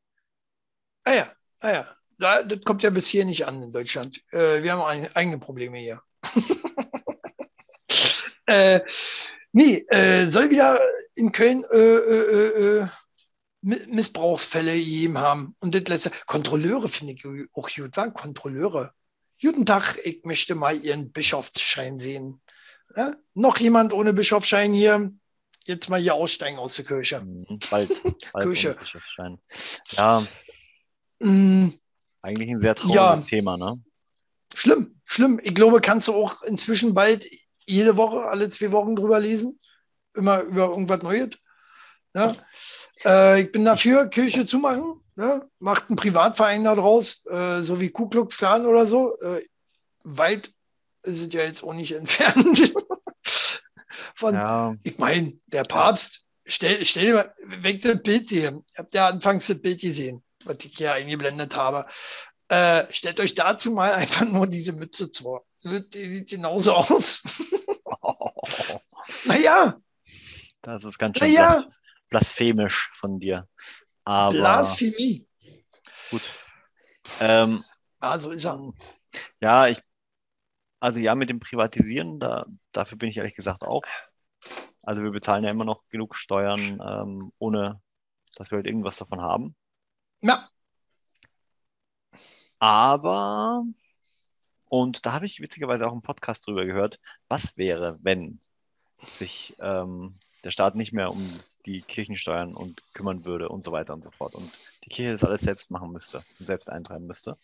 ah 1.04 1.14
ja, 1.14 1.32
ah 1.60 1.70
ja. 1.72 1.88
Da, 2.18 2.42
das 2.44 2.62
kommt 2.66 2.82
ja 2.84 2.90
bis 2.90 3.08
hier 3.08 3.24
nicht 3.24 3.46
an 3.48 3.62
in 3.62 3.72
Deutschland. 3.72 4.20
Äh, 4.32 4.64
wir 4.64 4.74
haben 4.74 5.08
eigene 5.14 5.38
Probleme 5.38 5.78
hier. 5.78 6.02
äh, 8.50 8.82
nee, 9.52 9.86
äh, 9.90 10.28
soll 10.30 10.50
wieder 10.50 10.80
in 11.16 11.32
Köln 11.32 11.64
äh, 11.72 11.78
äh, 11.78 12.32
äh, 12.32 12.78
äh, 12.82 12.88
Mi- 13.62 13.86
Missbrauchsfälle 13.88 14.74
gegeben 14.74 15.18
haben. 15.18 15.56
Und 15.60 15.76
das 15.76 15.84
letzte, 15.88 16.12
Kontrolleure 16.26 16.88
finde 16.90 17.14
ich 17.14 17.26
auch 17.54 17.70
gut, 17.70 17.98
wa? 17.98 18.08
Kontrolleure. 18.10 18.94
Guten 19.42 19.66
Tag, 19.66 19.98
ich 20.04 20.24
möchte 20.26 20.56
mal 20.56 20.76
Ihren 20.78 21.12
Bischofsschein 21.12 22.00
sehen. 22.00 22.42
Ja? 22.96 23.14
Noch 23.34 23.58
jemand 23.60 23.94
ohne 23.94 24.14
Bischofsschein 24.14 24.74
hier? 24.74 25.12
Jetzt 25.66 25.90
mal 25.90 26.00
hier 26.00 26.16
aussteigen 26.16 26.58
aus 26.58 26.76
der 26.78 26.86
Kirche. 26.86 27.22
Mhm, 27.22 27.60
Bald, 27.70 27.90
bald 28.34 28.46
Kirche. 28.46 28.78
Ja, 29.92 30.24
Mm, 31.22 31.70
eigentlich 32.22 32.50
ein 32.50 32.62
sehr 32.62 32.76
trauriges 32.76 32.96
Ja. 32.96 33.18
Thema, 33.30 33.58
ne? 33.58 33.76
Schlimm, 34.54 35.00
schlimm. 35.04 35.40
Ich 35.44 35.54
glaube, 35.54 35.82
kannst 35.82 36.08
du 36.08 36.14
auch 36.14 36.42
inzwischen 36.44 36.94
bald 36.94 37.28
jede 37.70 37.98
Woche, 37.98 38.22
alle 38.24 38.50
zwei 38.50 38.72
Wochen 38.72 38.96
drüber 38.96 39.20
lesen. 39.20 39.60
Immer 40.16 40.42
über 40.42 40.70
irgendwas 40.70 41.02
Neues. 41.02 41.30
Ja. 42.14 42.36
Äh, 43.06 43.42
ich 43.42 43.52
bin 43.52 43.64
dafür, 43.64 44.08
Kirche 44.08 44.46
zumachen. 44.46 45.02
ne? 45.16 45.48
macht 45.60 45.90
einen 45.90 45.96
Privatverein 45.96 46.64
daraus, 46.64 47.26
äh, 47.28 47.62
so 47.62 47.80
wie 47.80 47.92
Ku 47.92 48.10
Klux 48.10 48.38
Klan 48.38 48.66
oder 48.66 48.88
so. 48.88 49.18
Äh, 49.20 49.46
weit 50.04 50.52
es 51.04 51.28
ja 51.32 51.44
jetzt 51.44 51.64
auch 51.64 51.74
nicht 51.74 51.92
entfernt. 51.96 52.74
Von, 54.16 54.36
ja. 54.36 54.76
Ich 54.84 54.98
meine, 54.98 55.34
der 55.48 55.64
Papst, 55.64 56.26
stell, 56.46 56.84
stell 56.86 57.06
dir 57.06 57.14
mal, 57.16 57.62
weg 57.64 57.82
das 57.82 58.02
Bild 58.02 58.28
sehen. 58.28 58.66
Ihr 58.74 58.78
habt 58.78 58.94
ja 58.94 59.08
anfangs 59.08 59.48
das 59.48 59.62
Bild 59.62 59.80
gesehen, 59.80 60.24
was 60.44 60.58
ich 60.64 60.76
hier 60.76 60.94
eingeblendet 60.94 61.56
habe. 61.56 61.86
Äh, 62.50 62.86
stellt 62.92 63.20
euch 63.20 63.36
dazu 63.36 63.72
mal 63.72 63.94
einfach 63.94 64.26
nur 64.26 64.48
diese 64.48 64.74
Mütze 64.74 65.10
vor. 65.14 65.46
Die 65.64 66.10
sieht 66.10 66.30
genauso 66.30 66.74
aus. 66.74 67.22
Naja. 69.26 69.80
Das 70.62 70.84
ist 70.84 70.98
ganz 70.98 71.18
schön 71.18 71.34
naja. 71.34 71.66
blasphemisch 72.10 72.92
von 72.94 73.20
dir. 73.20 73.48
Aber, 74.04 74.32
Blasphemie. 74.32 75.28
Gut. 76.10 76.22
Ähm, 77.20 77.64
ah, 78.00 78.20
so 78.20 78.32
ist 78.32 78.46
er. 78.46 78.74
Ja, 79.42 79.68
ich, 79.68 79.82
also 80.80 81.00
ja, 81.00 81.16
mit 81.16 81.30
dem 81.30 81.40
Privatisieren, 81.40 82.20
da, 82.20 82.46
dafür 82.72 82.98
bin 82.98 83.10
ich 83.10 83.18
ehrlich 83.18 83.36
gesagt 83.36 83.64
auch. 83.64 83.84
Also 84.82 85.04
wir 85.04 85.12
bezahlen 85.12 85.44
ja 85.44 85.52
immer 85.52 85.66
noch 85.66 85.88
genug 85.90 86.16
Steuern, 86.16 86.82
ähm, 86.84 87.32
ohne 87.38 87.82
dass 88.36 88.52
wir 88.52 88.58
halt 88.58 88.68
irgendwas 88.68 88.98
davon 88.98 89.22
haben. 89.22 89.56
Ja. 90.22 90.50
Aber, 92.60 93.64
und 94.70 95.06
da 95.06 95.14
habe 95.14 95.26
ich 95.26 95.42
witzigerweise 95.42 95.88
auch 95.88 95.92
einen 95.92 96.02
Podcast 96.02 96.48
drüber 96.48 96.66
gehört, 96.66 97.00
was 97.28 97.58
wäre, 97.58 97.98
wenn 98.02 98.40
sich 99.04 99.56
ähm, 99.60 100.16
der 100.44 100.52
Staat 100.52 100.76
nicht 100.76 100.94
mehr 100.94 101.12
um 101.12 101.40
die 101.66 101.82
Kirchensteuern 101.82 102.54
und 102.54 102.82
kümmern 102.94 103.26
würde 103.26 103.50
und 103.50 103.64
so 103.64 103.72
weiter 103.72 103.94
und 103.94 104.04
so 104.04 104.12
fort 104.12 104.36
und 104.36 104.52
die 104.86 104.90
Kirche 104.90 105.14
das 105.18 105.24
alles 105.24 105.42
selbst 105.42 105.72
machen 105.72 105.92
müsste 105.92 106.24
und 106.40 106.46
selbst 106.46 106.70
eintreiben 106.70 107.06
müsste. 107.06 107.38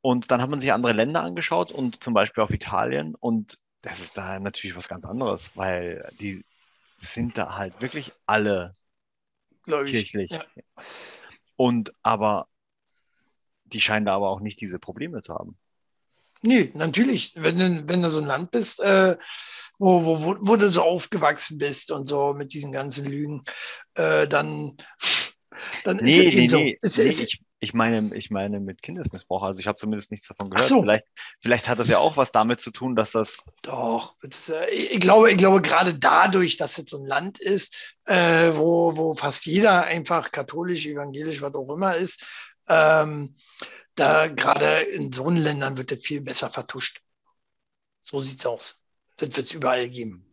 Und 0.00 0.30
dann 0.30 0.40
hat 0.40 0.50
man 0.50 0.58
sich 0.58 0.72
andere 0.72 0.92
Länder 0.92 1.22
angeschaut 1.22 1.70
und 1.70 2.02
zum 2.02 2.14
Beispiel 2.14 2.42
auf 2.42 2.52
Italien 2.52 3.14
und 3.14 3.58
das 3.82 4.00
ist 4.00 4.16
da 4.16 4.38
natürlich 4.38 4.76
was 4.76 4.88
ganz 4.88 5.04
anderes, 5.04 5.56
weil 5.56 6.08
die 6.20 6.44
sind 6.96 7.36
da 7.36 7.56
halt 7.56 7.80
wirklich 7.82 8.12
alle 8.26 8.76
kirchlich. 9.64 10.30
Ja. 10.30 10.44
Und 11.56 11.92
aber 12.02 12.48
die 13.64 13.80
scheinen 13.80 14.06
da 14.06 14.14
aber 14.14 14.30
auch 14.30 14.40
nicht 14.40 14.60
diese 14.60 14.78
Probleme 14.78 15.20
zu 15.22 15.34
haben. 15.34 15.58
Nee, 16.42 16.70
natürlich. 16.74 17.32
Wenn 17.36 17.58
du, 17.58 17.88
wenn 17.88 18.02
du 18.02 18.10
so 18.10 18.20
ein 18.20 18.26
Land 18.26 18.50
bist, 18.50 18.80
äh, 18.80 19.16
wo, 19.78 20.04
wo, 20.04 20.36
wo, 20.40 20.56
du 20.56 20.70
so 20.70 20.82
aufgewachsen 20.82 21.58
bist 21.58 21.90
und 21.90 22.06
so 22.06 22.34
mit 22.34 22.52
diesen 22.52 22.72
ganzen 22.72 23.04
Lügen, 23.04 23.44
äh, 23.94 24.26
dann, 24.28 24.76
dann 25.84 25.96
nee, 25.98 26.10
ist 26.10 26.18
es 26.18 26.24
nee, 26.24 26.38
eben 26.38 26.48
so. 26.48 26.58
Nee, 26.58 26.78
es, 26.82 26.98
nee, 26.98 27.04
ich, 27.04 27.40
ich, 27.60 27.74
meine, 27.74 28.10
ich 28.16 28.30
meine 28.30 28.58
mit 28.58 28.82
Kindesmissbrauch. 28.82 29.44
Also 29.44 29.60
ich 29.60 29.68
habe 29.68 29.78
zumindest 29.78 30.10
nichts 30.10 30.26
davon 30.26 30.50
gehört. 30.50 30.68
So. 30.68 30.82
Vielleicht, 30.82 31.04
vielleicht 31.40 31.68
hat 31.68 31.78
das 31.78 31.88
ja 31.88 31.98
auch 31.98 32.16
was 32.16 32.28
damit 32.32 32.60
zu 32.60 32.72
tun, 32.72 32.96
dass 32.96 33.12
das. 33.12 33.44
Doch, 33.62 34.16
das, 34.22 34.52
ich 34.72 35.00
glaube, 35.00 35.30
ich 35.30 35.36
glaube 35.36 35.62
gerade 35.62 35.94
dadurch, 35.94 36.56
dass 36.56 36.78
es 36.78 36.90
so 36.90 36.98
ein 36.98 37.06
Land 37.06 37.38
ist, 37.38 37.96
äh, 38.06 38.50
wo, 38.54 38.96
wo 38.96 39.12
fast 39.14 39.46
jeder 39.46 39.84
einfach 39.84 40.32
katholisch, 40.32 40.86
evangelisch, 40.86 41.40
was 41.40 41.54
auch 41.54 41.72
immer 41.72 41.96
ist, 41.96 42.26
ähm, 42.68 43.34
da 43.94 44.26
gerade 44.28 44.82
in 44.82 45.12
so 45.12 45.28
Ländern 45.28 45.76
wird 45.76 45.90
das 45.90 46.00
viel 46.00 46.20
besser 46.20 46.50
vertuscht. 46.50 47.02
So 48.02 48.20
sieht 48.20 48.40
es 48.40 48.46
aus. 48.46 48.80
Das 49.16 49.36
wird 49.36 49.46
es 49.46 49.52
überall 49.52 49.88
geben. 49.88 50.26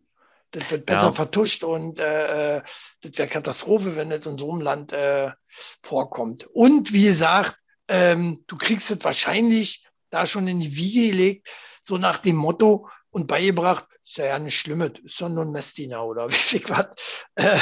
Das 0.52 0.70
wird 0.70 0.86
besser 0.86 1.06
ja. 1.06 1.12
vertuscht 1.12 1.62
und 1.62 2.00
äh, 2.00 2.56
äh, 2.56 2.62
das 3.02 3.18
wäre 3.18 3.28
Katastrophe, 3.28 3.94
wenn 3.94 4.10
das 4.10 4.26
in 4.26 4.36
so 4.36 4.50
einem 4.50 4.62
Land 4.62 4.92
äh, 4.92 5.30
vorkommt. 5.80 6.46
Und 6.52 6.92
wie 6.92 7.04
gesagt, 7.04 7.56
ähm, 7.86 8.42
du 8.48 8.56
kriegst 8.56 8.90
es 8.90 9.04
wahrscheinlich 9.04 9.86
da 10.10 10.26
schon 10.26 10.48
in 10.48 10.58
die 10.58 10.74
Wiege 10.74 11.10
gelegt, 11.10 11.48
so 11.84 11.98
nach 11.98 12.18
dem 12.18 12.36
Motto 12.36 12.88
und 13.10 13.28
beigebracht, 13.28 13.86
ist 14.04 14.16
ja, 14.16 14.26
ja 14.26 14.38
nicht 14.40 14.58
schlimm, 14.58 14.80
ist 14.80 15.20
doch 15.20 15.28
nur 15.28 15.44
ein 15.44 15.52
Messdiener 15.52 16.04
oder 16.04 16.26
weiß 16.32 16.54
ich 16.54 16.68
was. 16.68 16.88
Äh, 17.36 17.58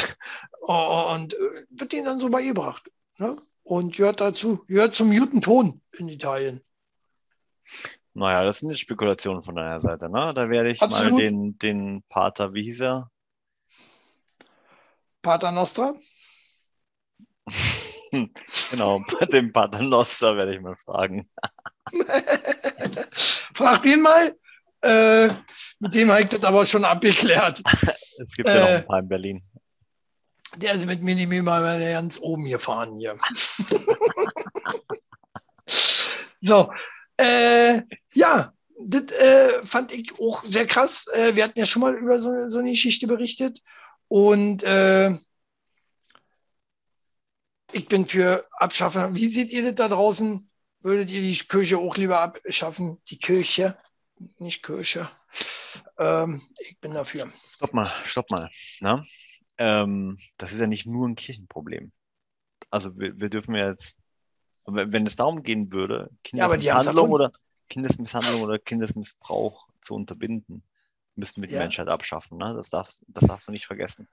und 0.60 1.34
äh, 1.34 1.66
wird 1.70 1.92
ihnen 1.92 2.06
dann 2.06 2.20
so 2.20 2.30
beigebracht. 2.30 2.90
Ne? 3.18 3.36
Und 3.68 3.94
gehört 3.94 4.20
dazu, 4.20 4.64
gehört 4.66 4.94
zum 4.94 5.12
Judenton 5.12 5.82
in 5.98 6.08
Italien. 6.08 6.62
Naja, 8.14 8.42
das 8.42 8.60
sind 8.60 8.70
jetzt 8.70 8.80
Spekulationen 8.80 9.42
von 9.42 9.56
deiner 9.56 9.80
Seite, 9.80 10.08
ne? 10.08 10.32
Da 10.34 10.48
werde 10.48 10.70
ich 10.72 10.80
Absolut. 10.80 11.12
mal 11.12 11.20
den, 11.20 11.58
den 11.58 12.02
Pater, 12.08 12.54
wie 12.54 12.64
hieß 12.64 12.80
er? 12.80 13.10
Pater 15.20 15.52
Nostra? 15.52 15.94
genau, 18.70 19.04
den 19.32 19.52
Pater 19.52 19.82
Nostra 19.82 20.34
werde 20.34 20.54
ich 20.54 20.60
mal 20.62 20.76
fragen. 20.76 21.28
Frag 23.52 23.82
den 23.82 24.00
mal. 24.00 24.34
Äh, 24.80 25.28
mit 25.80 25.94
dem 25.94 26.10
habe 26.10 26.22
ich 26.22 26.28
das 26.28 26.42
aber 26.42 26.64
schon 26.64 26.84
abgeklärt. 26.84 27.62
Es 27.82 28.34
gibt 28.34 28.48
ja 28.48 28.60
noch 28.60 28.68
ein 28.68 28.86
paar 28.86 29.00
in 29.00 29.08
Berlin. 29.08 29.42
Der 30.56 30.72
ist 30.72 30.86
mit 30.86 31.02
mehr 31.02 31.42
mal 31.42 31.80
ganz 31.92 32.18
oben 32.18 32.46
gefahren 32.46 32.96
hier. 32.96 33.18
so, 36.40 36.72
äh, 37.16 37.82
ja, 38.14 38.52
das 38.80 39.12
äh, 39.12 39.64
fand 39.64 39.92
ich 39.92 40.18
auch 40.18 40.44
sehr 40.44 40.66
krass. 40.66 41.06
Äh, 41.08 41.34
wir 41.34 41.44
hatten 41.44 41.58
ja 41.58 41.66
schon 41.66 41.82
mal 41.82 41.94
über 41.94 42.20
so, 42.20 42.48
so 42.48 42.58
eine 42.58 42.70
Geschichte 42.70 43.06
berichtet. 43.06 43.60
Und 44.08 44.62
äh, 44.62 45.16
ich 47.72 47.86
bin 47.88 48.06
für 48.06 48.46
Abschaffen. 48.52 49.14
Wie 49.14 49.28
seht 49.28 49.52
ihr 49.52 49.62
das 49.64 49.74
da 49.74 49.88
draußen? 49.88 50.48
Würdet 50.80 51.10
ihr 51.10 51.20
die 51.20 51.36
Kirche 51.36 51.78
auch 51.78 51.96
lieber 51.96 52.20
abschaffen? 52.20 53.02
Die 53.10 53.18
Kirche, 53.18 53.76
nicht 54.38 54.62
Kirche. 54.62 55.10
Ähm, 55.98 56.40
ich 56.60 56.78
bin 56.78 56.94
dafür. 56.94 57.30
Stopp 57.56 57.74
mal, 57.74 57.92
stopp 58.04 58.30
mal. 58.30 58.50
Na? 58.80 59.04
Ähm, 59.58 60.18
das 60.36 60.52
ist 60.52 60.60
ja 60.60 60.66
nicht 60.66 60.86
nur 60.86 61.06
ein 61.06 61.16
Kirchenproblem. 61.16 61.92
Also 62.70 62.98
wir, 62.98 63.20
wir 63.20 63.28
dürfen 63.28 63.54
ja 63.54 63.68
jetzt, 63.68 64.00
wenn 64.66 65.06
es 65.06 65.16
darum 65.16 65.42
gehen 65.42 65.72
würde, 65.72 66.10
Kindesmisshandlung, 66.24 67.08
ja, 67.08 67.14
oder, 67.14 67.32
Kindesmisshandlung 67.68 68.42
oder 68.42 68.58
Kindesmissbrauch 68.58 69.68
zu 69.80 69.94
unterbinden, 69.94 70.62
müssten 71.16 71.40
wir 71.40 71.48
die 71.48 71.54
ja. 71.54 71.60
Menschheit 71.60 71.88
abschaffen. 71.88 72.38
Ne? 72.38 72.54
Das, 72.54 72.70
darfst, 72.70 73.02
das 73.08 73.26
darfst 73.26 73.48
du 73.48 73.52
nicht 73.52 73.66
vergessen. 73.66 74.08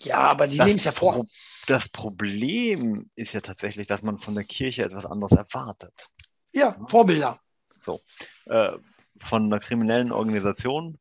Ja, 0.00 0.18
aber 0.18 0.48
die 0.48 0.58
nehmen 0.58 0.76
es 0.76 0.84
ja 0.84 0.92
vor. 0.92 1.26
Das 1.66 1.88
Problem 1.90 3.10
ist 3.14 3.34
ja 3.34 3.40
tatsächlich, 3.40 3.86
dass 3.86 4.02
man 4.02 4.18
von 4.18 4.34
der 4.34 4.44
Kirche 4.44 4.84
etwas 4.84 5.06
anderes 5.06 5.32
erwartet. 5.32 6.08
Ja, 6.52 6.76
Vorbilder. 6.88 7.38
So. 7.78 8.00
Äh, 8.46 8.72
von 9.18 9.44
einer 9.44 9.60
kriminellen 9.60 10.10
Organisation 10.10 10.98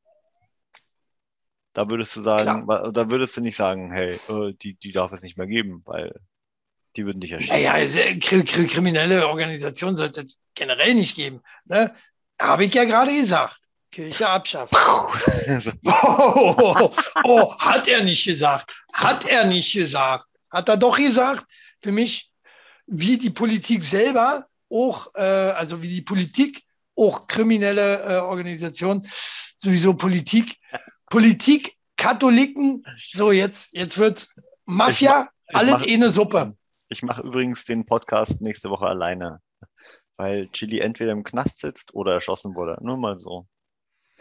da 1.73 1.89
würdest 1.89 2.15
du 2.15 2.21
sagen, 2.21 2.65
Klar. 2.65 2.91
da 2.91 3.09
würdest 3.09 3.37
du 3.37 3.41
nicht 3.41 3.55
sagen, 3.55 3.91
hey, 3.91 4.19
äh, 4.29 4.53
die, 4.61 4.75
die 4.75 4.91
darf 4.91 5.11
es 5.11 5.23
nicht 5.23 5.37
mehr 5.37 5.47
geben, 5.47 5.81
weil 5.85 6.13
die 6.95 7.05
würden 7.05 7.21
dich 7.21 7.31
erschießen. 7.31 7.55
Naja, 7.55 7.73
also, 7.73 7.99
kriminelle 8.19 9.27
Organisation 9.27 9.95
sollte 9.95 10.21
es 10.21 10.37
generell 10.55 10.93
nicht 10.93 11.15
geben. 11.15 11.41
Ne? 11.65 11.93
Habe 12.39 12.65
ich 12.65 12.73
ja 12.73 12.83
gerade 12.83 13.11
gesagt. 13.11 13.57
Kirche 13.91 14.27
abschaffen. 14.27 14.77
oh, 14.81 15.11
oh, 15.85 16.93
oh, 17.23 17.57
hat 17.57 17.87
er 17.87 18.03
nicht 18.03 18.25
gesagt. 18.25 18.73
Hat 18.93 19.27
er 19.27 19.45
nicht 19.45 19.73
gesagt. 19.73 20.25
Hat 20.49 20.69
er 20.69 20.77
doch 20.77 20.97
gesagt. 20.97 21.45
Für 21.81 21.91
mich, 21.91 22.31
wie 22.87 23.17
die 23.17 23.29
Politik 23.29 23.83
selber 23.83 24.47
auch, 24.69 25.13
äh, 25.15 25.21
also 25.21 25.81
wie 25.81 25.89
die 25.89 26.01
Politik 26.01 26.63
auch 26.95 27.27
kriminelle 27.27 28.03
äh, 28.03 28.19
Organisation, 28.19 29.05
sowieso 29.55 29.93
Politik 29.93 30.57
Politik, 31.11 31.77
Katholiken, 31.97 32.85
so 33.09 33.33
jetzt, 33.33 33.75
jetzt 33.75 33.97
wird 33.97 34.29
Mafia, 34.63 35.29
ich 35.49 35.55
alles 35.55 35.73
mach, 35.73 35.81
eine 35.83 36.09
Suppe. 36.09 36.55
Ich 36.87 37.03
mache 37.03 37.21
übrigens 37.21 37.65
den 37.65 37.85
Podcast 37.85 38.39
nächste 38.39 38.69
Woche 38.69 38.85
alleine, 38.85 39.41
weil 40.15 40.47
Chili 40.53 40.79
entweder 40.79 41.11
im 41.11 41.25
Knast 41.25 41.59
sitzt 41.59 41.93
oder 41.93 42.13
erschossen 42.13 42.55
wurde. 42.55 42.77
Nur 42.81 42.95
mal 42.95 43.19
so. 43.19 43.45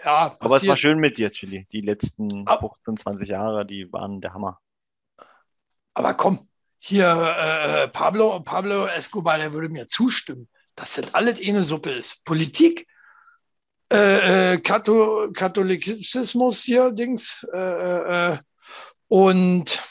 Ja, 0.04 0.30
passiert. 0.30 0.42
Aber 0.42 0.56
es 0.56 0.66
war 0.66 0.76
schön 0.78 0.98
mit 0.98 1.16
dir, 1.16 1.30
Chili. 1.30 1.68
Die 1.70 1.80
letzten 1.80 2.48
Ab 2.48 2.62
15, 2.84 2.96
20 2.96 3.28
Jahre, 3.28 3.64
die 3.64 3.92
waren 3.92 4.20
der 4.20 4.34
Hammer. 4.34 4.58
Aber 5.94 6.14
komm, 6.14 6.48
hier 6.80 7.06
äh, 7.06 7.86
Pablo, 7.86 8.40
Pablo 8.40 8.86
Escobar, 8.86 9.38
der 9.38 9.52
würde 9.52 9.68
mir 9.68 9.86
zustimmen, 9.86 10.48
dass 10.74 10.94
das 10.94 11.14
alles 11.14 11.40
eine 11.40 11.62
Suppe 11.62 11.90
ist. 11.90 12.24
Politik, 12.24 12.88
äh, 13.92 14.54
äh, 14.54 14.60
Katholizismus 14.60 16.62
hier, 16.62 16.92
Dings. 16.92 17.44
Äh, 17.52 17.58
äh, 17.58 18.32
äh, 18.32 18.38
und, 19.08 19.82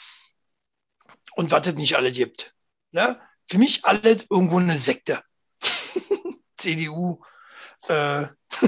und 1.36 1.50
was 1.50 1.66
es 1.66 1.74
nicht 1.74 1.96
alle 1.96 2.12
gibt. 2.12 2.54
Ne? 2.92 3.20
Für 3.46 3.58
mich 3.58 3.84
alle 3.84 4.18
irgendwo 4.30 4.58
eine 4.58 4.78
Sekte. 4.78 5.22
CDU. 6.56 7.20
Äh, 7.88 8.26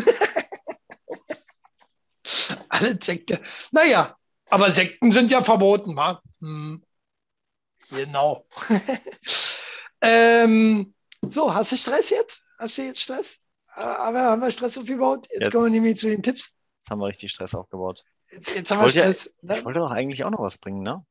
alle 2.68 2.98
Sekte. 3.00 3.40
Naja, 3.70 4.16
aber 4.50 4.70
Sekten 4.72 5.12
sind 5.12 5.30
ja 5.30 5.42
verboten, 5.42 5.96
wa? 5.96 6.20
Hm. 6.40 6.84
Genau. 7.90 8.46
ähm, 10.00 10.94
so, 11.22 11.54
hast 11.54 11.72
du 11.72 11.76
Stress 11.76 12.10
jetzt? 12.10 12.44
Hast 12.58 12.78
du 12.78 12.82
jetzt 12.82 13.00
Stress? 13.00 13.41
Äh, 13.76 13.80
Aber 13.80 14.20
haben 14.22 14.42
wir 14.42 14.50
Stress 14.50 14.78
aufgebaut? 14.78 15.26
Jetzt, 15.30 15.40
Jetzt. 15.40 15.52
kommen 15.52 15.64
wir 15.64 15.70
nämlich 15.70 15.96
zu 15.98 16.08
den 16.08 16.22
Tipps. 16.22 16.52
Jetzt 16.80 16.90
haben 16.90 16.98
wir 17.00 17.06
richtig 17.08 17.32
Stress 17.32 17.54
aufgebaut. 17.54 18.02
Jetzt, 18.30 18.54
jetzt 18.54 18.70
haben 18.70 18.78
wir 18.78 18.84
wollte 18.84 18.98
ja- 18.98 19.04
Stress. 19.04 19.26
Ich 19.26 19.42
ne? 19.42 19.64
wollte 19.64 19.78
doch 19.80 19.90
eigentlich 19.90 20.24
auch 20.24 20.30
noch 20.30 20.40
was 20.40 20.58
bringen, 20.58 20.82
ne? 20.82 21.04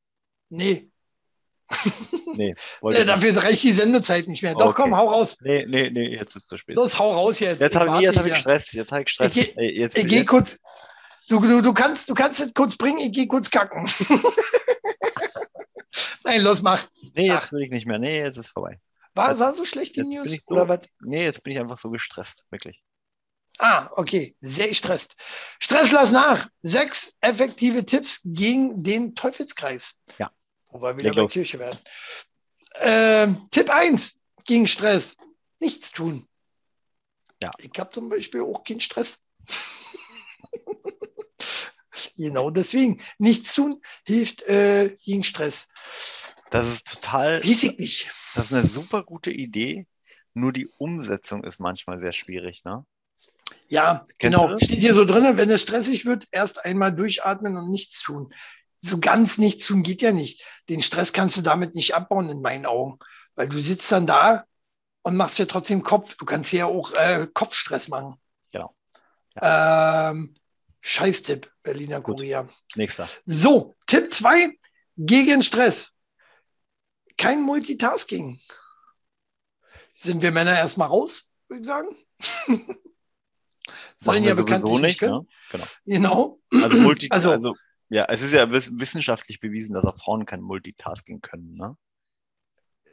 Nee, 0.50 0.90
Nee, 2.34 2.52
ich 2.82 2.98
nicht. 2.98 3.08
dafür 3.08 3.38
reicht 3.38 3.64
die 3.64 3.72
Sendezeit 3.72 4.28
nicht 4.28 4.44
mehr. 4.44 4.56
Doch, 4.56 4.68
Okay. 4.68 4.82
komm, 4.82 4.98
hau 4.98 5.10
raus. 5.10 5.38
Nee, 5.40 5.66
nee, 5.68 5.90
nee, 5.90 6.10
jetzt 6.18 6.36
ist 6.36 6.44
es 6.44 6.48
zu 6.50 6.58
spät. 6.58 6.76
Los, 6.76 7.00
hau 7.00 7.14
raus 7.14 7.40
jetzt. 7.40 7.62
Jetzt 7.62 7.72
Ich 7.72 7.80
habe 7.80 7.96
ich, 7.96 8.02
jetzt 8.02 8.18
hab 8.18 8.26
ich. 8.26 8.36
Stress. 8.36 8.74
Jetzt 8.74 8.92
habe 8.92 9.04
ich 9.04 9.10
Stress. 9.10 9.36
Ich 9.38 9.56
geh- 9.56 9.62
Ey, 9.62 9.80
jetzt, 9.80 9.98
Ich 9.98 10.06
gehe 10.08 10.26
kurz. 10.26 10.60
Du, 11.30 11.40
du, 11.40 11.62
du, 11.62 11.74
kannst, 11.74 12.10
du 12.10 12.14
kannst 12.14 12.42
es 12.42 12.54
kurz 12.54 12.76
bringen, 12.76 13.00
ich 13.00 13.14
gehe 13.14 13.28
kurz 13.28 13.50
kacken. 13.50 13.86
Nein, 16.26 16.42
los, 16.42 16.62
mach. 16.62 16.86
nee, 17.16 17.28
sag. 17.28 17.42
jetzt 17.42 17.52
will 17.54 17.62
ich 17.64 17.70
nicht 17.72 17.86
mehr. 17.86 18.00
Nee, 18.00 18.20
jetzt 18.20 18.36
ist 18.38 18.50
vorbei. 18.50 18.80
War, 19.14 19.38
war 19.40 19.54
so 19.54 19.66
schlecht 19.66 19.96
die 19.96 20.04
News? 20.04 20.32
so- 20.32 20.38
Oder 20.48 20.68
was? 20.70 20.80
Nee, 21.02 21.24
jetzt 21.26 21.44
bin 21.44 21.54
ich 21.54 21.60
einfach 21.60 21.78
so 21.78 21.90
gestresst, 21.90 22.46
wirklich. 22.50 22.82
Ah, 23.60 23.90
okay. 23.96 24.36
Sehr 24.42 24.70
gestresst. 24.70 25.16
Stress 25.60 25.92
lass 25.92 26.12
nach. 26.12 26.48
Sechs 26.62 27.14
effektive 27.20 27.86
Tipps 27.86 28.22
gegen 28.24 28.82
den 28.82 29.14
Teufelskreis. 29.14 30.00
Ja. 30.18 30.32
Wo 30.72 30.82
wir 30.82 30.96
wieder 30.98 31.10
Leg 31.10 31.16
bei 31.18 31.22
los. 31.24 31.34
Kirche 31.34 31.60
werden. 31.60 31.78
Ähm, 32.76 33.48
Tipp 33.52 33.70
1 33.70 34.20
gegen 34.46 34.68
Stress. 34.68 35.18
Nichts 35.60 35.92
tun. 35.92 36.28
Ja. 37.44 37.52
Ich 37.60 37.78
habe 37.78 37.90
zum 37.92 38.08
Beispiel 38.10 38.42
auch 38.42 38.64
keinen 38.64 38.80
Stress. 38.80 39.22
genau 42.16 42.50
deswegen. 42.50 43.02
Nichts 43.18 43.54
tun 43.54 43.82
hilft 44.06 44.44
äh, 44.44 44.96
gegen 45.04 45.24
Stress. 45.24 45.68
Das 46.52 46.66
ist 46.66 46.88
total, 46.88 47.40
ich 47.44 47.78
nicht. 47.78 48.12
das 48.36 48.46
ist 48.46 48.54
eine 48.54 48.68
super 48.68 49.04
gute 49.04 49.32
Idee. 49.32 49.88
Nur 50.34 50.52
die 50.52 50.68
Umsetzung 50.78 51.44
ist 51.44 51.60
manchmal 51.60 51.98
sehr 51.98 52.12
schwierig, 52.12 52.64
ne? 52.66 52.86
Ja, 53.68 54.06
Kennst 54.20 54.38
genau. 54.38 54.58
Steht 54.58 54.80
hier 54.80 54.94
so 54.94 55.06
drin, 55.06 55.38
wenn 55.38 55.50
es 55.50 55.62
stressig 55.62 56.06
wird, 56.06 56.28
erst 56.32 56.66
einmal 56.66 56.94
durchatmen 56.94 57.58
und 57.58 57.70
nichts 57.70 58.02
tun. 58.02 58.34
So 58.82 59.00
ganz 59.00 59.38
nichts 59.38 59.66
tun 59.66 59.82
geht 59.82 60.02
ja 60.02 60.12
nicht. 60.12 60.46
Den 60.68 60.82
Stress 60.82 61.14
kannst 61.14 61.38
du 61.38 61.42
damit 61.42 61.74
nicht 61.74 61.96
abbauen, 61.96 62.30
in 62.30 62.42
meinen 62.42 62.66
Augen. 62.66 63.00
Weil 63.36 63.48
du 63.48 63.62
sitzt 63.62 63.90
dann 63.92 64.06
da 64.06 64.46
und 65.04 65.16
machst 65.16 65.40
ja 65.40 65.46
trotzdem 65.46 65.84
Kopf. 65.84 66.16
Du 66.16 66.26
kannst 66.26 66.52
ja 66.52 66.66
auch 66.66 66.92
äh, 66.94 67.28
Kopfstress 67.34 67.88
machen. 67.88 68.16
Genau. 68.52 68.76
Ähm, 69.42 70.34
Scheißtipp, 70.82 71.50
Berliner 71.64 72.02
Gut. 72.02 72.16
Kurier. 72.16 72.50
Nächster. 72.76 73.08
So, 73.24 73.76
Tipp 73.88 74.14
2 74.14 74.58
gegen 74.98 75.42
Stress. 75.44 75.94
Kein 77.18 77.42
Multitasking. 77.42 78.40
Sind 79.96 80.22
wir 80.22 80.32
Männer 80.32 80.58
erstmal 80.58 80.88
raus, 80.88 81.26
würde 81.48 81.62
ich 81.62 81.68
sagen. 81.68 81.96
Sollen 84.00 84.24
ja 84.24 84.34
bekanntlich 84.34 84.82
nicht 84.82 85.00
können. 85.00 85.28
Ne? 85.52 85.66
Genau. 85.86 86.40
Genau. 86.50 86.64
Also, 86.64 86.76
Multi 86.82 87.08
Also- 87.12 87.32
also, 87.32 87.56
ja, 87.90 88.06
es 88.10 88.22
ist 88.24 88.34
ja 88.34 88.52
wiss- 88.52 88.72
wissenschaftlich 88.74 89.40
bewiesen, 89.40 89.74
dass 89.74 89.86
auch 89.86 89.98
Frauen 89.98 90.26
kein 90.26 90.42
Multitasking 90.42 91.22
können, 91.22 91.54
ne? 91.56 91.78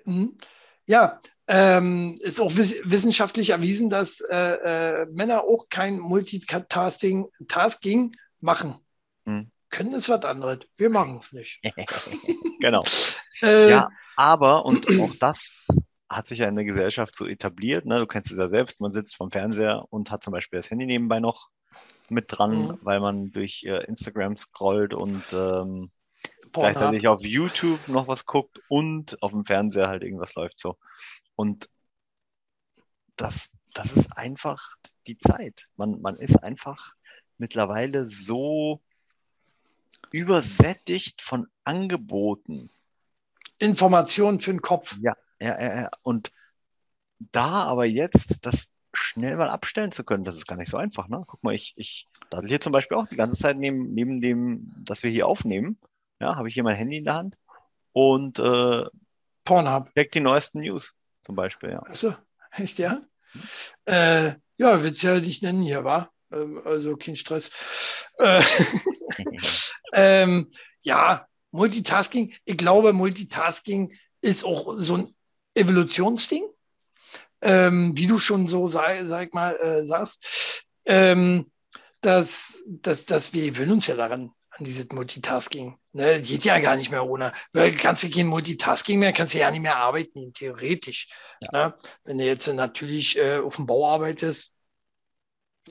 Mhm. 0.04 0.36
Ja, 0.86 1.20
ähm, 1.46 2.14
ist 2.20 2.40
auch 2.40 2.56
wiss 2.56 2.80
wissenschaftlich 2.84 3.50
erwiesen, 3.50 3.90
dass 3.90 4.20
äh, 4.20 5.02
äh, 5.02 5.06
Männer 5.12 5.44
auch 5.44 5.68
kein 5.68 5.98
Multitasking 5.98 7.28
Tasking 7.46 8.16
machen. 8.40 8.74
Mhm. 9.24 9.50
Können 9.70 9.92
ist 9.92 10.08
was 10.08 10.24
anderes. 10.24 10.60
Wir 10.76 10.90
machen 10.90 11.18
es 11.18 11.32
nicht. 11.32 11.60
genau. 12.60 12.84
Äh, 13.42 13.70
Ja, 13.70 13.90
aber, 14.16 14.64
und 14.64 14.86
auch 15.00 15.14
das 15.20 15.36
hat 16.10 16.26
sich 16.26 16.38
ja 16.38 16.48
in 16.48 16.56
der 16.56 16.64
Gesellschaft 16.64 17.14
so 17.14 17.26
etabliert, 17.26 17.84
ne? 17.84 17.96
Du 17.96 18.06
kennst 18.06 18.30
es 18.30 18.38
ja 18.38 18.48
selbst, 18.48 18.80
man 18.80 18.92
sitzt 18.92 19.16
vom 19.16 19.30
Fernseher 19.30 19.84
und 19.90 20.10
hat 20.10 20.22
zum 20.22 20.32
Beispiel 20.32 20.58
das 20.58 20.70
Handy 20.70 20.86
nebenbei 20.86 21.20
noch 21.20 21.48
mit 22.08 22.26
dran, 22.28 22.68
Mhm. 22.68 22.78
weil 22.80 23.00
man 23.00 23.30
durch 23.30 23.64
äh, 23.64 23.84
Instagram 23.84 24.36
scrollt 24.36 24.94
und 24.94 25.22
ähm, 25.32 25.90
gleichzeitig 26.52 27.06
auf 27.08 27.20
YouTube 27.22 27.86
noch 27.88 28.08
was 28.08 28.24
guckt 28.24 28.58
und 28.68 29.22
auf 29.22 29.32
dem 29.32 29.44
Fernseher 29.44 29.88
halt 29.88 30.02
irgendwas 30.02 30.34
läuft 30.34 30.58
so. 30.58 30.78
Und 31.36 31.68
das, 33.16 33.50
das 33.74 33.96
ist 33.96 34.16
einfach 34.16 34.76
die 35.06 35.18
Zeit. 35.18 35.68
Man, 35.76 36.00
man 36.00 36.16
ist 36.16 36.42
einfach 36.42 36.94
mittlerweile 37.36 38.04
so 38.06 38.80
übersättigt 40.10 41.20
von 41.20 41.46
Angeboten. 41.64 42.70
Informationen 43.58 44.40
für 44.40 44.50
den 44.50 44.62
Kopf. 44.62 44.96
Ja, 45.00 45.14
ja, 45.40 45.60
ja, 45.60 45.80
ja. 45.82 45.90
Und 46.02 46.30
da 47.18 47.64
aber 47.64 47.84
jetzt 47.84 48.46
das 48.46 48.68
schnell 48.92 49.36
mal 49.36 49.50
abstellen 49.50 49.92
zu 49.92 50.04
können, 50.04 50.24
das 50.24 50.36
ist 50.36 50.46
gar 50.46 50.56
nicht 50.56 50.70
so 50.70 50.76
einfach. 50.76 51.08
Ne? 51.08 51.22
Guck 51.26 51.42
mal, 51.42 51.54
ich, 51.54 51.74
ich 51.76 52.06
daddel 52.30 52.48
hier 52.48 52.60
zum 52.60 52.72
Beispiel 52.72 52.96
auch 52.96 53.06
die 53.06 53.16
ganze 53.16 53.40
Zeit 53.40 53.56
neben, 53.58 53.92
neben 53.94 54.20
dem, 54.20 54.72
dass 54.84 55.02
wir 55.02 55.10
hier 55.10 55.26
aufnehmen, 55.26 55.78
ja, 56.20 56.36
habe 56.36 56.48
ich 56.48 56.54
hier 56.54 56.64
mein 56.64 56.76
Handy 56.76 56.98
in 56.98 57.04
der 57.04 57.14
Hand 57.14 57.38
und 57.92 58.38
äh, 58.38 58.84
Pornhub. 59.44 59.92
check 59.94 60.12
die 60.12 60.20
neuesten 60.20 60.60
News 60.60 60.94
zum 61.22 61.36
Beispiel, 61.36 61.70
ja. 61.70 61.82
Achso, 61.82 62.14
echt, 62.52 62.78
ja? 62.78 63.02
Äh, 63.84 64.34
ja, 64.56 64.82
willst 64.82 65.02
ja 65.02 65.18
nicht 65.20 65.42
nennen 65.42 65.62
hier, 65.62 65.84
wa? 65.84 66.10
Ähm, 66.32 66.60
also 66.64 66.96
kein 66.96 67.16
Stress. 67.16 67.50
Äh, 68.18 68.42
ähm, 69.92 70.50
ja, 70.82 71.27
Multitasking. 71.50 72.34
Ich 72.44 72.56
glaube, 72.56 72.92
Multitasking 72.92 73.92
ist 74.20 74.44
auch 74.44 74.74
so 74.78 74.96
ein 74.96 75.14
Evolutionsding. 75.54 76.44
Ähm, 77.40 77.96
wie 77.96 78.06
du 78.06 78.18
schon 78.18 78.48
so, 78.48 78.66
sag, 78.66 79.06
sag 79.06 79.32
mal, 79.32 79.56
äh, 79.56 79.84
sagst, 79.84 80.66
ähm, 80.86 81.50
dass, 82.00 82.64
dass, 82.66 83.04
dass 83.04 83.32
wir 83.32 83.50
gewöhnen 83.50 83.72
uns 83.72 83.86
ja 83.86 83.94
daran, 83.94 84.32
an 84.58 84.64
dieses 84.64 84.88
Multitasking. 84.90 85.78
Ne, 85.92 86.20
geht 86.20 86.44
ja 86.44 86.58
gar 86.58 86.76
nicht 86.76 86.90
mehr 86.90 87.04
ohne. 87.04 87.32
Weil 87.52 87.74
kannst 87.74 88.04
du 88.04 88.10
kein 88.10 88.26
Multitasking 88.26 88.98
mehr, 88.98 89.12
kannst 89.12 89.34
du 89.34 89.38
ja 89.38 89.50
nicht 89.50 89.60
mehr 89.60 89.76
arbeiten, 89.76 90.32
theoretisch. 90.32 91.08
Ne? 91.52 91.74
Wenn 92.04 92.18
du 92.18 92.24
jetzt 92.24 92.46
natürlich 92.48 93.16
äh, 93.18 93.38
auf 93.38 93.56
dem 93.56 93.66
Bau 93.66 93.88
arbeitest. 93.88 94.52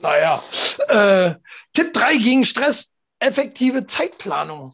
Naja. 0.00 0.42
Äh, 0.88 1.34
Tipp 1.72 1.92
3 1.92 2.16
gegen 2.18 2.44
Stress, 2.44 2.92
effektive 3.18 3.86
Zeitplanung. 3.86 4.72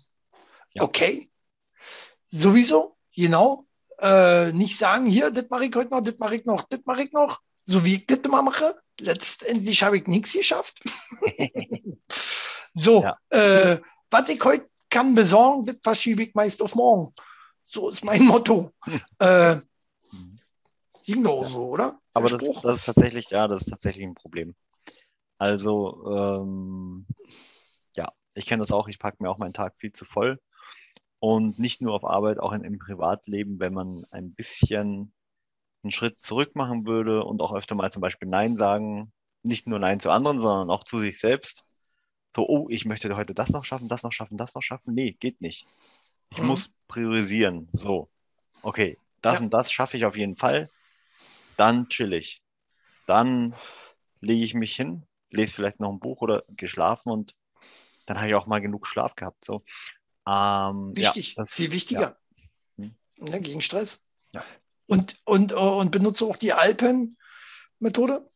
Ja. 0.75 0.83
Okay. 0.83 1.31
Sowieso, 2.27 2.97
genau. 3.15 3.67
Äh, 3.99 4.53
nicht 4.53 4.77
sagen, 4.77 5.07
hier, 5.07 5.31
das 5.31 5.49
mache 5.51 5.67
ich 5.67 5.75
heute 5.75 5.91
noch, 5.91 6.01
das 6.03 6.19
mache 6.19 6.37
ich 6.37 6.45
noch, 6.45 6.63
das 6.69 6.81
mache 6.85 7.05
ich 7.05 7.13
noch. 7.13 7.41
So 7.61 7.85
wie 7.85 7.95
ich 7.95 8.07
das 8.07 8.19
immer 8.19 8.43
mache. 8.43 8.77
Letztendlich 9.01 9.83
habe 9.83 9.99
ich 9.99 10.07
nichts 10.07 10.33
geschafft. 10.33 10.81
so, 12.73 13.03
Ja. 13.03 13.17
äh, 13.31 13.81
was 14.11 14.29
ich 14.29 14.43
heute 14.45 14.69
kann 14.91 15.15
besorgen, 15.15 15.67
das 15.67 15.77
verschiebe 15.83 16.23
ich 16.25 16.35
meist 16.35 16.61
auf 16.63 16.75
morgen. 16.75 17.15
So 17.65 17.89
ist 17.89 18.05
mein 18.05 18.23
Motto. 18.25 18.73
Äh, 19.19 19.57
ging 21.05 21.23
doch 21.25 21.43
Ja. 21.43 21.49
so, 21.49 21.69
oder? 21.69 21.99
Aber 22.13 22.29
das, 22.29 22.41
das 22.63 22.77
ist 22.77 22.85
tatsächlich, 22.87 23.31
ja, 23.31 23.49
das 23.49 23.63
ist 23.63 23.71
tatsächlich 23.71 24.05
ein 24.05 24.15
Problem. 24.15 24.55
Also, 25.39 26.05
ähm, 26.07 27.07
ja, 27.97 28.13
ich 28.35 28.47
kenne 28.47 28.61
das 28.61 28.71
auch, 28.73 28.87
ich 28.89 28.99
packe 28.99 29.17
mir 29.21 29.31
auch 29.31 29.39
meinen 29.39 29.53
Tag 29.53 29.75
viel 29.79 29.93
zu 29.93 30.05
voll. 30.05 30.41
Und 31.25 31.59
nicht 31.59 31.81
nur 31.81 31.95
auf 31.95 32.05
Arbeit, 32.05 32.39
auch 32.39 32.53
in, 32.53 32.65
im 32.65 32.79
Privatleben, 32.79 33.59
wenn 33.59 33.73
man 33.73 34.05
ein 34.11 34.35
bisschen 34.35 35.11
einen 35.83 35.91
Schritt 35.91 36.23
zurück 36.23 36.55
machen 36.55 36.85
würde 36.85 37.25
und 37.25 37.41
auch 37.41 37.55
öfter 37.55 37.75
mal 37.75 37.91
zum 37.91 38.03
Beispiel 38.03 38.29
Nein 38.29 38.59
sagen, 38.59 39.11
nicht 39.43 39.67
nur 39.67 39.79
Nein 39.79 40.01
zu 40.01 40.11
anderen, 40.11 40.39
sondern 40.39 40.69
auch 40.69 40.85
zu 40.85 40.99
sich 40.99 41.19
selbst. 41.19 41.65
So, 42.37 42.47
oh, 42.47 42.67
ich 42.69 42.85
möchte 42.85 43.17
heute 43.17 43.33
das 43.33 43.49
noch 43.49 43.65
schaffen, 43.65 43.89
das 43.89 44.03
noch 44.03 44.13
schaffen, 44.13 44.37
das 44.37 44.55
noch 44.55 44.61
schaffen. 44.61 44.93
Nee, 44.93 45.13
geht 45.19 45.41
nicht. 45.41 45.67
Ich 46.29 46.43
Mhm. 46.43 46.49
muss 46.49 46.69
priorisieren. 46.89 47.71
So, 47.73 48.11
okay, 48.61 48.99
das 49.23 49.37
Ja. 49.37 49.41
und 49.41 49.51
das 49.51 49.73
schaffe 49.73 49.97
ich 49.97 50.05
auf 50.05 50.19
jeden 50.19 50.37
Fall. 50.37 50.69
Dann 51.57 51.89
chill 51.89 52.13
ich. 52.13 52.43
Dann 53.07 53.55
lege 54.21 54.45
ich 54.45 54.53
mich 54.53 54.77
hin, 54.77 55.07
lese 55.31 55.55
vielleicht 55.55 55.81
noch 55.81 55.91
ein 55.91 56.01
Buch 56.01 56.21
oder 56.21 56.45
gehe 56.51 56.69
schlafen 56.69 57.09
und 57.09 57.35
dann 58.07 58.19
habe 58.19 58.29
ich 58.29 58.35
auch 58.35 58.47
mal 58.47 58.61
genug 58.61 58.87
Schlaf 58.87 59.15
gehabt. 59.17 59.43
So. 59.43 59.65
Ähm, 60.27 60.97
Wichtig, 60.97 61.35
ja, 61.37 61.45
das- 61.45 61.55
viel 61.55 61.73
wichtiger. 61.73 62.17
Ja. 62.77 62.85
Hm. 62.85 62.95
Ne, 63.19 63.41
gegen 63.41 63.63
Stress. 63.63 64.07
Ja. 64.33 64.45
Und, 64.87 65.17
und, 65.25 65.53
und 65.53 65.91
benutze 65.91 66.25
auch 66.27 66.37
die 66.37 66.53
Alpen-Methode. 66.53 68.27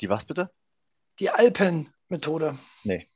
Die 0.00 0.08
was 0.08 0.24
bitte? 0.24 0.50
Die 1.18 1.30
Alpen-Methode. 1.30 2.56
Nee. 2.84 3.06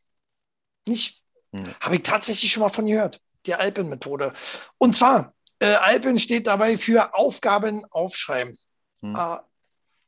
Nicht? 0.86 1.22
Hm. 1.52 1.74
Habe 1.80 1.96
ich 1.96 2.02
tatsächlich 2.02 2.50
schon 2.50 2.62
mal 2.62 2.70
von 2.70 2.86
gehört. 2.86 3.20
Die 3.46 3.54
Alpen-Methode. 3.54 4.32
Und 4.78 4.94
zwar, 4.94 5.34
äh, 5.58 5.74
Alpen 5.74 6.18
steht 6.18 6.46
dabei 6.46 6.78
für 6.78 7.14
Aufgaben 7.14 7.84
aufschreiben. 7.86 8.56
Hm. 9.02 9.16
Ah, 9.16 9.48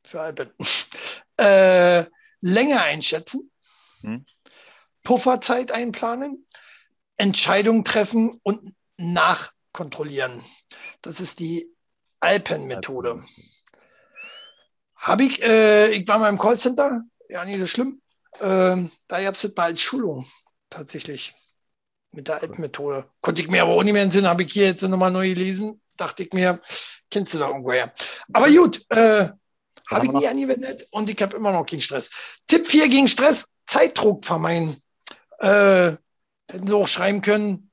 für 0.04 0.20
Alpen. 0.20 0.50
äh, 1.36 2.04
Länge 2.40 2.82
einschätzen. 2.82 3.50
Hm. 4.00 4.24
Pufferzeit 5.02 5.70
einplanen. 5.70 6.46
Entscheidungen 7.16 7.84
treffen 7.84 8.38
und 8.42 8.74
nach 8.96 9.52
kontrollieren. 9.72 10.42
Das 11.02 11.20
ist 11.20 11.40
die 11.40 11.68
Alpen-Methode. 12.20 13.22
Habe 14.96 15.24
ich, 15.24 15.42
äh, 15.42 15.92
ich 15.92 16.08
war 16.08 16.18
mal 16.18 16.28
im 16.28 16.38
Callcenter, 16.38 17.02
ja, 17.28 17.44
nicht 17.44 17.58
so 17.58 17.66
schlimm. 17.66 18.00
Ähm, 18.40 18.90
da 19.06 19.22
gab 19.22 19.34
es 19.34 19.56
mal 19.56 19.64
als 19.64 19.80
Schulung 19.80 20.26
tatsächlich 20.70 21.34
mit 22.12 22.28
der 22.28 22.40
Alpenmethode. 22.40 23.06
Konnte 23.20 23.42
ich 23.42 23.48
mir 23.48 23.62
aber 23.62 23.72
auch 23.72 23.82
nicht 23.82 23.92
mehr 23.92 24.02
in 24.02 24.08
den 24.08 24.12
Sinn, 24.12 24.26
habe 24.26 24.44
ich 24.44 24.52
hier 24.52 24.66
jetzt 24.66 24.82
nochmal 24.82 25.10
neu 25.10 25.28
gelesen. 25.28 25.80
Dachte 25.96 26.24
ich 26.24 26.32
mir, 26.32 26.60
kennst 27.10 27.34
du 27.34 27.38
da 27.38 27.48
irgendwoher. 27.48 27.92
Aber 28.32 28.48
gut, 28.50 28.84
äh, 28.90 29.28
habe 29.88 30.06
ich 30.06 30.12
nie 30.12 30.26
angewendet 30.26 30.88
und 30.90 31.10
ich 31.10 31.20
habe 31.20 31.36
immer 31.36 31.52
noch 31.52 31.66
keinen 31.66 31.80
Stress. 31.80 32.10
Tipp 32.46 32.66
4 32.66 32.88
gegen 32.88 33.08
Stress, 33.08 33.52
Zeitdruck 33.66 34.24
vermeiden. 34.24 34.82
Äh, 35.38 35.96
hätten 36.50 36.66
sie 36.66 36.76
auch 36.76 36.88
schreiben 36.88 37.22
können, 37.22 37.70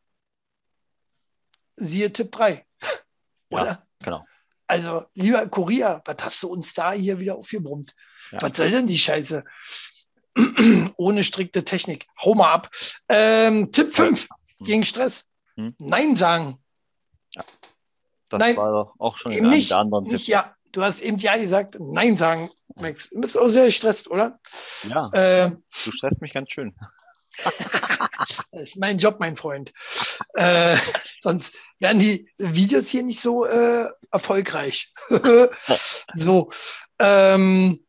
siehe 1.77 2.11
Tipp 2.13 2.31
3. 2.31 2.65
Oder? 3.49 3.65
Ja, 3.65 3.87
genau. 4.03 4.25
Also, 4.67 5.05
lieber 5.15 5.45
Kurier, 5.47 6.01
was 6.05 6.15
hast 6.21 6.43
du 6.43 6.47
uns 6.47 6.73
da 6.73 6.93
hier 6.93 7.19
wieder 7.19 7.35
aufgebrummt? 7.35 7.93
Ja. 8.31 8.41
Was 8.41 8.55
soll 8.55 8.71
denn 8.71 8.87
die 8.87 8.97
Scheiße? 8.97 9.43
Ohne 10.95 11.23
strikte 11.23 11.65
Technik. 11.65 12.07
Hau 12.23 12.35
mal 12.35 12.53
ab. 12.53 12.69
Ähm, 13.09 13.71
Tipp 13.73 13.93
5 13.93 14.21
hm. 14.21 14.65
gegen 14.65 14.85
Stress. 14.85 15.29
Hm. 15.55 15.75
Nein 15.77 16.15
sagen. 16.15 16.57
Ja. 17.31 17.43
Das 18.29 18.39
Nein. 18.39 18.55
war 18.55 18.71
doch 18.71 18.95
auch 18.97 19.17
schon 19.17 19.33
in 19.33 19.49
nicht, 19.49 19.73
anderen 19.73 20.05
nicht 20.05 20.25
Tipp. 20.25 20.33
Ja. 20.33 20.55
Du 20.71 20.83
hast 20.83 21.01
eben 21.01 21.17
ja 21.17 21.35
gesagt, 21.35 21.75
Nein 21.79 22.15
sagen, 22.15 22.49
Max. 22.75 23.09
Du 23.09 23.19
bist 23.19 23.37
auch 23.37 23.49
sehr 23.49 23.65
gestresst, 23.65 24.09
oder? 24.09 24.39
Ja. 24.87 25.09
Äh, 25.11 25.49
du 25.49 25.91
stresst 25.91 26.21
mich 26.21 26.33
ganz 26.33 26.49
schön. 26.49 26.73
das 28.51 28.61
ist 28.61 28.77
mein 28.77 28.97
Job, 28.97 29.17
mein 29.19 29.35
Freund. 29.35 29.73
Äh, 30.33 30.77
sonst 31.19 31.55
wären 31.79 31.99
die 31.99 32.29
Videos 32.37 32.89
hier 32.89 33.03
nicht 33.03 33.21
so 33.21 33.45
äh, 33.45 33.89
erfolgreich. 34.11 34.93
so. 36.13 36.51
Ähm, 36.99 37.85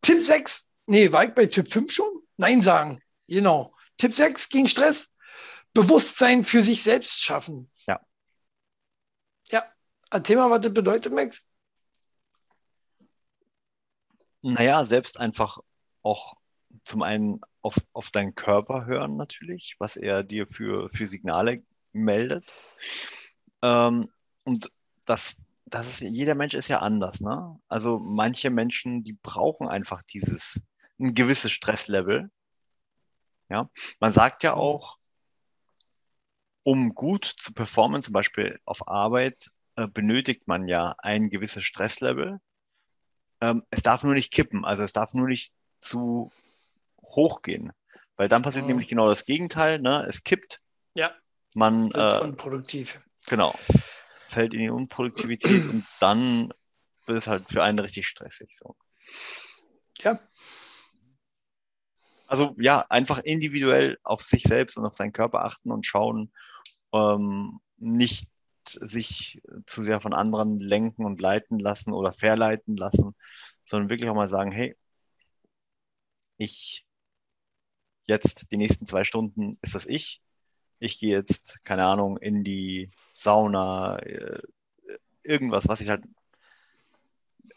Tipp 0.00 0.20
6. 0.20 0.68
Nee, 0.86 1.12
war 1.12 1.24
ich 1.24 1.34
bei 1.34 1.46
Tipp 1.46 1.70
5 1.70 1.90
schon? 1.90 2.22
Nein 2.36 2.62
sagen. 2.62 3.00
Genau. 3.26 3.74
Tipp 3.96 4.14
6 4.14 4.48
gegen 4.48 4.68
Stress. 4.68 5.14
Bewusstsein 5.72 6.44
für 6.44 6.62
sich 6.62 6.82
selbst 6.82 7.20
schaffen. 7.20 7.68
Ja. 7.86 8.00
Ja. 9.50 9.64
Erzähl 10.10 10.36
mal, 10.36 10.50
was 10.50 10.60
das 10.60 10.72
bedeutet, 10.72 11.12
Max. 11.12 11.48
Naja, 14.42 14.84
selbst 14.84 15.18
einfach 15.18 15.58
auch 16.02 16.36
zum 16.84 17.02
einen 17.02 17.40
auf, 17.62 17.76
auf 17.92 18.10
deinen 18.10 18.34
Körper 18.34 18.86
hören 18.86 19.16
natürlich, 19.16 19.76
was 19.78 19.96
er 19.96 20.22
dir 20.22 20.46
für, 20.46 20.90
für 20.90 21.06
Signale 21.06 21.62
meldet. 21.92 22.52
Ähm, 23.62 24.10
und 24.44 24.70
das, 25.04 25.40
das 25.66 25.88
ist, 25.88 26.00
jeder 26.00 26.34
Mensch 26.34 26.54
ist 26.54 26.68
ja 26.68 26.80
anders, 26.80 27.20
ne? 27.20 27.58
Also 27.68 27.98
manche 27.98 28.50
Menschen, 28.50 29.04
die 29.04 29.14
brauchen 29.14 29.68
einfach 29.68 30.02
dieses, 30.02 30.62
ein 30.98 31.14
gewisses 31.14 31.52
Stresslevel. 31.52 32.30
Ja, 33.48 33.70
man 34.00 34.12
sagt 34.12 34.42
ja 34.42 34.54
auch, 34.54 34.98
um 36.62 36.94
gut 36.94 37.24
zu 37.24 37.52
performen, 37.52 38.02
zum 38.02 38.12
Beispiel 38.12 38.58
auf 38.64 38.88
Arbeit, 38.88 39.50
äh, 39.76 39.86
benötigt 39.86 40.46
man 40.48 40.66
ja 40.66 40.94
ein 40.98 41.28
gewisses 41.28 41.64
Stresslevel. 41.64 42.40
Ähm, 43.40 43.64
es 43.70 43.82
darf 43.82 44.02
nur 44.02 44.14
nicht 44.14 44.32
kippen, 44.32 44.64
also 44.64 44.82
es 44.82 44.92
darf 44.92 45.14
nur 45.14 45.28
nicht 45.28 45.52
zu 45.80 46.32
hochgehen. 47.14 47.72
Weil 48.16 48.28
dann 48.28 48.42
passiert 48.42 48.64
mhm. 48.64 48.70
nämlich 48.70 48.88
genau 48.88 49.08
das 49.08 49.24
Gegenteil, 49.24 49.80
ne? 49.80 50.06
Es 50.08 50.22
kippt. 50.22 50.60
Ja. 50.94 51.12
Man 51.54 51.92
wird 51.92 52.12
äh, 52.12 52.20
unproduktiv. 52.20 53.00
Genau. 53.26 53.54
Fällt 54.30 54.54
in 54.54 54.60
die 54.60 54.70
Unproduktivität 54.70 55.68
und 55.68 55.84
dann 56.00 56.50
wird 57.06 57.18
es 57.18 57.26
halt 57.26 57.44
für 57.48 57.62
einen 57.62 57.78
richtig 57.78 58.06
stressig. 58.06 58.50
So. 58.52 58.76
Ja. 59.98 60.18
Also 62.26 62.54
ja, 62.58 62.84
einfach 62.88 63.18
individuell 63.18 63.98
auf 64.02 64.22
sich 64.22 64.42
selbst 64.42 64.76
und 64.76 64.86
auf 64.86 64.94
seinen 64.94 65.12
Körper 65.12 65.44
achten 65.44 65.70
und 65.70 65.86
schauen, 65.86 66.32
ähm, 66.92 67.60
nicht 67.76 68.28
sich 68.66 69.42
zu 69.66 69.82
sehr 69.82 70.00
von 70.00 70.14
anderen 70.14 70.58
lenken 70.58 71.04
und 71.04 71.20
leiten 71.20 71.58
lassen 71.58 71.92
oder 71.92 72.12
verleiten 72.12 72.76
lassen, 72.76 73.14
sondern 73.62 73.90
wirklich 73.90 74.08
auch 74.08 74.14
mal 74.14 74.28
sagen, 74.28 74.52
hey, 74.52 74.76
ich 76.38 76.86
jetzt 78.06 78.52
die 78.52 78.56
nächsten 78.56 78.86
zwei 78.86 79.04
Stunden 79.04 79.58
ist 79.62 79.74
das 79.74 79.86
ich. 79.86 80.20
Ich 80.78 80.98
gehe 80.98 81.16
jetzt, 81.16 81.64
keine 81.64 81.84
Ahnung, 81.84 82.18
in 82.18 82.44
die 82.44 82.90
Sauna, 83.12 83.98
äh, 83.98 84.42
irgendwas, 85.22 85.66
was 85.66 85.80
ich 85.80 85.88
halt. 85.88 86.02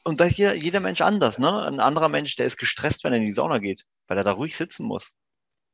Und 0.04 0.20
da 0.20 0.26
ist 0.26 0.38
jeder, 0.38 0.54
jeder 0.54 0.80
Mensch 0.80 1.02
anders, 1.02 1.40
ne? 1.40 1.66
Ein 1.66 1.80
anderer 1.80 2.10
Mensch, 2.10 2.36
der 2.36 2.46
ist 2.46 2.58
gestresst, 2.58 3.04
wenn 3.04 3.14
er 3.14 3.20
in 3.20 3.26
die 3.26 3.32
Sauna 3.32 3.58
geht, 3.58 3.86
weil 4.08 4.18
er 4.18 4.24
da 4.24 4.32
ruhig 4.32 4.56
sitzen 4.56 4.86
muss. 4.86 5.14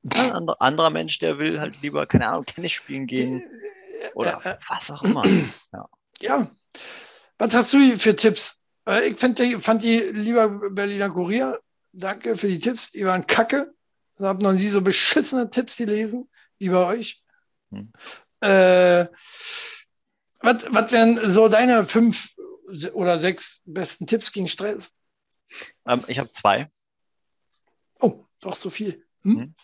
Ein 0.13 0.49
anderer, 0.59 0.89
Mensch, 0.89 1.19
der 1.19 1.38
will 1.38 1.59
halt 1.59 1.82
lieber, 1.82 2.05
keine 2.05 2.28
Ahnung, 2.28 2.45
Tennis 2.45 2.74
spielen 2.74 3.07
gehen 3.07 3.43
oder 4.15 4.45
äh, 4.45 4.57
was 4.67 4.91
auch 4.91 5.03
immer. 5.03 5.24
Ja. 5.74 5.89
ja. 6.19 6.51
Was 7.38 7.53
hast 7.53 7.74
du 7.74 7.97
für 7.97 8.15
Tipps? 8.15 8.63
Äh, 8.88 9.09
ich 9.09 9.19
find, 9.19 9.39
fand 9.63 9.84
die 9.84 9.99
lieber 9.99 10.49
Berliner 10.49 11.09
Kurier, 11.09 11.59
danke 11.91 12.38
für 12.38 12.47
die 12.47 12.59
Tipps, 12.59 12.91
die 12.91 13.05
waren 13.05 13.26
kacke. 13.26 13.74
Ich 14.16 14.22
habe 14.24 14.43
noch 14.43 14.53
nie 14.53 14.68
so 14.68 14.82
beschissene 14.82 15.49
Tipps 15.49 15.78
gelesen 15.78 16.30
wie 16.57 16.70
bei 16.70 16.86
euch. 16.86 17.24
Hm. 17.72 17.91
Äh, 18.41 19.07
was, 20.41 20.66
was 20.70 20.91
wären 20.91 21.30
so 21.30 21.47
deine 21.47 21.86
fünf 21.86 22.36
oder 22.93 23.20
sechs 23.20 23.61
besten 23.66 24.07
Tipps 24.07 24.32
gegen 24.32 24.47
Stress? 24.47 24.97
Ähm, 25.86 26.03
ich 26.07 26.20
habe 26.20 26.30
zwei. 26.41 26.70
Oh, 27.99 28.26
doch 28.41 28.55
so 28.55 28.70
viel. 28.70 29.05
Hm? 29.22 29.39
hm? 29.39 29.55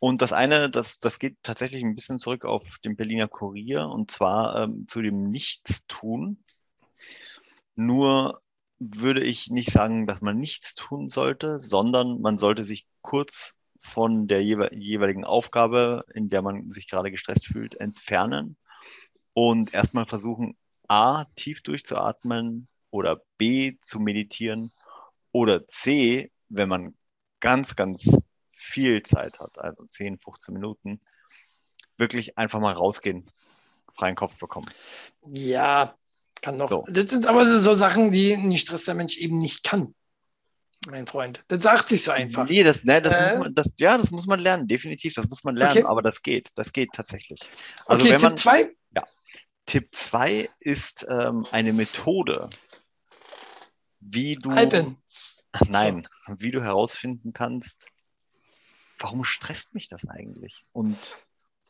Und 0.00 0.22
das 0.22 0.32
eine, 0.32 0.68
das, 0.68 0.98
das 0.98 1.18
geht 1.18 1.36
tatsächlich 1.42 1.82
ein 1.82 1.94
bisschen 1.94 2.18
zurück 2.18 2.44
auf 2.44 2.62
den 2.84 2.96
Berliner 2.96 3.28
Kurier 3.28 3.88
und 3.88 4.10
zwar 4.10 4.56
ähm, 4.56 4.86
zu 4.86 5.00
dem 5.00 5.30
Nichtstun. 5.30 6.44
Nur 7.74 8.40
würde 8.78 9.22
ich 9.22 9.50
nicht 9.50 9.70
sagen, 9.70 10.06
dass 10.06 10.20
man 10.20 10.38
nichts 10.38 10.74
tun 10.74 11.08
sollte, 11.08 11.58
sondern 11.58 12.20
man 12.20 12.38
sollte 12.38 12.64
sich 12.64 12.86
kurz 13.00 13.56
von 13.84 14.26
der 14.28 14.42
jeweiligen 14.42 15.24
Aufgabe, 15.24 16.06
in 16.14 16.30
der 16.30 16.40
man 16.40 16.70
sich 16.70 16.88
gerade 16.88 17.10
gestresst 17.10 17.46
fühlt, 17.46 17.74
entfernen 17.74 18.56
und 19.34 19.74
erstmal 19.74 20.06
versuchen, 20.06 20.56
A, 20.88 21.26
tief 21.36 21.62
durchzuatmen 21.62 22.66
oder 22.90 23.20
B, 23.36 23.76
zu 23.82 24.00
meditieren 24.00 24.72
oder 25.32 25.66
C, 25.66 26.32
wenn 26.48 26.68
man 26.70 26.94
ganz, 27.40 27.76
ganz 27.76 28.18
viel 28.52 29.02
Zeit 29.02 29.38
hat, 29.38 29.58
also 29.58 29.84
10, 29.84 30.18
15 30.18 30.54
Minuten, 30.54 31.00
wirklich 31.98 32.38
einfach 32.38 32.60
mal 32.60 32.72
rausgehen, 32.72 33.30
freien 33.94 34.16
Kopf 34.16 34.34
bekommen. 34.38 34.70
Ja, 35.26 35.94
kann 36.40 36.58
doch. 36.58 36.70
So. 36.70 36.84
Das 36.88 37.10
sind 37.10 37.26
aber 37.26 37.46
so 37.46 37.74
Sachen, 37.74 38.10
die 38.10 38.32
ein 38.32 38.50
gestresster 38.50 38.94
Mensch 38.94 39.18
eben 39.18 39.36
nicht 39.36 39.62
kann 39.62 39.94
mein 40.90 41.06
Freund. 41.06 41.44
Das 41.48 41.62
sagt 41.62 41.88
sich 41.88 42.04
so 42.04 42.10
einfach. 42.12 42.48
Nee, 42.48 42.62
das, 42.62 42.84
ne, 42.84 43.00
das, 43.00 43.14
äh? 43.14 43.38
man, 43.38 43.54
das, 43.54 43.66
ja, 43.78 43.96
das 43.96 44.10
muss 44.10 44.26
man 44.26 44.38
lernen, 44.38 44.66
definitiv. 44.66 45.14
Das 45.14 45.28
muss 45.28 45.44
man 45.44 45.56
lernen, 45.56 45.78
okay. 45.78 45.86
aber 45.86 46.02
das 46.02 46.22
geht. 46.22 46.50
Das 46.54 46.72
geht 46.72 46.90
tatsächlich. 46.92 47.40
Also 47.86 48.06
okay, 48.06 48.16
Tipp 48.16 48.38
2? 48.38 48.74
Ja. 48.94 49.04
Tipp 49.66 49.88
2 49.92 50.48
ist 50.60 51.06
ähm, 51.08 51.46
eine 51.50 51.72
Methode, 51.72 52.50
wie 54.00 54.36
du. 54.36 54.50
Alpen. 54.50 54.96
Nein, 55.68 56.08
so. 56.26 56.34
wie 56.38 56.50
du 56.50 56.62
herausfinden 56.62 57.32
kannst, 57.32 57.90
warum 58.98 59.24
stresst 59.24 59.74
mich 59.74 59.88
das 59.88 60.06
eigentlich? 60.08 60.64
Und 60.72 61.16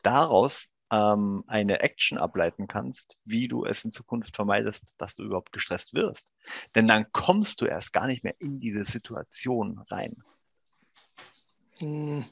daraus 0.01 0.69
ähm, 0.95 1.43
eine 1.47 1.81
Action 1.81 2.17
ableiten 2.17 2.67
kannst, 2.67 3.17
wie 3.25 3.47
du 3.47 3.65
es 3.65 3.83
in 3.83 3.91
Zukunft 3.91 4.35
vermeidest, 4.35 4.95
dass 4.97 5.15
du 5.15 5.23
überhaupt 5.23 5.51
gestresst 5.51 5.93
wirst. 5.93 6.31
Denn 6.73 6.87
dann 6.87 7.11
kommst 7.11 7.61
du 7.61 7.65
erst 7.65 7.93
gar 7.93 8.07
nicht 8.07 8.23
mehr 8.23 8.35
in 8.39 8.59
diese 8.59 8.85
Situation 8.85 9.81
rein. 9.89 10.15
Hm, 11.79 12.23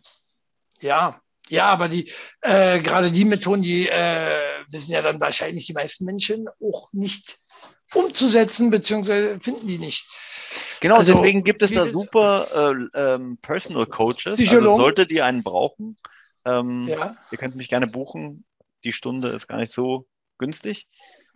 ja, 0.82 1.20
ja, 1.50 1.66
aber 1.66 1.90
die 1.90 2.12
äh, 2.42 2.80
gerade 2.80 3.12
die 3.12 3.26
Methoden, 3.26 3.62
die 3.62 3.90
äh, 3.90 4.38
wissen 4.70 4.92
ja 4.92 5.02
dann 5.02 5.20
wahrscheinlich 5.20 5.66
die 5.66 5.74
meisten 5.74 6.06
Menschen 6.06 6.48
auch 6.62 6.92
nicht 6.94 7.38
umzusetzen, 7.94 8.70
beziehungsweise 8.70 9.40
finden 9.42 9.68
die 9.68 9.78
nicht. 9.78 10.08
Genau, 10.80 10.96
also, 10.96 11.16
deswegen 11.16 11.44
gibt 11.44 11.62
es 11.62 11.74
da 11.74 11.86
super 11.86 12.48
äh, 12.96 13.14
ähm, 13.16 13.38
Personal 13.42 13.86
Coaches. 13.86 14.40
Also 14.40 14.78
solltet 14.78 15.12
ihr 15.12 15.26
einen 15.26 15.44
brauchen, 15.44 15.98
ähm, 16.46 16.88
ja. 16.88 17.16
Ihr 17.32 17.38
könnt 17.38 17.56
mich 17.56 17.70
gerne 17.70 17.88
buchen. 17.88 18.46
Die 18.84 18.92
Stunde 18.92 19.30
ist 19.30 19.48
gar 19.48 19.58
nicht 19.58 19.74
so 19.74 20.08
günstig. 20.38 20.88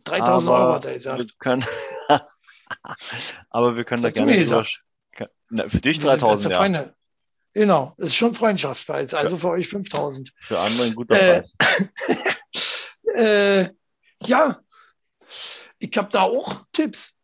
3000 0.03 0.51
Euro 0.51 0.73
hat 0.73 0.85
er 0.85 0.93
gesagt. 0.93 1.19
Wir 1.19 1.27
können, 1.39 1.65
aber 3.49 3.75
wir 3.75 3.83
können 3.83 4.01
da 4.03 4.09
gerne. 4.09 4.37
Gesagt. 4.37 4.83
Na, 5.49 5.69
für 5.69 5.79
dich 5.79 5.99
3000. 5.99 6.51
Ja. 6.51 6.93
Genau, 7.53 7.93
ist 7.97 8.15
schon 8.15 8.35
Freundschaftspreis. 8.35 9.13
Also 9.13 9.37
für 9.37 9.49
euch 9.49 9.67
5000. 9.67 10.31
Für 10.41 10.59
andere 10.59 10.87
ein 10.87 10.95
guter 10.95 11.19
äh, 11.19 11.43
Preis. 11.57 12.87
äh, 13.15 13.69
Ja, 14.23 14.61
ich 15.79 15.97
habe 15.97 16.09
da 16.11 16.23
auch 16.23 16.65
Tipps, 16.73 17.15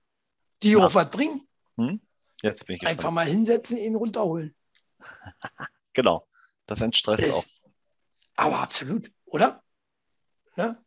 die 0.62 0.76
Na. 0.76 0.86
auch 0.86 0.96
was 0.96 1.10
bringen. 1.10 1.46
Hm? 1.78 2.02
Jetzt 2.42 2.66
bin 2.66 2.76
ich 2.76 2.82
gespannt. 2.82 3.00
Einfach 3.00 3.12
mal 3.12 3.28
hinsetzen, 3.28 3.78
ihn 3.78 3.96
runterholen. 3.96 4.56
Genau. 5.96 6.28
Das 6.66 6.82
entstresst 6.82 7.32
auch. 7.32 7.46
Aber 8.36 8.62
absolut, 8.62 9.12
oder? 9.26 9.63
Ne? 10.56 10.78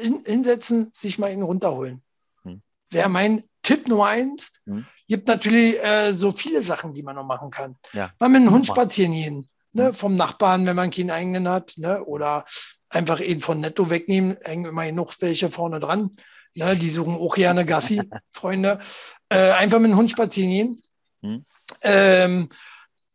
In, 0.00 0.24
hinsetzen, 0.24 0.90
sich 0.92 1.18
mal 1.18 1.32
ihn 1.32 1.42
runterholen. 1.42 2.02
Hm. 2.42 2.62
Wäre 2.90 3.08
mein 3.08 3.44
Tipp 3.62 3.88
Nummer 3.88 4.06
eins. 4.06 4.50
Hm. 4.66 4.86
Gibt 5.08 5.28
natürlich 5.28 5.82
äh, 5.82 6.12
so 6.12 6.30
viele 6.30 6.62
Sachen, 6.62 6.94
die 6.94 7.02
man 7.02 7.16
noch 7.16 7.26
machen 7.26 7.50
kann. 7.50 7.76
Ja. 7.92 8.10
Mal 8.18 8.28
mit 8.28 8.42
dem 8.42 8.50
Hund 8.50 8.66
spazieren 8.66 9.12
gehen. 9.12 9.48
Ne? 9.72 9.88
Hm. 9.88 9.94
Vom 9.94 10.16
Nachbarn, 10.16 10.66
wenn 10.66 10.76
man 10.76 10.90
keinen 10.90 11.10
eigenen 11.10 11.48
hat. 11.48 11.74
Ne? 11.76 12.02
Oder 12.04 12.44
einfach 12.88 13.20
ihn 13.20 13.40
von 13.40 13.60
Netto 13.60 13.90
wegnehmen. 13.90 14.36
Hängen 14.42 14.66
immer 14.66 14.86
genug 14.86 15.14
welche 15.20 15.48
vorne 15.48 15.80
dran. 15.80 16.10
Ne? 16.54 16.76
Die 16.76 16.90
suchen 16.90 17.16
auch 17.16 17.34
gerne 17.34 17.64
Gassi, 17.64 18.02
Freunde. 18.30 18.80
Äh, 19.28 19.52
einfach 19.52 19.80
mit 19.80 19.90
dem 19.90 19.96
Hund 19.96 20.10
spazieren 20.10 20.50
gehen. 20.50 20.82
Hm. 21.22 21.44
Ähm, 21.82 22.48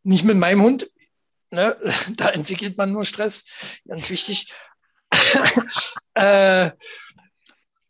nicht 0.03 0.23
mit 0.23 0.37
meinem 0.37 0.61
Hund. 0.61 0.89
Ne? 1.51 1.77
Da 2.15 2.29
entwickelt 2.29 2.77
man 2.77 2.91
nur 2.91 3.05
Stress. 3.05 3.45
Ganz 3.87 4.09
wichtig. 4.09 4.53
äh, 6.13 6.71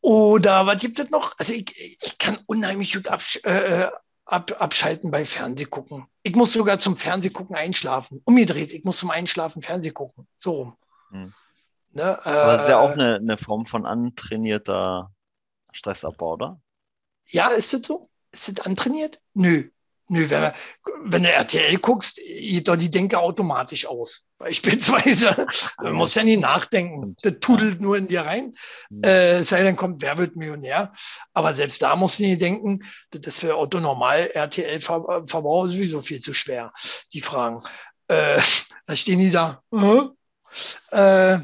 oder 0.01 0.65
was 0.65 0.77
gibt 0.79 0.99
es 0.99 1.09
noch? 1.09 1.37
Also 1.37 1.53
ich, 1.53 1.99
ich 2.01 2.17
kann 2.17 2.39
unheimlich 2.45 2.93
gut 2.93 3.07
absch 3.07 3.39
äh, 3.43 3.89
ab, 4.25 4.55
abschalten 4.59 5.11
bei 5.11 5.25
Fernsehgucken. 5.25 6.05
Ich 6.23 6.35
muss 6.35 6.53
sogar 6.53 6.79
zum 6.79 6.97
Fernsehgucken 6.97 7.55
einschlafen. 7.55 8.21
Umgedreht, 8.25 8.73
ich 8.73 8.83
muss 8.83 8.97
zum 8.97 9.09
Einschlafen 9.09 9.61
Fernseh 9.61 9.91
gucken. 9.91 10.27
So 10.37 10.51
rum. 10.51 10.77
Hm. 11.11 11.33
Ne? 11.91 12.25
Aber 12.25 12.53
das 12.57 12.63
ist 12.63 12.69
ja 12.69 12.79
auch 12.79 12.89
Äh, 12.91 12.93
eine, 12.93 13.15
eine 13.15 13.37
Form 13.37 13.65
von 13.65 13.85
antrainierter 13.85 15.11
Stressabbau, 15.71 16.33
oder? 16.33 16.61
Ja, 17.29 17.49
ist 17.49 17.73
das 17.73 17.81
so? 17.85 18.09
Ist 18.31 18.57
das 18.57 18.65
antrainiert? 18.65 19.21
Nö. 19.33 19.69
Nö, 20.09 20.29
wenn, 20.29 20.51
wenn 21.03 21.23
du 21.23 21.31
RTL 21.31 21.77
guckst, 21.77 22.15
geht 22.15 22.67
doch 22.67 22.77
die 22.77 22.89
Denke 22.89 23.19
automatisch 23.19 23.85
aus. 23.85 24.25
Beispielsweise. 24.37 25.47
Du 25.83 25.91
musst 25.91 26.15
ja 26.15 26.23
nie 26.23 26.37
nachdenken. 26.37 27.15
Das 27.21 27.33
tudelt 27.41 27.81
nur 27.81 27.97
in 27.97 28.07
dir 28.07 28.21
rein. 28.21 28.53
Hm. 28.89 29.03
Äh, 29.03 29.39
es 29.39 29.49
sei 29.49 29.63
denn, 29.63 29.75
kommt 29.75 30.01
Wer 30.01 30.17
wird 30.17 30.35
Millionär. 30.35 30.93
Aber 31.33 31.53
selbst 31.53 31.81
da 31.81 31.95
musst 31.95 32.19
du 32.19 32.23
nie 32.23 32.37
denken, 32.37 32.79
das 33.09 33.27
ist 33.27 33.39
für 33.39 33.57
Otto 33.57 33.79
Normal 33.79 34.29
RTL-Verbraucher 34.33 35.69
sowieso 35.69 36.01
viel 36.01 36.21
zu 36.21 36.33
schwer. 36.33 36.71
Die 37.13 37.21
Fragen. 37.21 37.61
Äh, 38.07 38.39
da 38.85 38.95
stehen 38.95 39.19
die 39.19 39.31
da. 39.31 39.61
Äh, 40.91 41.39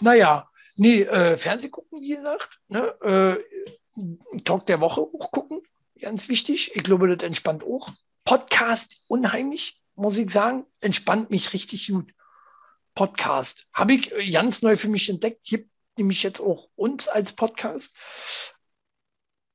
naja, 0.00 0.50
nee, 0.76 1.02
äh, 1.02 1.36
Fernseh 1.38 1.70
gucken, 1.70 2.00
wie 2.00 2.16
gesagt. 2.16 2.58
Ne? 2.68 2.80
Äh, 3.02 4.40
Talk 4.44 4.66
der 4.66 4.80
Woche 4.80 5.00
auch 5.00 5.30
gucken, 5.30 5.62
ganz 6.04 6.28
wichtig. 6.28 6.76
Ich 6.76 6.84
glaube, 6.84 7.14
das 7.14 7.26
entspannt 7.26 7.64
auch. 7.64 7.90
Podcast, 8.24 9.02
unheimlich, 9.08 9.80
muss 9.94 10.18
ich 10.18 10.30
sagen. 10.30 10.66
Entspannt 10.80 11.30
mich 11.30 11.52
richtig 11.52 11.88
gut. 11.88 12.12
Podcast. 12.94 13.68
Habe 13.72 13.94
ich 13.94 14.12
äh, 14.12 14.30
ganz 14.30 14.62
neu 14.62 14.76
für 14.76 14.88
mich 14.88 15.08
entdeckt. 15.08 15.44
Gibt 15.44 15.70
nämlich 15.98 16.22
jetzt 16.22 16.40
auch 16.40 16.68
uns 16.76 17.08
als 17.08 17.32
Podcast. 17.32 17.96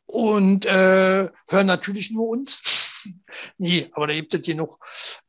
Und 0.06 0.66
äh, 0.66 1.30
hören 1.47 1.68
natürlich 1.68 2.10
nur 2.12 2.28
uns. 2.30 3.06
nee, 3.58 3.89
aber 3.93 4.08
da 4.08 4.14
gibt 4.14 4.34
es 4.34 4.41
genug, 4.41 4.80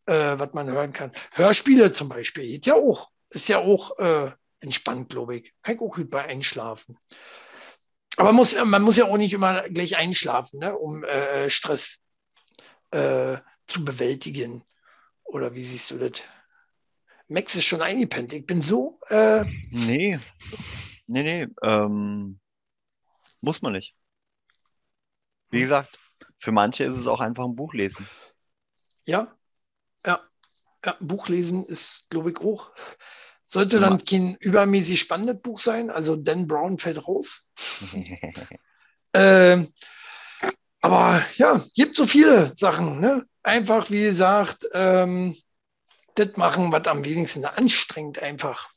äh, 0.07 0.39
was 0.39 0.55
man 0.55 0.71
hören 0.71 0.93
kann. 0.93 1.13
Hörspiele 1.33 1.93
zum 1.93 2.09
Beispiel, 2.09 2.47
geht 2.47 2.67
ja 2.67 2.75
auch. 2.75 3.11
Ist 3.29 3.49
ja 3.49 3.59
auch 3.59 3.99
äh, 3.99 4.33
entspannt, 4.61 5.11
glaube 5.11 5.37
ich. 5.37 5.53
Kann 5.63 5.77
ich 5.77 5.81
auch 5.83 5.95
gut 5.95 6.11
bei 6.11 6.25
einschlafen. 6.25 6.99
Aber 8.17 8.33
muss, 8.33 8.57
man 8.65 8.83
muss 8.83 8.97
ja 8.97 9.05
auch 9.07 9.17
nicht 9.17 9.33
immer 9.33 9.69
gleich 9.69 9.97
einschlafen, 9.97 10.61
ne, 10.61 10.77
um 10.77 11.05
äh, 11.05 11.49
Stress 11.49 12.01
äh, 12.91 13.39
zu 13.67 13.85
bewältigen. 13.85 14.65
Oder 15.25 15.55
wie 15.55 15.65
siehst 15.65 15.91
du 15.91 15.99
das? 15.99 16.23
Max 17.29 17.55
ist 17.55 17.65
schon 17.65 17.83
eingepennt. 17.83 18.33
Ich 18.33 18.45
bin 18.47 18.63
so. 18.63 18.99
Äh, 19.09 19.45
Nee. 19.71 20.19
Nee, 21.07 21.23
nee. 21.23 21.47
Ähm, 21.63 22.41
muss 23.41 23.63
man 23.63 23.73
nicht. 23.73 23.95
Wie 25.51 25.61
gesagt, 25.61 25.99
für 26.39 26.53
manche 26.53 26.85
ist 26.85 26.95
es 26.97 27.07
auch 27.07 27.21
einfach 27.21 27.45
ein 27.45 27.57
Buch 27.57 27.75
lesen. 27.75 28.09
ja, 29.05 29.37
ja, 30.07 30.21
ja. 30.85 30.97
Buch 31.01 31.29
lesen 31.29 31.65
ist, 31.67 32.09
glaube 32.11 32.31
ich, 32.31 32.39
auch. 32.39 32.73
Sollte 33.53 33.81
dann 33.81 34.05
kein 34.05 34.37
übermäßig 34.37 35.01
spannendes 35.01 35.43
Buch 35.43 35.59
sein. 35.59 35.91
Also 35.91 36.15
Dan 36.15 36.47
Brown 36.47 36.79
fällt 36.79 37.07
raus. 37.07 37.47
Ähm, 39.13 39.67
aber 40.81 41.21
ja, 41.37 41.61
gibt 41.75 41.97
so 41.97 42.07
viele 42.07 42.55
Sachen. 42.55 43.01
Ne? 43.01 43.27
Einfach, 43.43 43.91
wie 43.91 44.05
gesagt, 44.05 44.69
ähm, 44.73 45.37
das 46.15 46.37
machen, 46.37 46.71
was 46.71 46.87
am 46.87 47.05
wenigsten 47.05 47.45
anstrengt, 47.45 48.21
einfach. 48.21 48.71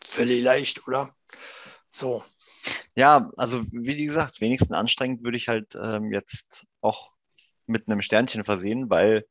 Völlig 0.00 0.44
leicht, 0.44 0.86
oder? 0.86 1.12
So. 1.90 2.22
Ja, 2.94 3.32
also 3.36 3.64
wie 3.72 4.06
gesagt, 4.06 4.40
wenigstens 4.40 4.70
anstrengend 4.70 5.24
würde 5.24 5.38
ich 5.38 5.48
halt 5.48 5.74
ähm, 5.74 6.12
jetzt 6.12 6.64
auch 6.80 7.10
mit 7.66 7.88
einem 7.88 8.00
Sternchen 8.00 8.44
versehen, 8.44 8.90
weil 8.90 9.26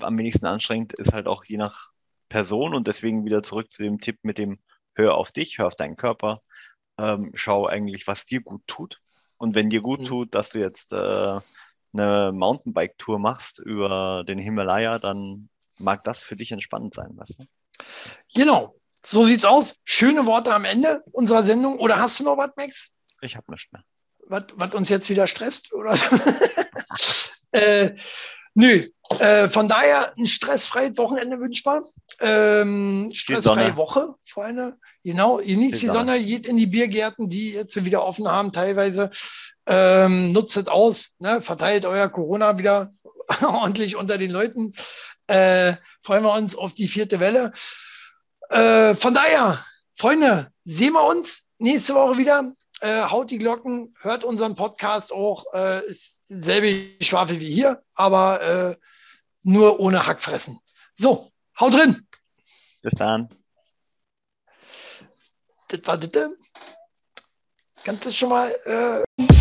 am 0.00 0.18
wenigsten 0.18 0.44
anstrengend 0.44 0.92
ist 0.92 1.14
halt 1.14 1.26
auch 1.26 1.46
je 1.46 1.56
nach 1.56 1.93
Person 2.34 2.74
und 2.74 2.88
deswegen 2.88 3.24
wieder 3.24 3.44
zurück 3.44 3.70
zu 3.70 3.84
dem 3.84 4.00
Tipp 4.00 4.18
mit 4.22 4.38
dem 4.38 4.58
Hör 4.96 5.14
auf 5.14 5.30
dich, 5.30 5.58
hör 5.58 5.68
auf 5.68 5.76
deinen 5.76 5.94
Körper, 5.94 6.42
ähm, 6.98 7.30
schau 7.34 7.68
eigentlich, 7.68 8.08
was 8.08 8.26
dir 8.26 8.40
gut 8.40 8.62
tut. 8.66 9.00
Und 9.38 9.54
wenn 9.54 9.70
dir 9.70 9.80
gut 9.80 10.00
Mhm. 10.00 10.04
tut, 10.06 10.34
dass 10.34 10.50
du 10.50 10.58
jetzt 10.58 10.92
äh, 10.92 10.96
eine 11.92 12.32
Mountainbike-Tour 12.32 13.20
machst 13.20 13.60
über 13.60 14.24
den 14.26 14.40
Himalaya, 14.40 14.98
dann 14.98 15.48
mag 15.78 16.02
das 16.02 16.18
für 16.22 16.34
dich 16.34 16.50
entspannend 16.50 16.92
sein, 16.94 17.10
weißt 17.14 17.38
du? 17.38 17.44
Genau. 18.34 18.74
So 19.06 19.22
sieht's 19.22 19.44
aus. 19.44 19.80
Schöne 19.84 20.26
Worte 20.26 20.52
am 20.52 20.64
Ende 20.64 21.04
unserer 21.12 21.44
Sendung. 21.44 21.78
Oder 21.78 22.00
hast 22.00 22.18
du 22.18 22.24
noch 22.24 22.36
was, 22.36 22.50
Max? 22.56 22.96
Ich 23.20 23.36
habe 23.36 23.48
nichts 23.52 23.70
mehr. 23.70 23.84
Was, 24.26 24.46
was 24.56 24.74
uns 24.74 24.88
jetzt 24.88 25.08
wieder 25.08 25.28
stresst? 25.28 25.72
Oder 25.72 25.94
äh, 27.52 27.94
nö. 28.54 28.88
Äh, 29.20 29.48
von 29.48 29.68
daher 29.68 30.14
ein 30.16 30.26
stressfreies 30.26 30.96
Wochenende 30.96 31.38
wünschbar. 31.38 31.82
Ähm, 32.20 33.10
stressfreie. 33.12 33.76
Woche, 33.76 34.14
Freunde. 34.22 34.76
Genau, 35.02 35.38
genießt 35.38 35.76
Die 35.76 35.86
die 35.86 35.86
Sonne. 35.86 36.12
Sonne, 36.12 36.24
geht 36.24 36.46
in 36.46 36.56
die 36.56 36.66
Biergärten, 36.66 37.28
die 37.28 37.52
jetzt 37.52 37.82
wieder 37.84 38.04
offen 38.04 38.28
haben 38.28 38.52
teilweise. 38.52 39.10
Ähm, 39.66 40.32
nutzt 40.32 40.56
es 40.56 40.68
aus, 40.68 41.14
ne? 41.18 41.40
verteilt 41.42 41.84
euer 41.86 42.08
Corona 42.08 42.58
wieder 42.58 42.92
ordentlich 43.42 43.96
unter 43.96 44.18
den 44.18 44.30
Leuten. 44.30 44.74
Äh, 45.26 45.74
freuen 46.02 46.24
wir 46.24 46.34
uns 46.34 46.54
auf 46.54 46.74
die 46.74 46.88
vierte 46.88 47.20
Welle. 47.20 47.52
Äh, 48.50 48.94
von 48.94 49.14
daher, 49.14 49.64
Freunde, 49.96 50.50
sehen 50.64 50.92
wir 50.92 51.04
uns 51.04 51.48
nächste 51.58 51.94
Woche 51.94 52.18
wieder. 52.18 52.52
Äh, 52.80 53.02
haut 53.02 53.30
die 53.30 53.38
Glocken, 53.38 53.94
hört 54.00 54.24
unseren 54.24 54.54
Podcast 54.54 55.12
auch. 55.12 55.44
Äh, 55.54 55.86
ist 55.86 56.22
selbe 56.26 56.90
Schwafel 57.00 57.40
wie 57.40 57.50
hier, 57.50 57.82
aber 57.94 58.42
äh, 58.42 58.76
nur 59.42 59.80
ohne 59.80 60.06
Hackfressen. 60.06 60.58
So, 60.94 61.30
haut 61.60 61.74
drin. 61.74 62.06
Bis 62.82 62.92
dann. 62.96 63.28
Das 65.68 65.80
war 65.84 65.96
das. 65.96 66.30
Kannst 67.84 68.06
du 68.06 68.12
schon 68.12 68.28
mal. 68.30 68.50
Äh 68.64 69.33